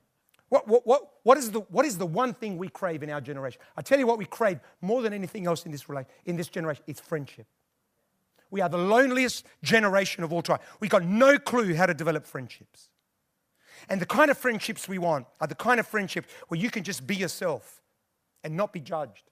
what, 0.48 0.68
what, 0.68 0.86
what, 0.86 1.10
what, 1.22 1.38
is 1.38 1.50
the, 1.50 1.60
what 1.60 1.84
is 1.84 1.98
the 1.98 2.06
one 2.06 2.34
thing 2.34 2.56
we 2.56 2.68
crave 2.68 3.02
in 3.02 3.10
our 3.10 3.20
generation? 3.20 3.60
I 3.76 3.82
tell 3.82 3.98
you 3.98 4.06
what 4.06 4.18
we 4.18 4.26
crave 4.26 4.60
more 4.80 5.02
than 5.02 5.12
anything 5.12 5.46
else 5.46 5.66
in 5.66 5.72
this, 5.72 5.84
in 6.24 6.36
this 6.36 6.48
generation 6.48 6.84
it's 6.86 7.00
friendship. 7.00 7.46
We 8.50 8.60
are 8.60 8.68
the 8.68 8.78
loneliest 8.78 9.44
generation 9.62 10.22
of 10.22 10.32
all 10.32 10.42
time. 10.42 10.60
We've 10.78 10.90
got 10.90 11.04
no 11.04 11.38
clue 11.38 11.74
how 11.74 11.86
to 11.86 11.94
develop 11.94 12.26
friendships. 12.26 12.90
And 13.88 14.00
the 14.00 14.06
kind 14.06 14.30
of 14.30 14.38
friendships 14.38 14.88
we 14.88 14.98
want 14.98 15.26
are 15.40 15.46
the 15.46 15.56
kind 15.56 15.80
of 15.80 15.86
friendships 15.86 16.28
where 16.48 16.60
you 16.60 16.70
can 16.70 16.84
just 16.84 17.06
be 17.06 17.16
yourself 17.16 17.82
and 18.46 18.56
not 18.56 18.72
be 18.72 18.80
judged. 18.80 19.24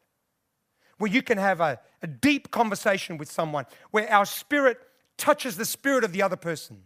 Where 0.98 1.10
you 1.10 1.22
can 1.22 1.38
have 1.38 1.60
a, 1.60 1.78
a 2.02 2.06
deep 2.06 2.50
conversation 2.50 3.16
with 3.16 3.30
someone, 3.30 3.64
where 3.92 4.10
our 4.12 4.26
spirit 4.26 4.78
touches 5.16 5.56
the 5.56 5.64
spirit 5.64 6.02
of 6.02 6.12
the 6.12 6.22
other 6.22 6.36
person. 6.36 6.82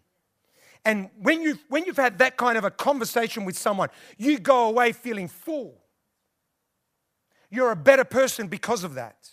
And 0.85 1.09
when 1.21 1.41
you've, 1.41 1.65
when 1.69 1.87
you've 1.87 1.97
had 1.97 2.19
that 2.19 2.37
kind 2.37 2.59
of 2.59 2.65
a 2.65 2.71
conversation 2.71 3.45
with 3.45 3.59
someone, 3.59 3.89
you 4.19 4.39
go 4.39 4.69
away 4.69 4.93
feeling 4.93 5.27
full. 5.27 5.75
You're 7.51 7.71
a 7.71 7.77
better 7.77 8.05
person 8.05 8.47
because 8.47 8.85
of 8.85 8.95
that. 8.95 9.31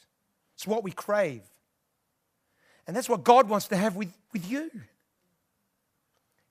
It's 0.56 0.66
what 0.66 0.84
we 0.84 0.92
crave. 0.92 1.44
And 2.88 2.96
that's 2.96 3.10
what 3.10 3.26
God 3.26 3.50
wants 3.50 3.68
to 3.68 3.76
have 3.76 3.98
with, 3.98 4.14
with 4.32 4.50
you. 4.50 4.72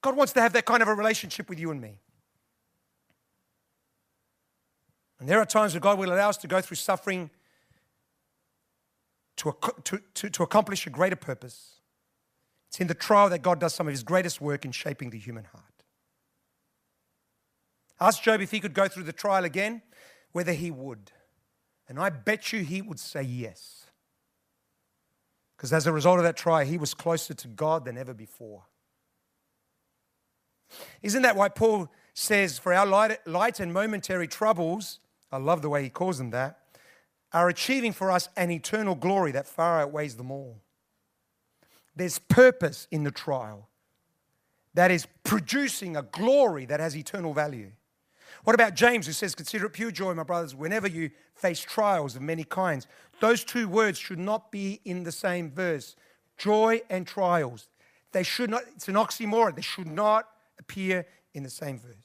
God 0.02 0.14
wants 0.14 0.34
to 0.34 0.42
have 0.42 0.52
that 0.52 0.66
kind 0.66 0.82
of 0.82 0.88
a 0.88 0.94
relationship 0.94 1.48
with 1.48 1.58
you 1.58 1.70
and 1.70 1.80
me. 1.80 2.00
And 5.24 5.30
there 5.30 5.40
are 5.40 5.46
times 5.46 5.72
where 5.72 5.80
God 5.80 5.98
will 5.98 6.12
allow 6.12 6.28
us 6.28 6.36
to 6.36 6.46
go 6.46 6.60
through 6.60 6.76
suffering 6.76 7.30
to, 9.38 9.56
to, 9.84 10.02
to, 10.12 10.28
to 10.28 10.42
accomplish 10.42 10.86
a 10.86 10.90
greater 10.90 11.16
purpose. 11.16 11.76
It's 12.68 12.78
in 12.78 12.88
the 12.88 12.94
trial 12.94 13.30
that 13.30 13.40
God 13.40 13.58
does 13.58 13.72
some 13.72 13.86
of 13.86 13.92
his 13.92 14.02
greatest 14.02 14.42
work 14.42 14.66
in 14.66 14.72
shaping 14.72 15.08
the 15.08 15.18
human 15.18 15.44
heart. 15.44 15.64
Ask 17.98 18.22
Job 18.22 18.42
if 18.42 18.50
he 18.50 18.60
could 18.60 18.74
go 18.74 18.86
through 18.86 19.04
the 19.04 19.14
trial 19.14 19.46
again, 19.46 19.80
whether 20.32 20.52
he 20.52 20.70
would. 20.70 21.10
And 21.88 21.98
I 21.98 22.10
bet 22.10 22.52
you 22.52 22.62
he 22.62 22.82
would 22.82 23.00
say 23.00 23.22
yes. 23.22 23.86
Because 25.56 25.72
as 25.72 25.86
a 25.86 25.92
result 25.92 26.18
of 26.18 26.24
that 26.24 26.36
trial, 26.36 26.66
he 26.66 26.76
was 26.76 26.92
closer 26.92 27.32
to 27.32 27.48
God 27.48 27.86
than 27.86 27.96
ever 27.96 28.12
before. 28.12 28.64
Isn't 31.00 31.22
that 31.22 31.34
why 31.34 31.48
Paul 31.48 31.90
says, 32.12 32.58
For 32.58 32.74
our 32.74 32.84
light, 32.84 33.26
light 33.26 33.58
and 33.58 33.72
momentary 33.72 34.28
troubles, 34.28 35.00
I 35.34 35.38
love 35.38 35.62
the 35.62 35.68
way 35.68 35.82
he 35.82 35.90
calls 35.90 36.18
them 36.18 36.30
that, 36.30 36.60
are 37.32 37.48
achieving 37.48 37.92
for 37.92 38.12
us 38.12 38.28
an 38.36 38.52
eternal 38.52 38.94
glory 38.94 39.32
that 39.32 39.48
far 39.48 39.80
outweighs 39.80 40.14
them 40.16 40.30
all. 40.30 40.60
There's 41.96 42.20
purpose 42.20 42.86
in 42.92 43.02
the 43.02 43.10
trial 43.10 43.68
that 44.74 44.92
is 44.92 45.08
producing 45.24 45.96
a 45.96 46.02
glory 46.02 46.66
that 46.66 46.78
has 46.78 46.96
eternal 46.96 47.34
value. 47.34 47.72
What 48.44 48.54
about 48.54 48.74
James, 48.74 49.06
who 49.06 49.12
says, 49.12 49.34
Consider 49.34 49.66
it 49.66 49.72
pure 49.72 49.90
joy, 49.90 50.14
my 50.14 50.22
brothers, 50.22 50.54
whenever 50.54 50.86
you 50.86 51.10
face 51.34 51.60
trials 51.60 52.14
of 52.14 52.22
many 52.22 52.44
kinds? 52.44 52.86
Those 53.20 53.42
two 53.42 53.68
words 53.68 53.98
should 53.98 54.20
not 54.20 54.52
be 54.52 54.80
in 54.84 55.02
the 55.02 55.12
same 55.12 55.50
verse 55.50 55.96
joy 56.36 56.80
and 56.88 57.08
trials. 57.08 57.68
They 58.12 58.22
should 58.22 58.50
not, 58.50 58.62
it's 58.76 58.86
an 58.86 58.94
oxymoron. 58.94 59.56
They 59.56 59.62
should 59.62 59.88
not 59.88 60.28
appear 60.60 61.06
in 61.32 61.42
the 61.42 61.50
same 61.50 61.80
verse. 61.80 62.03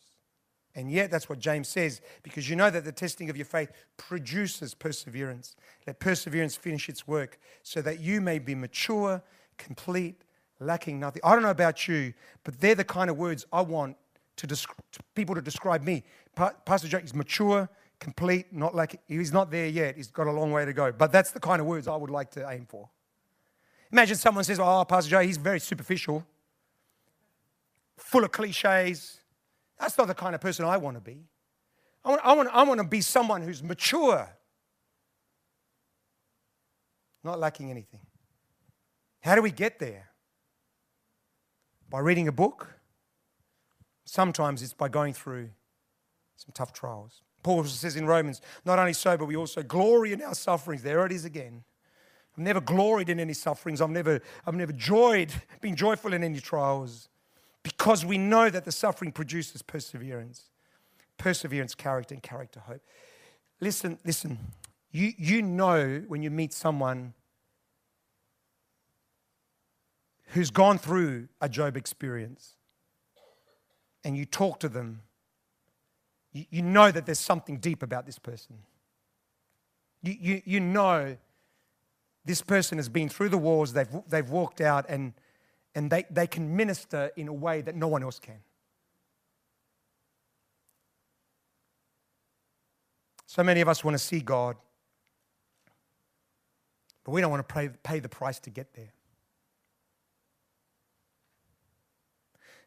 And 0.80 0.90
yet, 0.90 1.12
that's 1.12 1.28
what 1.28 1.40
James 1.40 1.68
says, 1.68 2.00
because 2.24 2.50
you 2.50 2.56
know 2.56 2.70
that 2.70 2.86
the 2.86 2.94
testing 2.94 3.30
of 3.30 3.36
your 3.36 3.46
faith 3.46 3.70
produces 3.98 4.74
perseverance. 4.74 5.58
Let 5.86 6.00
perseverance 6.00 6.56
finish 6.56 6.88
its 6.88 7.06
work 7.06 7.38
so 7.64 7.82
that 7.82 8.00
you 8.00 8.22
may 8.22 8.40
be 8.40 8.56
mature, 8.56 9.22
complete, 9.58 10.22
lacking 10.62 10.98
nothing. 10.98 11.22
I 11.26 11.34
don't 11.34 11.44
know 11.44 11.50
about 11.50 11.90
you, 11.90 12.14
but 12.46 12.62
they're 12.62 12.76
the 12.76 12.86
kind 12.86 13.10
of 13.10 13.18
words 13.18 13.46
I 13.52 13.60
want 13.60 13.98
to, 14.38 14.48
to 14.48 14.68
people 15.16 15.36
to 15.36 15.42
describe 15.42 15.84
me. 15.84 16.06
Pa- 16.34 16.54
Pastor 16.64 16.88
Jake 16.88 17.04
is 17.04 17.14
mature, 17.14 17.68
complete, 18.00 18.46
not 18.54 18.74
like 18.74 19.02
he's 19.10 19.34
not 19.34 19.52
there 19.52 19.68
yet. 19.68 19.98
He's 19.98 20.08
got 20.08 20.28
a 20.28 20.32
long 20.32 20.54
way 20.54 20.64
to 20.64 20.72
go. 20.72 20.94
But 20.94 21.12
that's 21.12 21.32
the 21.32 21.42
kind 21.42 21.60
of 21.60 21.68
words 21.68 21.90
I 21.90 21.96
would 21.98 22.10
like 22.10 22.32
to 22.32 22.50
aim 22.50 22.66
for. 22.66 22.88
Imagine 23.92 24.16
someone 24.16 24.46
says, 24.46 24.62
Oh, 24.62 24.86
Pastor 24.86 25.10
Joe, 25.10 25.20
he's 25.20 25.36
very 25.36 25.60
superficial 25.60 26.26
full 27.98 28.24
of 28.24 28.32
cliches. 28.32 29.19
That's 29.80 29.98
not 29.98 30.08
the 30.08 30.14
kind 30.14 30.36
of 30.36 30.42
person 30.42 30.66
I 30.66 30.78
want 30.78 30.98
to 30.98 31.02
be. 31.02 31.26
I 32.04 32.10
want, 32.10 32.22
I 32.24 32.34
want, 32.34 32.50
I 32.52 32.64
want 32.64 32.80
to 32.80 32.88
be 32.88 33.02
someone 33.02 33.42
who's 33.42 33.62
mature, 33.62 34.30
not 37.24 37.40
lacking 37.40 37.70
anything. 37.70 38.02
How 39.22 39.36
do 39.36 39.42
we 39.42 39.52
get 39.52 39.80
there? 39.80 40.10
By 41.90 42.00
reading 42.00 42.28
a 42.28 42.32
book? 42.32 42.68
Sometimes 44.06 44.62
it's 44.62 44.74
by 44.74 44.90
going 44.90 45.14
through 45.14 45.50
some 46.36 46.52
tough 46.54 46.74
trials. 46.74 47.22
Paul 47.44 47.64
says 47.66 47.96
in 47.96 48.06
Romans, 48.06 48.42
not 48.66 48.80
only 48.80 48.94
so, 48.94 49.18
but 49.18 49.26
we 49.26 49.36
also 49.36 49.62
glory 49.64 50.14
in 50.14 50.22
our 50.22 50.36
sufferings. 50.36 50.84
There 50.84 51.06
it 51.06 51.12
is 51.12 51.26
again. 51.26 51.64
I've 52.34 52.44
never 52.44 52.62
gloried 52.62 53.10
in 53.10 53.20
any 53.20 53.34
sufferings. 53.34 53.82
I've 53.82 53.90
never, 53.90 54.22
I've 54.46 54.56
never 54.56 54.72
joyed, 54.72 55.32
been 55.62 55.76
joyful 55.76 56.14
in 56.14 56.24
any 56.24 56.40
trials 56.40 57.10
because 57.64 58.06
we 58.06 58.18
know 58.18 58.50
that 58.50 58.66
the 58.66 58.72
suffering 58.72 59.12
produces 59.12 59.62
perseverance. 59.62 60.50
Perseverance, 61.18 61.76
character, 61.76 62.14
and 62.14 62.24
character, 62.24 62.62
hope. 62.62 62.82
Listen, 63.60 63.98
listen. 64.06 64.38
You, 64.92 65.14
you 65.18 65.42
know 65.42 66.04
when 66.08 66.24
you 66.24 66.32
meet 66.32 66.54
someone 66.54 67.14
who's 70.28 70.50
gone 70.50 70.78
through 70.78 71.28
a 71.42 71.50
Job 71.50 71.76
experience 71.76 72.56
and 74.04 74.16
you 74.16 74.26
talk 74.26 74.60
to 74.62 74.70
them, 74.70 75.02
you, 76.32 76.46
you 76.50 76.62
know 76.62 76.92
that 76.92 77.06
there's 77.06 77.20
something 77.20 77.58
deep 77.58 77.84
about 77.84 78.06
this 78.06 78.18
person. 78.18 78.58
You, 80.02 80.16
you, 80.20 80.42
you 80.46 80.60
know 80.60 81.18
this 82.26 82.42
person 82.42 82.78
has 82.78 82.90
been 82.90 83.10
through 83.10 83.30
the 83.30 83.38
wars, 83.38 83.74
they've, 83.74 83.90
they've 84.08 84.30
walked 84.30 84.62
out, 84.62 84.86
and 84.88 85.14
and 85.76 85.90
they, 85.90 86.06
they 86.10 86.28
can 86.28 86.56
minister 86.56 87.12
in 87.16 87.28
a 87.28 87.34
way 87.34 87.62
that 87.62 87.76
no 87.76 87.88
one 87.88 88.04
else 88.04 88.20
can. 88.20 88.40
So 93.26 93.44
many 93.44 93.62
of 93.62 93.70
us 93.70 93.84
want 93.84 93.96
to 93.96 94.04
see 94.04 94.22
God, 94.22 94.56
but 97.04 97.12
we 97.12 97.22
don't 97.22 97.30
want 97.30 97.48
to 97.48 97.54
pay, 97.54 97.70
pay 97.84 98.00
the 98.00 98.10
price 98.10 98.40
to 98.40 98.50
get 98.50 98.74
there. 98.74 98.92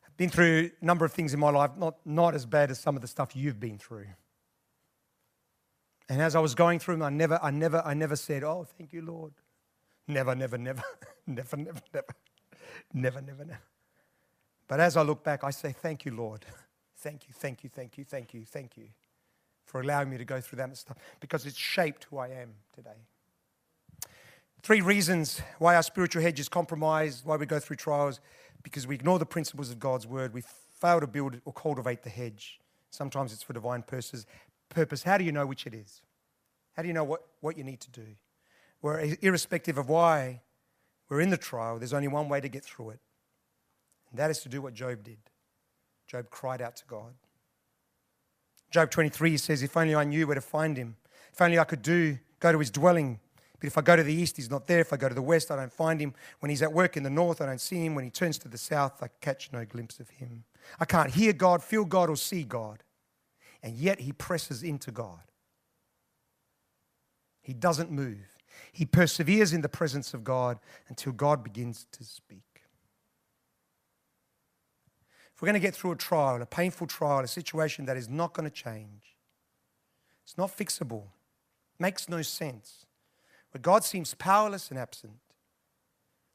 I've 0.07 0.17
been 0.17 0.31
through 0.31 0.71
a 0.81 0.85
number 0.85 1.05
of 1.05 1.13
things 1.13 1.35
in 1.35 1.41
my 1.41 1.51
life, 1.51 1.73
not, 1.77 1.97
not 2.05 2.35
as 2.35 2.47
bad 2.47 2.71
as 2.71 2.79
some 2.79 2.95
of 2.95 3.03
the 3.03 3.09
stuff 3.09 3.35
you've 3.35 3.59
been 3.59 3.79
through. 3.79 4.07
And 6.09 6.21
as 6.21 6.37
I 6.37 6.41
was 6.41 6.55
going 6.55 6.79
through 6.79 6.97
them, 6.97 7.03
I 7.03 7.11
never, 7.11 7.41
I 7.43 7.51
never, 7.51 7.83
I 7.85 7.95
never 7.95 8.17
said, 8.17 8.45
Oh, 8.45 8.67
thank 8.79 8.93
you, 8.93 9.03
Lord. 9.03 9.33
Never, 10.07 10.35
never, 10.35 10.59
never, 10.59 10.83
never, 11.27 11.57
never, 11.57 11.81
never. 11.93 12.07
Never, 12.93 13.21
never, 13.21 13.45
never. 13.45 13.61
But 14.69 14.81
as 14.81 14.97
I 14.97 15.03
look 15.03 15.23
back, 15.23 15.45
I 15.45 15.51
say, 15.51 15.73
Thank 15.73 16.05
you, 16.05 16.15
Lord. 16.15 16.45
Thank 16.97 17.27
you, 17.27 17.35
thank 17.35 17.65
you, 17.65 17.71
thank 17.71 17.99
you, 17.99 18.05
thank 18.05 18.33
you, 18.33 18.45
thank 18.45 18.77
you 18.77 18.85
for 19.65 19.81
allowing 19.81 20.09
me 20.09 20.19
to 20.19 20.25
go 20.25 20.41
through 20.41 20.59
that 20.59 20.77
stuff 20.77 20.97
because 21.19 21.47
it's 21.47 21.57
shaped 21.57 22.07
who 22.11 22.19
I 22.19 22.29
am 22.29 22.51
today. 22.75 22.91
Three 24.63 24.81
reasons 24.81 25.41
why 25.59 25.75
our 25.75 25.83
spiritual 25.83 26.23
hedge 26.23 26.39
is 26.39 26.49
compromised, 26.49 27.25
why 27.25 27.37
we 27.37 27.47
go 27.47 27.59
through 27.59 27.77
trials, 27.77 28.21
because 28.63 28.87
we 28.87 28.95
ignore 28.95 29.19
the 29.19 29.27
principles 29.27 29.71
of 29.71 29.81
God's 29.81 30.07
word. 30.07 30.33
We 30.33 30.43
fail 30.81 31.01
to 31.01 31.09
build 31.09 31.41
or 31.45 31.53
cultivate 31.53 32.03
the 32.05 32.11
hedge. 32.11 32.61
Sometimes 32.91 33.33
it's 33.33 33.43
for 33.43 33.53
divine 33.53 33.83
purposes. 33.83 34.27
Purpose. 34.69 35.03
How 35.03 35.19
do 35.19 35.25
you 35.25 35.33
know 35.33 35.47
which 35.47 35.67
it 35.67 35.75
is? 35.75 36.03
How 36.77 36.83
do 36.83 36.89
you 36.89 36.95
know 36.95 37.05
what, 37.05 37.27
what 37.41 37.59
you 37.59 37.65
need 37.65 37.81
to 37.81 37.91
do? 37.91 38.07
Where, 38.81 39.17
irrespective 39.21 39.79
of 39.79 39.89
why 39.89 40.43
we're 41.13 41.21
in 41.21 41.29
the 41.29 41.37
trial, 41.37 41.79
there's 41.79 41.93
only 41.93 42.09
one 42.09 42.31
way 42.31 42.41
to 42.41 42.49
get 42.49 42.65
through 42.65 42.89
it, 42.89 42.99
and 44.11 44.19
that 44.19 44.31
is 44.31 44.39
to 44.41 44.49
do 44.49 44.63
what 44.63 44.73
Job 44.73 45.03
did. 45.03 45.19
Job 46.07 46.31
cried 46.31 46.63
out 46.63 46.75
to 46.77 46.85
God. 46.87 47.13
Job 48.71 48.91
23 48.91 49.37
says, 49.37 49.63
If 49.63 49.77
only 49.77 49.95
I 49.95 50.05
knew 50.05 50.27
where 50.27 50.35
to 50.35 50.41
find 50.41 50.75
him, 50.75 50.97
if 51.31 51.43
only 51.43 51.59
I 51.59 51.65
could 51.65 51.83
do, 51.83 52.19
go 52.41 52.51
to 52.51 52.59
his 52.59 52.71
dwelling. 52.71 53.21
But 53.61 53.67
if 53.67 53.77
I 53.77 53.83
go 53.83 53.95
to 53.95 54.03
the 54.03 54.15
east, 54.15 54.37
he's 54.37 54.51
not 54.51 54.67
there. 54.67 54.81
If 54.81 54.95
I 54.95 54.97
go 54.97 55.09
to 55.11 55.15
the 55.15 55.21
west, 55.21 55.51
I 55.51 55.57
don't 55.57 55.73
find 55.73 56.01
him. 56.01 56.15
When 56.41 56.49
he's 56.49 56.63
at 56.63 56.73
work 56.73 56.97
in 56.97 57.03
the 57.03 57.11
north, 57.11 57.43
I 57.43 57.47
don't 57.47 57.61
see 57.61 57.85
him. 57.85 57.95
When 57.95 58.05
he 58.05 58.11
turns 58.11 58.39
to 58.39 58.49
the 58.49 58.57
south, 58.57 59.03
I 59.03 59.09
catch 59.21 59.53
no 59.53 59.67
glimpse 59.67 60.01
of 60.01 60.09
him. 60.09 60.45
I 60.81 60.87
can't 60.87 61.11
hear 61.11 61.35
God, 61.35 61.63
feel 61.63 61.85
God, 61.85 62.09
or 62.09 62.17
see 62.17 62.43
God. 62.43 62.83
And 63.63 63.77
yet 63.77 64.01
he 64.01 64.13
presses 64.13 64.63
into 64.63 64.91
God. 64.91 65.21
He 67.43 67.53
doesn't 67.53 67.91
move. 67.91 68.39
He 68.73 68.87
perseveres 68.87 69.53
in 69.53 69.61
the 69.61 69.69
presence 69.69 70.15
of 70.15 70.25
God 70.25 70.59
until 70.89 71.13
God 71.13 71.45
begins 71.45 71.87
to 71.93 72.05
speak. 72.05 72.41
If 75.35 75.43
we're 75.43 75.47
going 75.47 75.55
to 75.55 75.61
get 75.61 75.75
through 75.75 75.93
a 75.93 75.97
trial, 75.97 76.41
a 76.41 76.47
painful 76.47 76.87
trial, 76.87 77.21
a 77.21 77.29
situation 77.29 77.85
that 77.87 77.97
is 77.97 78.09
not 78.09 78.33
going 78.33 78.49
to 78.49 78.55
change, 78.55 79.17
it's 80.25 80.39
not 80.39 80.57
fixable, 80.57 81.05
makes 81.79 82.09
no 82.09 82.23
sense, 82.23 82.87
where 83.51 83.61
God 83.61 83.85
seems 83.85 84.15
powerless 84.15 84.71
and 84.71 84.79
absent, 84.79 85.15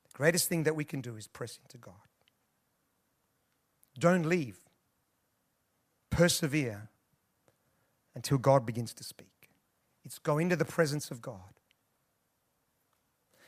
the 0.03 0.17
Greatest 0.17 0.49
thing 0.49 0.63
that 0.63 0.75
we 0.75 0.83
can 0.83 1.01
do 1.01 1.15
is 1.15 1.27
press 1.27 1.57
into 1.63 1.77
God. 1.77 1.93
Don't 3.97 4.27
leave. 4.27 4.57
Persevere 6.09 6.89
until 8.13 8.37
God 8.37 8.65
begins 8.65 8.93
to 8.95 9.03
speak. 9.03 9.49
It's 10.03 10.19
go 10.19 10.37
into 10.37 10.55
the 10.55 10.65
presence 10.65 11.11
of 11.11 11.21
God 11.21 11.56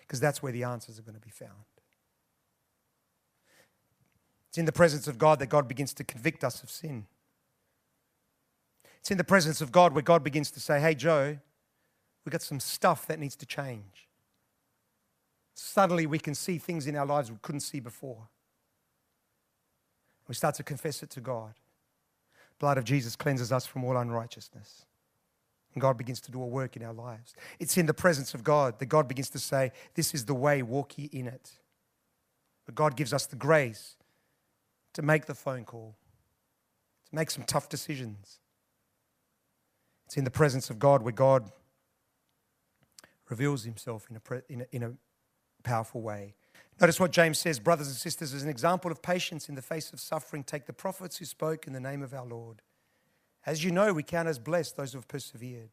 because 0.10 0.20
that's 0.20 0.42
where 0.42 0.52
the 0.52 0.64
answers 0.64 0.98
are 0.98 1.04
going 1.04 1.14
to 1.14 1.22
be 1.22 1.30
found. 1.30 1.52
It's 4.48 4.58
in 4.58 4.66
the 4.66 4.72
presence 4.72 5.08
of 5.08 5.20
God 5.20 5.38
that 5.38 5.50
God 5.50 5.68
begins 5.68 5.94
to 5.94 6.04
convict 6.04 6.44
us 6.44 6.64
of 6.64 6.72
sin. 6.72 7.06
It's 8.98 9.12
in 9.12 9.20
the 9.20 9.24
presence 9.24 9.62
of 9.62 9.72
God 9.72 9.94
where 9.94 10.02
God 10.02 10.24
begins 10.24 10.50
to 10.52 10.60
say, 10.60 10.82
Hey, 10.82 10.96
Joe, 10.96 11.38
we've 12.26 12.32
got 12.32 12.42
some 12.42 12.60
stuff 12.60 13.06
that 13.06 13.20
needs 13.20 13.36
to 13.36 13.46
change. 13.46 14.08
Suddenly 15.54 16.08
we 16.08 16.18
can 16.18 16.34
see 16.34 16.58
things 16.58 16.88
in 16.88 16.96
our 16.96 17.06
lives 17.06 17.30
we 17.30 17.38
couldn't 17.44 17.62
see 17.62 17.80
before. 17.80 18.30
We 20.28 20.34
start 20.34 20.56
to 20.56 20.64
confess 20.64 21.04
it 21.04 21.12
to 21.12 21.22
God. 21.22 21.54
Blood 22.58 22.80
of 22.80 22.84
Jesus 22.84 23.16
cleanses 23.16 23.52
us 23.52 23.68
from 23.68 23.84
all 23.84 23.96
unrighteousness. 23.96 24.86
And 25.74 25.82
God 25.82 25.98
begins 25.98 26.20
to 26.22 26.32
do 26.32 26.42
a 26.42 26.48
work 26.48 26.76
in 26.76 26.84
our 26.84 26.94
lives. 26.94 27.36
It's 27.60 27.78
in 27.78 27.86
the 27.86 27.94
presence 27.94 28.34
of 28.34 28.44
God 28.44 28.80
that 28.80 28.88
God 28.88 29.08
begins 29.08 29.30
to 29.32 29.40
say, 29.40 29.72
This 29.94 30.14
is 30.14 30.26
the 30.26 30.34
way, 30.34 30.62
walk 30.62 30.98
ye 30.98 31.06
in 31.06 31.28
it. 31.28 31.52
But 32.66 32.76
God 32.76 32.96
gives 32.96 33.14
us 33.14 33.26
the 33.26 33.36
grace 33.36 33.96
to 34.94 35.02
make 35.02 35.26
the 35.26 35.36
phone 35.36 35.66
call, 35.66 35.96
to 37.10 37.16
make 37.16 37.32
some 37.32 37.44
tough 37.44 37.70
decisions. 37.70 38.40
It's 40.06 40.18
in 40.18 40.24
the 40.24 40.32
presence 40.32 40.70
of 40.70 40.80
God 40.80 41.04
where 41.04 41.14
God 41.14 41.52
reveals 43.30 43.64
himself 43.64 44.08
in 44.10 44.18
a, 44.18 44.42
in 44.50 44.62
a, 44.62 44.66
in 44.72 44.84
a 44.84 44.92
powerful 45.64 46.02
way. 46.02 46.34
Notice 46.82 47.00
what 47.00 47.12
James 47.12 47.38
says, 47.38 47.60
brothers 47.60 47.88
and 47.88 47.96
sisters, 47.96 48.34
as 48.34 48.42
an 48.42 48.50
example 48.50 48.92
of 48.92 49.02
patience 49.02 49.50
in 49.50 49.56
the 49.56 49.62
face 49.62 49.92
of 49.92 50.00
suffering, 50.00 50.44
take 50.44 50.66
the 50.66 50.74
prophets 50.74 51.18
who 51.18 51.26
spoke 51.26 51.68
in 51.68 51.74
the 51.74 51.80
name 51.80 52.02
of 52.02 52.14
our 52.14 52.26
Lord. 52.26 52.62
As 53.50 53.64
you 53.64 53.72
know, 53.72 53.94
we 53.94 54.04
count 54.04 54.28
as 54.28 54.38
blessed 54.38 54.78
those 54.78 54.92
who 54.92 55.00
have 55.00 55.08
persevered. 55.08 55.72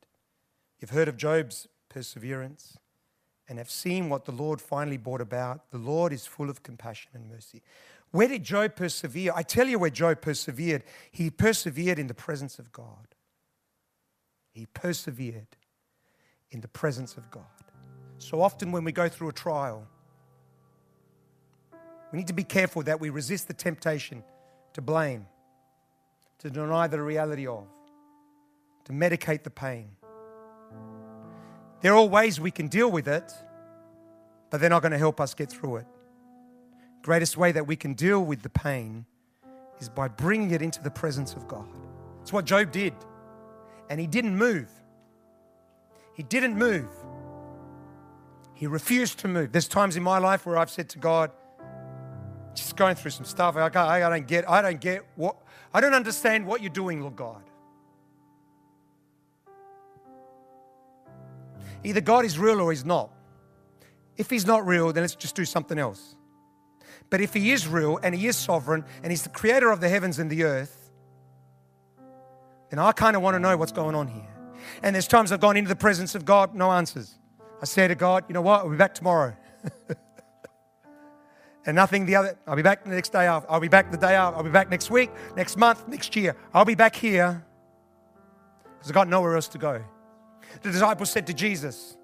You've 0.80 0.92
heard 0.92 1.08
of 1.08 1.18
Job's 1.18 1.68
perseverance 1.90 2.78
and 3.50 3.58
have 3.58 3.68
seen 3.68 4.08
what 4.08 4.24
the 4.24 4.32
Lord 4.32 4.62
finally 4.62 4.96
brought 4.96 5.20
about. 5.20 5.70
The 5.70 5.76
Lord 5.76 6.10
is 6.10 6.24
full 6.24 6.48
of 6.48 6.62
compassion 6.62 7.10
and 7.12 7.28
mercy. 7.28 7.60
Where 8.12 8.28
did 8.28 8.44
Job 8.44 8.76
persevere? 8.76 9.30
I 9.36 9.42
tell 9.42 9.68
you 9.68 9.78
where 9.78 9.90
Job 9.90 10.22
persevered. 10.22 10.84
He 11.10 11.28
persevered 11.28 11.98
in 11.98 12.06
the 12.06 12.14
presence 12.14 12.58
of 12.58 12.72
God. 12.72 13.08
He 14.52 14.64
persevered 14.72 15.48
in 16.50 16.62
the 16.62 16.68
presence 16.68 17.18
of 17.18 17.30
God. 17.30 17.44
So 18.16 18.40
often, 18.40 18.72
when 18.72 18.84
we 18.84 18.92
go 18.92 19.06
through 19.06 19.28
a 19.28 19.34
trial, 19.34 19.86
we 22.10 22.16
need 22.16 22.28
to 22.28 22.32
be 22.32 22.44
careful 22.44 22.82
that 22.84 23.00
we 23.00 23.10
resist 23.10 23.48
the 23.48 23.54
temptation 23.54 24.24
to 24.72 24.80
blame, 24.80 25.26
to 26.38 26.50
deny 26.50 26.86
the 26.86 27.00
reality 27.00 27.46
of, 27.46 27.66
to 28.84 28.92
medicate 28.92 29.42
the 29.42 29.50
pain. 29.50 29.88
There 31.80 31.94
are 31.94 32.04
ways 32.04 32.40
we 32.40 32.50
can 32.50 32.68
deal 32.68 32.90
with 32.90 33.08
it, 33.08 33.32
but 34.50 34.60
they're 34.60 34.70
not 34.70 34.82
going 34.82 34.92
to 34.92 34.98
help 34.98 35.20
us 35.20 35.34
get 35.34 35.50
through 35.50 35.76
it. 35.76 35.86
Greatest 37.02 37.36
way 37.36 37.52
that 37.52 37.66
we 37.66 37.76
can 37.76 37.94
deal 37.94 38.24
with 38.24 38.42
the 38.42 38.48
pain 38.48 39.04
is 39.78 39.88
by 39.88 40.08
bringing 40.08 40.50
it 40.50 40.62
into 40.62 40.82
the 40.82 40.90
presence 40.90 41.34
of 41.34 41.46
God. 41.46 41.68
It's 42.22 42.32
what 42.32 42.44
Job 42.44 42.72
did. 42.72 42.94
And 43.88 44.00
he 44.00 44.06
didn't 44.06 44.36
move. 44.36 44.68
He 46.14 46.22
didn't 46.22 46.56
move. 46.56 46.88
He 48.54 48.66
refused 48.66 49.18
to 49.20 49.28
move. 49.28 49.52
There's 49.52 49.68
times 49.68 49.96
in 49.96 50.02
my 50.02 50.18
life 50.18 50.46
where 50.46 50.56
I've 50.56 50.70
said 50.70 50.88
to 50.90 50.98
God, 50.98 51.30
just 52.56 52.76
going 52.76 52.94
through 52.94 53.12
some 53.12 53.24
stuff. 53.24 53.56
I, 53.56 53.66
I 53.66 54.00
don't 54.00 54.26
get, 54.26 54.48
I 54.48 54.62
don't 54.62 54.80
get 54.80 55.04
what, 55.14 55.36
I 55.72 55.80
don't 55.80 55.94
understand 55.94 56.46
what 56.46 56.62
you're 56.62 56.70
doing, 56.70 57.00
Lord 57.00 57.16
God. 57.16 57.42
Either 61.84 62.00
God 62.00 62.24
is 62.24 62.38
real 62.38 62.60
or 62.60 62.72
He's 62.72 62.84
not. 62.84 63.10
If 64.16 64.30
He's 64.30 64.46
not 64.46 64.66
real, 64.66 64.92
then 64.92 65.02
let's 65.02 65.14
just 65.14 65.36
do 65.36 65.44
something 65.44 65.78
else. 65.78 66.16
But 67.10 67.20
if 67.20 67.34
He 67.34 67.52
is 67.52 67.68
real 67.68 67.98
and 68.02 68.14
He 68.14 68.26
is 68.26 68.36
sovereign 68.36 68.84
and 69.02 69.12
He's 69.12 69.22
the 69.22 69.28
creator 69.28 69.70
of 69.70 69.80
the 69.80 69.88
heavens 69.88 70.18
and 70.18 70.30
the 70.30 70.44
earth, 70.44 70.90
then 72.70 72.78
I 72.78 72.92
kind 72.92 73.14
of 73.14 73.22
want 73.22 73.34
to 73.34 73.38
know 73.38 73.56
what's 73.56 73.72
going 73.72 73.94
on 73.94 74.08
here. 74.08 74.26
And 74.82 74.94
there's 74.94 75.06
times 75.06 75.30
I've 75.30 75.40
gone 75.40 75.56
into 75.56 75.68
the 75.68 75.76
presence 75.76 76.14
of 76.14 76.24
God, 76.24 76.54
no 76.54 76.72
answers. 76.72 77.14
I 77.62 77.64
say 77.66 77.86
to 77.86 77.94
God, 77.94 78.24
you 78.28 78.32
know 78.32 78.42
what? 78.42 78.60
I'll 78.60 78.70
be 78.70 78.76
back 78.76 78.94
tomorrow. 78.94 79.36
and 81.66 81.74
nothing 81.74 82.06
the 82.06 82.16
other. 82.16 82.38
I'll 82.46 82.56
be 82.56 82.62
back 82.62 82.84
the 82.84 82.90
next 82.90 83.12
day. 83.12 83.26
I'll 83.26 83.60
be 83.60 83.68
back 83.68 83.90
the 83.90 83.98
day 83.98 84.14
after. 84.14 84.36
I'll 84.36 84.44
be 84.44 84.50
back 84.50 84.70
next 84.70 84.90
week, 84.90 85.10
next 85.36 85.56
month, 85.56 85.86
next 85.88 86.14
year. 86.16 86.36
I'll 86.54 86.64
be 86.64 86.76
back 86.76 86.94
here 86.94 87.44
because 88.74 88.90
I've 88.90 88.94
got 88.94 89.08
nowhere 89.08 89.34
else 89.34 89.48
to 89.48 89.58
go. 89.58 89.82
The 90.62 90.70
disciples 90.70 91.10
said 91.10 91.26
to 91.26 91.34
Jesus, 91.34 91.96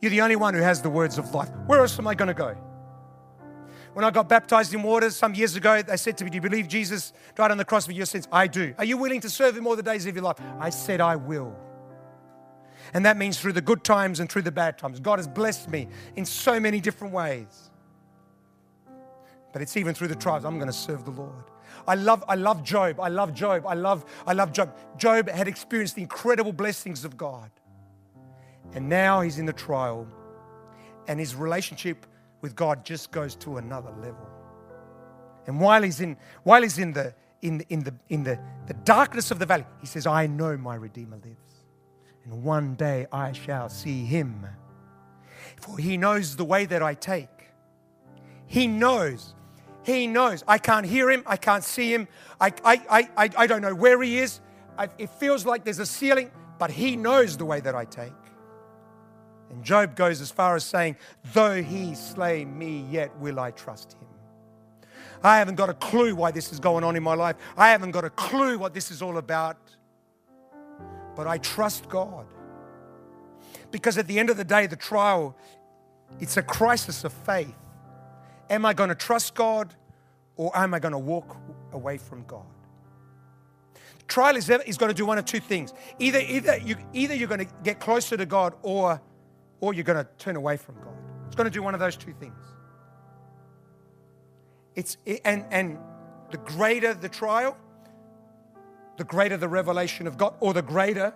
You're 0.00 0.10
the 0.10 0.20
only 0.20 0.36
one 0.36 0.54
who 0.54 0.62
has 0.62 0.80
the 0.80 0.90
words 0.90 1.18
of 1.18 1.34
life. 1.34 1.50
Where 1.66 1.80
else 1.80 1.98
am 1.98 2.06
I 2.06 2.14
going 2.14 2.28
to 2.28 2.34
go? 2.34 2.56
When 3.92 4.04
I 4.04 4.10
got 4.10 4.28
baptized 4.28 4.72
in 4.72 4.84
water 4.84 5.10
some 5.10 5.34
years 5.34 5.56
ago, 5.56 5.82
they 5.82 5.96
said 5.96 6.16
to 6.18 6.24
me, 6.24 6.30
Do 6.30 6.36
you 6.36 6.40
believe 6.40 6.68
Jesus 6.68 7.12
died 7.34 7.50
on 7.50 7.58
the 7.58 7.64
cross 7.64 7.86
for 7.86 7.92
your 7.92 8.06
sins? 8.06 8.28
I 8.30 8.46
do. 8.46 8.72
Are 8.78 8.84
you 8.84 8.96
willing 8.96 9.20
to 9.22 9.30
serve 9.30 9.56
him 9.56 9.66
all 9.66 9.74
the 9.74 9.82
days 9.82 10.06
of 10.06 10.14
your 10.14 10.22
life? 10.22 10.36
I 10.60 10.70
said, 10.70 11.00
I 11.00 11.16
will. 11.16 11.56
And 12.94 13.04
that 13.04 13.16
means 13.16 13.38
through 13.38 13.52
the 13.52 13.60
good 13.60 13.84
times 13.84 14.20
and 14.20 14.30
through 14.30 14.42
the 14.42 14.52
bad 14.52 14.78
times. 14.78 15.00
God 15.00 15.18
has 15.18 15.28
blessed 15.28 15.68
me 15.68 15.88
in 16.16 16.24
so 16.24 16.58
many 16.60 16.80
different 16.80 17.12
ways. 17.12 17.69
But 19.52 19.62
it's 19.62 19.76
even 19.76 19.94
through 19.94 20.08
the 20.08 20.14
trials, 20.14 20.44
I'm 20.44 20.56
going 20.56 20.70
to 20.70 20.72
serve 20.72 21.04
the 21.04 21.10
Lord. 21.10 21.44
I 21.86 21.94
love, 21.94 22.24
I 22.28 22.34
love 22.34 22.62
Job. 22.62 23.00
I 23.00 23.08
love 23.08 23.34
Job. 23.34 23.66
I 23.66 23.74
love, 23.74 24.04
I 24.26 24.32
love 24.32 24.52
Job. 24.52 24.76
Job 24.96 25.28
had 25.28 25.48
experienced 25.48 25.96
the 25.96 26.02
incredible 26.02 26.52
blessings 26.52 27.04
of 27.04 27.16
God. 27.16 27.50
And 28.74 28.88
now 28.88 29.20
he's 29.20 29.38
in 29.38 29.46
the 29.46 29.52
trial. 29.52 30.06
And 31.08 31.18
his 31.18 31.34
relationship 31.34 32.06
with 32.40 32.54
God 32.54 32.84
just 32.84 33.10
goes 33.10 33.34
to 33.36 33.56
another 33.56 33.90
level. 33.90 34.28
And 35.46 35.60
while 35.60 35.82
he's 35.82 36.00
in, 36.00 36.16
while 36.44 36.62
he's 36.62 36.78
in 36.78 36.92
the 36.92 37.14
in, 37.42 37.64
in 37.70 37.82
the 37.82 37.94
in 38.10 38.22
the, 38.22 38.38
the 38.66 38.74
darkness 38.74 39.30
of 39.30 39.38
the 39.38 39.46
valley, 39.46 39.64
he 39.80 39.86
says, 39.86 40.06
I 40.06 40.26
know 40.26 40.56
my 40.56 40.74
Redeemer 40.74 41.16
lives. 41.16 41.64
And 42.24 42.44
one 42.44 42.74
day 42.74 43.06
I 43.10 43.32
shall 43.32 43.68
see 43.68 44.04
him. 44.04 44.46
For 45.56 45.78
he 45.78 45.96
knows 45.96 46.36
the 46.36 46.44
way 46.44 46.66
that 46.66 46.82
I 46.82 46.94
take. 46.94 47.28
He 48.46 48.66
knows. 48.66 49.34
He 49.82 50.06
knows. 50.06 50.44
I 50.46 50.58
can't 50.58 50.86
hear 50.86 51.10
him. 51.10 51.22
I 51.26 51.36
can't 51.36 51.64
see 51.64 51.92
him. 51.92 52.08
I, 52.40 52.52
I, 52.64 53.08
I, 53.16 53.30
I 53.36 53.46
don't 53.46 53.62
know 53.62 53.74
where 53.74 54.02
he 54.02 54.18
is. 54.18 54.40
I, 54.76 54.88
it 54.98 55.10
feels 55.10 55.46
like 55.46 55.64
there's 55.64 55.78
a 55.78 55.86
ceiling, 55.86 56.30
but 56.58 56.70
he 56.70 56.96
knows 56.96 57.36
the 57.36 57.44
way 57.44 57.60
that 57.60 57.74
I 57.74 57.84
take. 57.84 58.12
And 59.50 59.64
Job 59.64 59.96
goes 59.96 60.20
as 60.20 60.30
far 60.30 60.54
as 60.54 60.64
saying, 60.64 60.96
Though 61.32 61.62
he 61.62 61.94
slay 61.94 62.44
me, 62.44 62.86
yet 62.90 63.16
will 63.18 63.40
I 63.40 63.50
trust 63.50 63.94
him. 63.94 64.08
I 65.22 65.38
haven't 65.38 65.56
got 65.56 65.68
a 65.68 65.74
clue 65.74 66.14
why 66.14 66.30
this 66.30 66.52
is 66.52 66.60
going 66.60 66.84
on 66.84 66.96
in 66.96 67.02
my 67.02 67.14
life. 67.14 67.36
I 67.56 67.70
haven't 67.70 67.90
got 67.90 68.04
a 68.04 68.10
clue 68.10 68.58
what 68.58 68.72
this 68.72 68.90
is 68.90 69.02
all 69.02 69.18
about. 69.18 69.56
But 71.14 71.26
I 71.26 71.38
trust 71.38 71.88
God. 71.88 72.26
Because 73.70 73.98
at 73.98 74.06
the 74.06 74.18
end 74.18 74.30
of 74.30 74.36
the 74.36 74.44
day, 74.44 74.66
the 74.66 74.76
trial, 74.76 75.36
it's 76.20 76.36
a 76.36 76.42
crisis 76.42 77.04
of 77.04 77.12
faith. 77.12 77.54
Am 78.50 78.66
I 78.66 78.74
going 78.74 78.88
to 78.88 78.94
trust 78.94 79.34
God 79.34 79.74
or 80.36 80.54
am 80.56 80.74
I 80.74 80.78
going 80.78 80.92
to 80.92 80.98
walk 80.98 81.36
away 81.72 81.96
from 81.96 82.24
God? 82.24 82.44
trial 84.10 84.36
is, 84.36 84.50
is 84.50 84.76
going 84.76 84.90
to 84.90 84.94
do 84.94 85.06
one 85.06 85.16
of 85.16 85.24
two 85.24 85.40
things. 85.40 85.72
Either, 85.98 86.18
either, 86.18 86.58
you, 86.58 86.76
either 86.92 87.14
you're 87.14 87.28
going 87.28 87.46
to 87.46 87.52
get 87.62 87.80
closer 87.80 88.16
to 88.16 88.26
God 88.26 88.54
or 88.62 89.00
or 89.60 89.74
you're 89.74 89.84
going 89.84 90.02
to 90.02 90.10
turn 90.16 90.36
away 90.36 90.56
from 90.56 90.74
God. 90.76 90.94
It's 91.26 91.36
going 91.36 91.48
to 91.48 91.52
do 91.52 91.62
one 91.62 91.74
of 91.74 91.80
those 91.80 91.96
two 91.96 92.14
things. 92.14 92.42
It's 94.74 94.96
and 95.24 95.44
and 95.50 95.78
the 96.30 96.38
greater 96.38 96.94
the 96.94 97.08
trial, 97.08 97.56
the 98.96 99.04
greater 99.04 99.36
the 99.36 99.48
revelation 99.48 100.06
of 100.06 100.16
God, 100.16 100.34
or 100.40 100.54
the 100.54 100.62
greater 100.62 101.12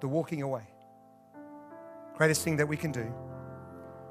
the 0.00 0.08
walking 0.08 0.42
away. 0.42 0.62
Greatest 2.16 2.42
thing 2.42 2.56
that 2.56 2.68
we 2.68 2.76
can 2.76 2.92
do 2.92 3.12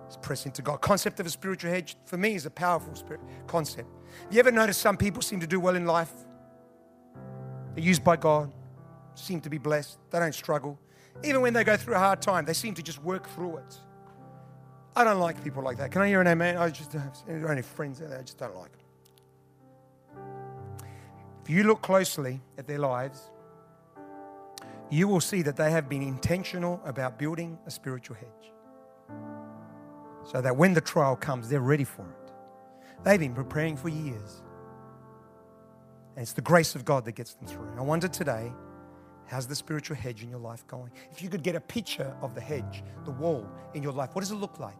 is 0.09 0.17
press 0.17 0.45
into 0.45 0.61
God. 0.61 0.81
Concept 0.81 1.19
of 1.19 1.25
a 1.25 1.29
spiritual 1.29 1.71
hedge 1.71 1.95
for 2.05 2.17
me 2.17 2.35
is 2.35 2.45
a 2.45 2.49
powerful 2.49 2.95
spirit 2.95 3.21
concept. 3.47 3.89
You 4.31 4.39
ever 4.39 4.51
notice 4.51 4.77
some 4.77 4.97
people 4.97 5.21
seem 5.21 5.39
to 5.39 5.47
do 5.47 5.59
well 5.59 5.75
in 5.75 5.85
life? 5.85 6.11
They're 7.75 7.83
used 7.83 8.03
by 8.03 8.17
God, 8.17 8.51
seem 9.15 9.41
to 9.41 9.49
be 9.49 9.57
blessed, 9.57 9.99
they 10.09 10.19
don't 10.19 10.33
struggle. 10.33 10.79
Even 11.23 11.41
when 11.41 11.53
they 11.53 11.63
go 11.63 11.77
through 11.77 11.95
a 11.95 11.99
hard 11.99 12.21
time, 12.21 12.45
they 12.45 12.53
seem 12.53 12.73
to 12.75 12.83
just 12.83 13.01
work 13.03 13.29
through 13.29 13.57
it. 13.57 13.77
I 14.95 15.03
don't 15.03 15.19
like 15.19 15.43
people 15.43 15.63
like 15.63 15.77
that. 15.77 15.91
Can 15.91 16.01
I 16.01 16.07
hear 16.07 16.21
an 16.21 16.27
amen? 16.27 16.57
I 16.57 16.69
just 16.69 16.91
don't 16.91 17.01
have 17.01 17.49
only 17.49 17.61
friends 17.61 18.01
out 18.01 18.09
there. 18.09 18.19
I 18.19 18.23
just 18.23 18.37
don't 18.37 18.55
like 18.55 18.71
them. 18.71 18.81
If 21.43 21.49
you 21.49 21.63
look 21.63 21.81
closely 21.81 22.41
at 22.57 22.67
their 22.67 22.79
lives, 22.79 23.31
you 24.89 25.07
will 25.07 25.21
see 25.21 25.41
that 25.43 25.55
they 25.55 25.71
have 25.71 25.87
been 25.87 26.01
intentional 26.01 26.81
about 26.85 27.19
building 27.19 27.57
a 27.65 27.71
spiritual 27.71 28.15
hedge. 28.15 28.51
So 30.31 30.41
that 30.41 30.55
when 30.55 30.73
the 30.73 30.81
trial 30.81 31.15
comes, 31.15 31.49
they're 31.49 31.59
ready 31.59 31.83
for 31.83 32.03
it. 32.03 32.31
They've 33.03 33.19
been 33.19 33.33
preparing 33.33 33.75
for 33.75 33.89
years. 33.89 34.43
And 36.15 36.21
it's 36.21 36.33
the 36.33 36.41
grace 36.41 36.75
of 36.75 36.85
God 36.85 37.05
that 37.05 37.13
gets 37.13 37.33
them 37.33 37.47
through. 37.47 37.71
I 37.77 37.81
wonder 37.81 38.07
today, 38.07 38.51
how's 39.25 39.47
the 39.47 39.55
spiritual 39.55 39.95
hedge 39.95 40.21
in 40.21 40.29
your 40.29 40.39
life 40.39 40.67
going? 40.67 40.91
If 41.11 41.23
you 41.23 41.29
could 41.29 41.41
get 41.41 41.55
a 41.55 41.61
picture 41.61 42.13
of 42.21 42.35
the 42.35 42.41
hedge, 42.41 42.83
the 43.05 43.11
wall 43.11 43.49
in 43.73 43.81
your 43.81 43.93
life, 43.93 44.13
what 44.13 44.21
does 44.21 44.31
it 44.31 44.35
look 44.35 44.59
like? 44.59 44.75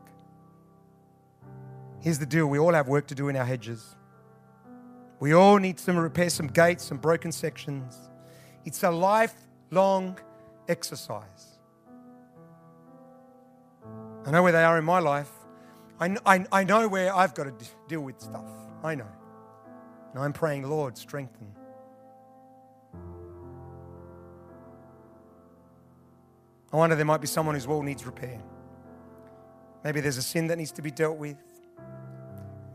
Here's 1.99 2.19
the 2.19 2.25
deal 2.25 2.45
we 2.45 2.59
all 2.59 2.73
have 2.73 2.87
work 2.87 3.07
to 3.07 3.15
do 3.15 3.29
in 3.29 3.35
our 3.35 3.45
hedges. 3.45 3.95
We 5.19 5.33
all 5.33 5.57
need 5.57 5.77
to 5.79 5.93
repair 5.93 6.29
some 6.29 6.47
gates, 6.47 6.83
some 6.83 6.97
broken 6.97 7.31
sections. 7.31 7.97
It's 8.65 8.83
a 8.83 8.91
lifelong 8.91 10.19
exercise. 10.67 11.59
I 14.25 14.31
know 14.31 14.43
where 14.43 14.51
they 14.51 14.63
are 14.63 14.77
in 14.77 14.85
my 14.85 14.99
life. 14.99 15.29
I, 15.99 16.15
I, 16.25 16.45
I 16.51 16.63
know 16.63 16.87
where 16.87 17.13
I've 17.13 17.33
got 17.33 17.43
to 17.43 17.65
deal 17.87 18.01
with 18.01 18.19
stuff. 18.21 18.45
I 18.83 18.95
know. 18.95 19.07
And 20.13 20.23
I'm 20.23 20.33
praying, 20.33 20.67
Lord, 20.67 20.97
strengthen. 20.97 21.47
I 26.71 26.77
wonder 26.77 26.95
there 26.95 27.05
might 27.05 27.21
be 27.21 27.27
someone 27.27 27.55
whose 27.55 27.67
wall 27.67 27.81
needs 27.81 28.05
repair. 28.05 28.39
Maybe 29.83 30.01
there's 30.01 30.17
a 30.17 30.21
sin 30.21 30.47
that 30.47 30.57
needs 30.57 30.71
to 30.73 30.81
be 30.81 30.91
dealt 30.91 31.17
with. 31.17 31.37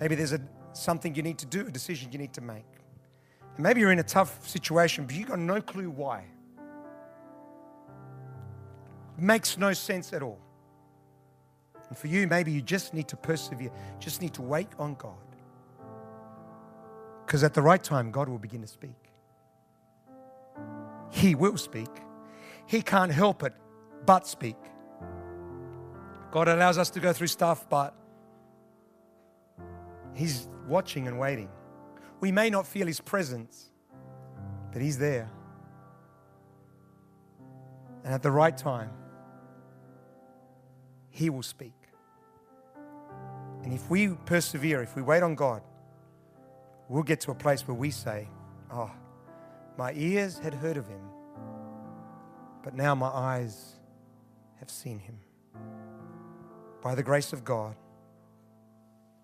Maybe 0.00 0.14
there's 0.14 0.32
a, 0.32 0.40
something 0.72 1.14
you 1.14 1.22
need 1.22 1.38
to 1.38 1.46
do, 1.46 1.60
a 1.60 1.70
decision 1.70 2.10
you 2.10 2.18
need 2.18 2.32
to 2.34 2.40
make. 2.40 2.64
And 3.54 3.62
maybe 3.62 3.80
you're 3.80 3.92
in 3.92 4.00
a 4.00 4.04
tough 4.04 4.46
situation, 4.48 5.06
but 5.06 5.14
you've 5.14 5.28
got 5.28 5.38
no 5.38 5.60
clue 5.60 5.90
why. 5.90 6.24
Makes 9.16 9.58
no 9.58 9.72
sense 9.72 10.12
at 10.12 10.22
all. 10.22 10.40
And 11.94 11.98
for 12.00 12.08
you, 12.08 12.26
maybe 12.26 12.50
you 12.50 12.60
just 12.60 12.92
need 12.92 13.06
to 13.06 13.16
persevere, 13.16 13.70
just 14.00 14.20
need 14.20 14.34
to 14.34 14.42
wait 14.42 14.66
on 14.80 14.94
God. 14.94 15.14
Because 17.24 17.44
at 17.44 17.54
the 17.54 17.62
right 17.62 17.80
time, 17.80 18.10
God 18.10 18.28
will 18.28 18.40
begin 18.40 18.62
to 18.62 18.66
speak. 18.66 18.96
He 21.12 21.36
will 21.36 21.56
speak. 21.56 21.90
He 22.66 22.82
can't 22.82 23.12
help 23.12 23.44
it 23.44 23.52
but 24.04 24.26
speak. 24.26 24.56
God 26.32 26.48
allows 26.48 26.78
us 26.78 26.90
to 26.90 26.98
go 26.98 27.12
through 27.12 27.28
stuff, 27.28 27.68
but 27.68 27.94
He's 30.14 30.48
watching 30.66 31.06
and 31.06 31.16
waiting. 31.16 31.48
We 32.18 32.32
may 32.32 32.50
not 32.50 32.66
feel 32.66 32.88
His 32.88 33.00
presence, 33.00 33.70
but 34.72 34.82
He's 34.82 34.98
there. 34.98 35.30
And 38.02 38.12
at 38.12 38.24
the 38.24 38.32
right 38.32 38.56
time, 38.56 38.90
He 41.10 41.30
will 41.30 41.44
speak. 41.44 41.83
And 43.64 43.72
if 43.72 43.88
we 43.88 44.08
persevere, 44.08 44.82
if 44.82 44.94
we 44.94 45.00
wait 45.00 45.22
on 45.22 45.34
God, 45.34 45.62
we'll 46.88 47.02
get 47.02 47.20
to 47.22 47.30
a 47.30 47.34
place 47.34 47.66
where 47.66 47.74
we 47.74 47.90
say, 47.90 48.28
Oh, 48.70 48.90
my 49.78 49.92
ears 49.94 50.38
had 50.38 50.52
heard 50.52 50.76
of 50.76 50.86
Him, 50.86 51.00
but 52.62 52.74
now 52.74 52.94
my 52.94 53.08
eyes 53.08 53.72
have 54.60 54.70
seen 54.70 54.98
Him. 54.98 55.18
By 56.82 56.94
the 56.94 57.02
grace 57.02 57.32
of 57.32 57.42
God 57.42 57.74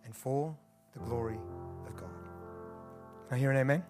and 0.06 0.16
for 0.16 0.56
the 0.94 1.00
glory 1.00 1.38
of 1.86 1.94
God. 1.94 2.08
Can 3.28 3.36
I 3.36 3.38
hear 3.38 3.50
an 3.50 3.58
amen? 3.58 3.84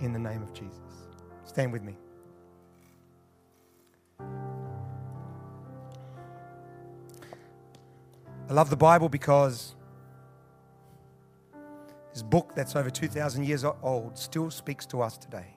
In 0.00 0.12
the 0.12 0.18
name 0.18 0.42
of 0.42 0.52
Jesus. 0.52 0.80
Stand 1.44 1.72
with 1.72 1.82
me. 1.82 1.96
I 8.48 8.54
love 8.54 8.70
the 8.70 8.76
Bible 8.76 9.10
because 9.10 9.74
this 12.14 12.22
book 12.22 12.54
that's 12.56 12.74
over 12.76 12.88
2,000 12.88 13.44
years 13.44 13.62
old 13.82 14.16
still 14.16 14.50
speaks 14.50 14.86
to 14.86 15.02
us 15.02 15.18
today. 15.18 15.54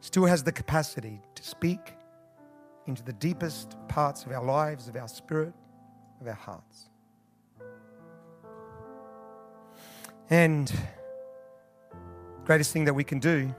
Still 0.00 0.24
has 0.24 0.42
the 0.42 0.50
capacity 0.50 1.20
to 1.36 1.42
speak 1.44 1.94
into 2.86 3.04
the 3.04 3.12
deepest 3.12 3.76
parts 3.88 4.24
of 4.26 4.32
our 4.32 4.42
lives, 4.44 4.88
of 4.88 4.96
our 4.96 5.06
spirit, 5.06 5.54
of 6.20 6.26
our 6.26 6.34
hearts. 6.34 6.90
And 10.28 10.72
greatest 12.44 12.72
thing 12.72 12.84
that 12.86 12.94
we 12.94 13.04
can 13.04 13.20
do 13.20 13.54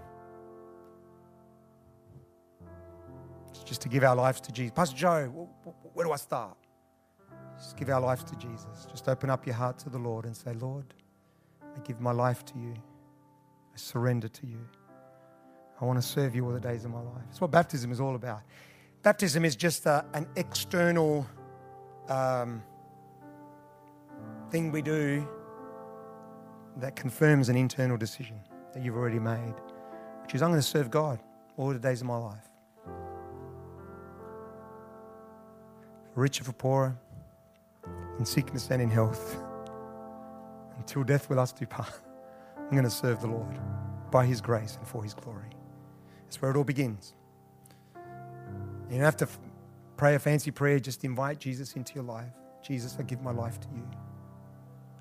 is 3.53 3.63
just 3.63 3.81
to 3.81 3.89
give 3.89 4.03
our 4.03 4.17
lives 4.17 4.41
to 4.41 4.51
Jesus. 4.51 4.73
Pastor 4.75 4.97
Joe, 4.97 5.49
where 5.93 6.05
do 6.05 6.11
I 6.11 6.17
start? 6.17 6.57
Just 7.57 7.77
give 7.77 7.89
our 7.89 8.01
lives 8.01 8.23
to 8.25 8.35
Jesus. 8.35 8.87
Just 8.89 9.07
open 9.07 9.29
up 9.29 9.45
your 9.45 9.55
heart 9.55 9.77
to 9.79 9.89
the 9.89 9.97
Lord 9.97 10.25
and 10.25 10.35
say, 10.35 10.53
Lord, 10.53 10.85
I 11.75 11.79
give 11.81 11.99
my 11.99 12.11
life 12.11 12.43
to 12.45 12.57
you. 12.57 12.73
I 13.73 13.77
surrender 13.77 14.27
to 14.27 14.47
you. 14.47 14.59
I 15.79 15.85
want 15.85 16.01
to 16.01 16.07
serve 16.07 16.35
you 16.35 16.45
all 16.45 16.53
the 16.53 16.59
days 16.59 16.85
of 16.85 16.91
my 16.91 17.01
life. 17.01 17.23
That's 17.25 17.41
what 17.41 17.51
baptism 17.51 17.91
is 17.91 17.99
all 17.99 18.15
about. 18.15 18.41
Baptism 19.03 19.43
is 19.45 19.55
just 19.55 19.85
a, 19.85 20.05
an 20.13 20.27
external 20.35 21.27
um, 22.07 22.63
thing 24.49 24.71
we 24.71 24.81
do 24.81 25.27
that 26.77 26.95
confirms 26.95 27.49
an 27.49 27.55
internal 27.55 27.97
decision 27.97 28.39
that 28.73 28.83
you've 28.83 28.95
already 28.95 29.19
made, 29.19 29.53
which 30.21 30.35
is 30.35 30.41
I'm 30.41 30.49
going 30.49 30.61
to 30.61 30.67
serve 30.67 30.89
God 30.89 31.19
all 31.57 31.69
the 31.69 31.79
days 31.79 32.01
of 32.01 32.07
my 32.07 32.17
life. 32.17 32.49
For 36.13 36.21
richer, 36.21 36.43
for 36.43 36.53
poorer, 36.53 36.97
in 38.19 38.25
sickness 38.25 38.69
and 38.71 38.81
in 38.81 38.89
health, 38.89 39.37
until 40.77 41.03
death 41.03 41.29
will 41.29 41.39
us 41.39 41.51
do 41.51 41.65
part. 41.65 41.91
I'm 42.57 42.71
going 42.71 42.83
to 42.83 42.89
serve 42.89 43.21
the 43.21 43.27
Lord 43.27 43.59
by 44.11 44.25
His 44.25 44.41
grace 44.41 44.77
and 44.77 44.87
for 44.87 45.03
His 45.03 45.13
glory. 45.13 45.49
That's 46.23 46.41
where 46.41 46.51
it 46.51 46.57
all 46.57 46.63
begins. 46.63 47.13
You 48.89 48.97
don't 48.97 49.01
have 49.01 49.17
to 49.17 49.27
pray 49.97 50.15
a 50.15 50.19
fancy 50.19 50.51
prayer, 50.51 50.79
just 50.79 51.03
invite 51.03 51.39
Jesus 51.39 51.73
into 51.73 51.93
your 51.95 52.03
life. 52.03 52.31
Jesus, 52.61 52.97
I 52.99 53.03
give 53.03 53.21
my 53.21 53.31
life 53.31 53.59
to 53.59 53.67
you. 53.75 53.87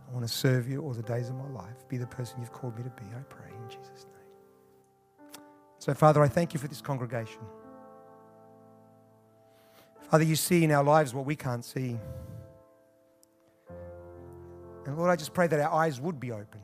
I 0.09 0.13
want 0.13 0.27
to 0.27 0.33
serve 0.33 0.69
you 0.69 0.83
all 0.83 0.93
the 0.93 1.03
days 1.03 1.29
of 1.29 1.37
my 1.37 1.49
life. 1.49 1.89
Be 1.89 1.97
the 1.97 2.07
person 2.07 2.37
you've 2.41 2.53
called 2.53 2.77
me 2.77 2.85
to 2.85 2.91
be, 2.91 3.05
I 3.17 3.23
pray 3.29 3.49
in 3.51 3.69
Jesus' 3.69 4.07
name. 4.07 5.43
So, 5.79 5.93
Father, 5.95 6.23
I 6.23 6.29
thank 6.29 6.55
you 6.55 6.61
for 6.61 6.69
this 6.69 6.81
congregation. 6.81 7.41
Father, 10.11 10.25
you 10.25 10.37
see 10.37 10.65
in 10.65 10.71
our 10.71 10.85
lives 10.85 11.13
what 11.15 11.27
we 11.27 11.35
can't 11.35 11.65
see. 11.65 11.99
And 14.87 14.99
Lord, 14.99 15.11
I 15.11 15.17
just 15.17 15.33
pray 15.33 15.47
that 15.47 15.59
our 15.61 15.73
eyes 15.73 16.01
would 16.01 16.21
be 16.21 16.31
open 16.31 16.61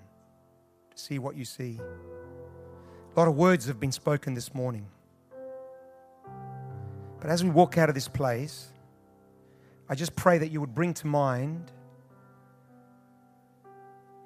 to 0.91 0.99
see 0.99 1.19
what 1.19 1.37
you 1.37 1.45
see. 1.45 1.81
A 3.15 3.19
lot 3.19 3.29
of 3.29 3.37
words 3.37 3.67
have 3.67 3.81
been 3.81 3.93
spoken 3.93 4.35
this 4.35 4.55
morning. 4.55 4.87
But 7.21 7.31
as 7.31 7.43
we 7.43 7.51
walk 7.51 7.79
out 7.79 7.89
of 7.89 7.95
this 7.95 8.09
place, 8.09 8.69
I 9.89 9.95
just 9.95 10.15
pray 10.17 10.39
that 10.39 10.51
you 10.51 10.61
would 10.61 10.75
bring 10.75 10.95
to 10.95 11.07
mind 11.07 11.73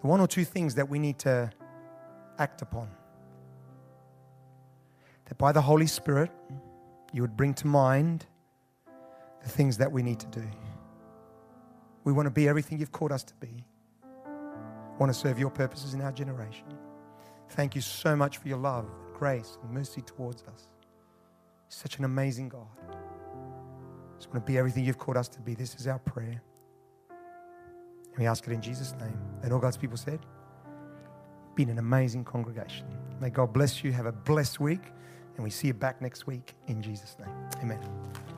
the 0.01 0.07
one 0.07 0.21
or 0.21 0.27
two 0.27 0.45
things 0.45 0.75
that 0.75 0.89
we 0.89 0.99
need 0.99 1.19
to 1.21 1.51
act 2.39 2.63
upon. 2.63 2.89
That 5.27 5.39
by 5.39 5.53
the 5.53 5.63
Holy 5.63 5.87
Spirit, 5.87 6.31
you 7.13 7.23
would 7.23 7.37
bring 7.37 7.55
to 7.55 7.67
mind 7.67 8.27
the 9.43 9.49
things 9.49 9.79
that 9.79 9.91
we 9.91 10.03
need 10.03 10.21
to 10.21 10.27
do. 10.27 10.45
We 12.03 12.13
want 12.13 12.27
to 12.27 12.31
be 12.31 12.49
everything 12.49 12.79
you've 12.79 12.93
called 12.93 13.13
us 13.13 13.23
to 13.25 13.35
be 13.37 13.65
want 14.99 15.13
to 15.13 15.19
serve 15.19 15.39
your 15.39 15.51
purposes 15.51 15.95
in 15.95 16.01
our 16.01 16.13
generation. 16.13 16.65
Thank 17.51 17.75
you 17.75 17.81
so 17.81 18.17
much 18.17 18.39
for 18.39 18.49
your 18.49 18.59
love, 18.59 18.87
grace, 19.13 19.59
and 19.63 19.73
mercy 19.73 20.03
towards 20.03 20.43
us. 20.45 20.69
Such 21.69 21.99
an 21.99 22.05
amazing 22.05 22.49
God. 22.49 22.67
Just 24.17 24.29
want 24.33 24.47
to 24.47 24.53
be 24.53 24.59
everything 24.59 24.85
you've 24.85 24.99
called 24.99 25.17
us 25.17 25.29
to 25.29 25.41
be. 25.41 25.55
This 25.55 25.75
is 25.75 25.87
our 25.87 25.99
prayer. 25.99 26.43
And 27.11 28.19
we 28.19 28.27
ask 28.27 28.47
it 28.47 28.53
in 28.53 28.63
Jesus' 28.63 28.95
name. 29.01 29.19
And 29.43 29.53
all 29.53 29.59
God's 29.59 29.77
people 29.77 29.97
said, 29.97 30.21
Been 31.57 31.69
an 31.69 31.79
amazing 31.79 32.25
congregation. 32.25 32.87
May 33.21 33.31
God 33.31 33.53
bless 33.53 33.83
you. 33.83 33.93
Have 33.93 34.07
a 34.07 34.13
blessed 34.13 34.61
week. 34.61 34.93
And 35.37 35.43
we 35.43 35.51
see 35.51 35.69
you 35.69 35.75
back 35.75 36.01
next 36.01 36.27
week 36.27 36.55
in 36.69 36.81
Jesus' 36.81 37.17
name. 37.19 37.35
Amen. 37.63 38.34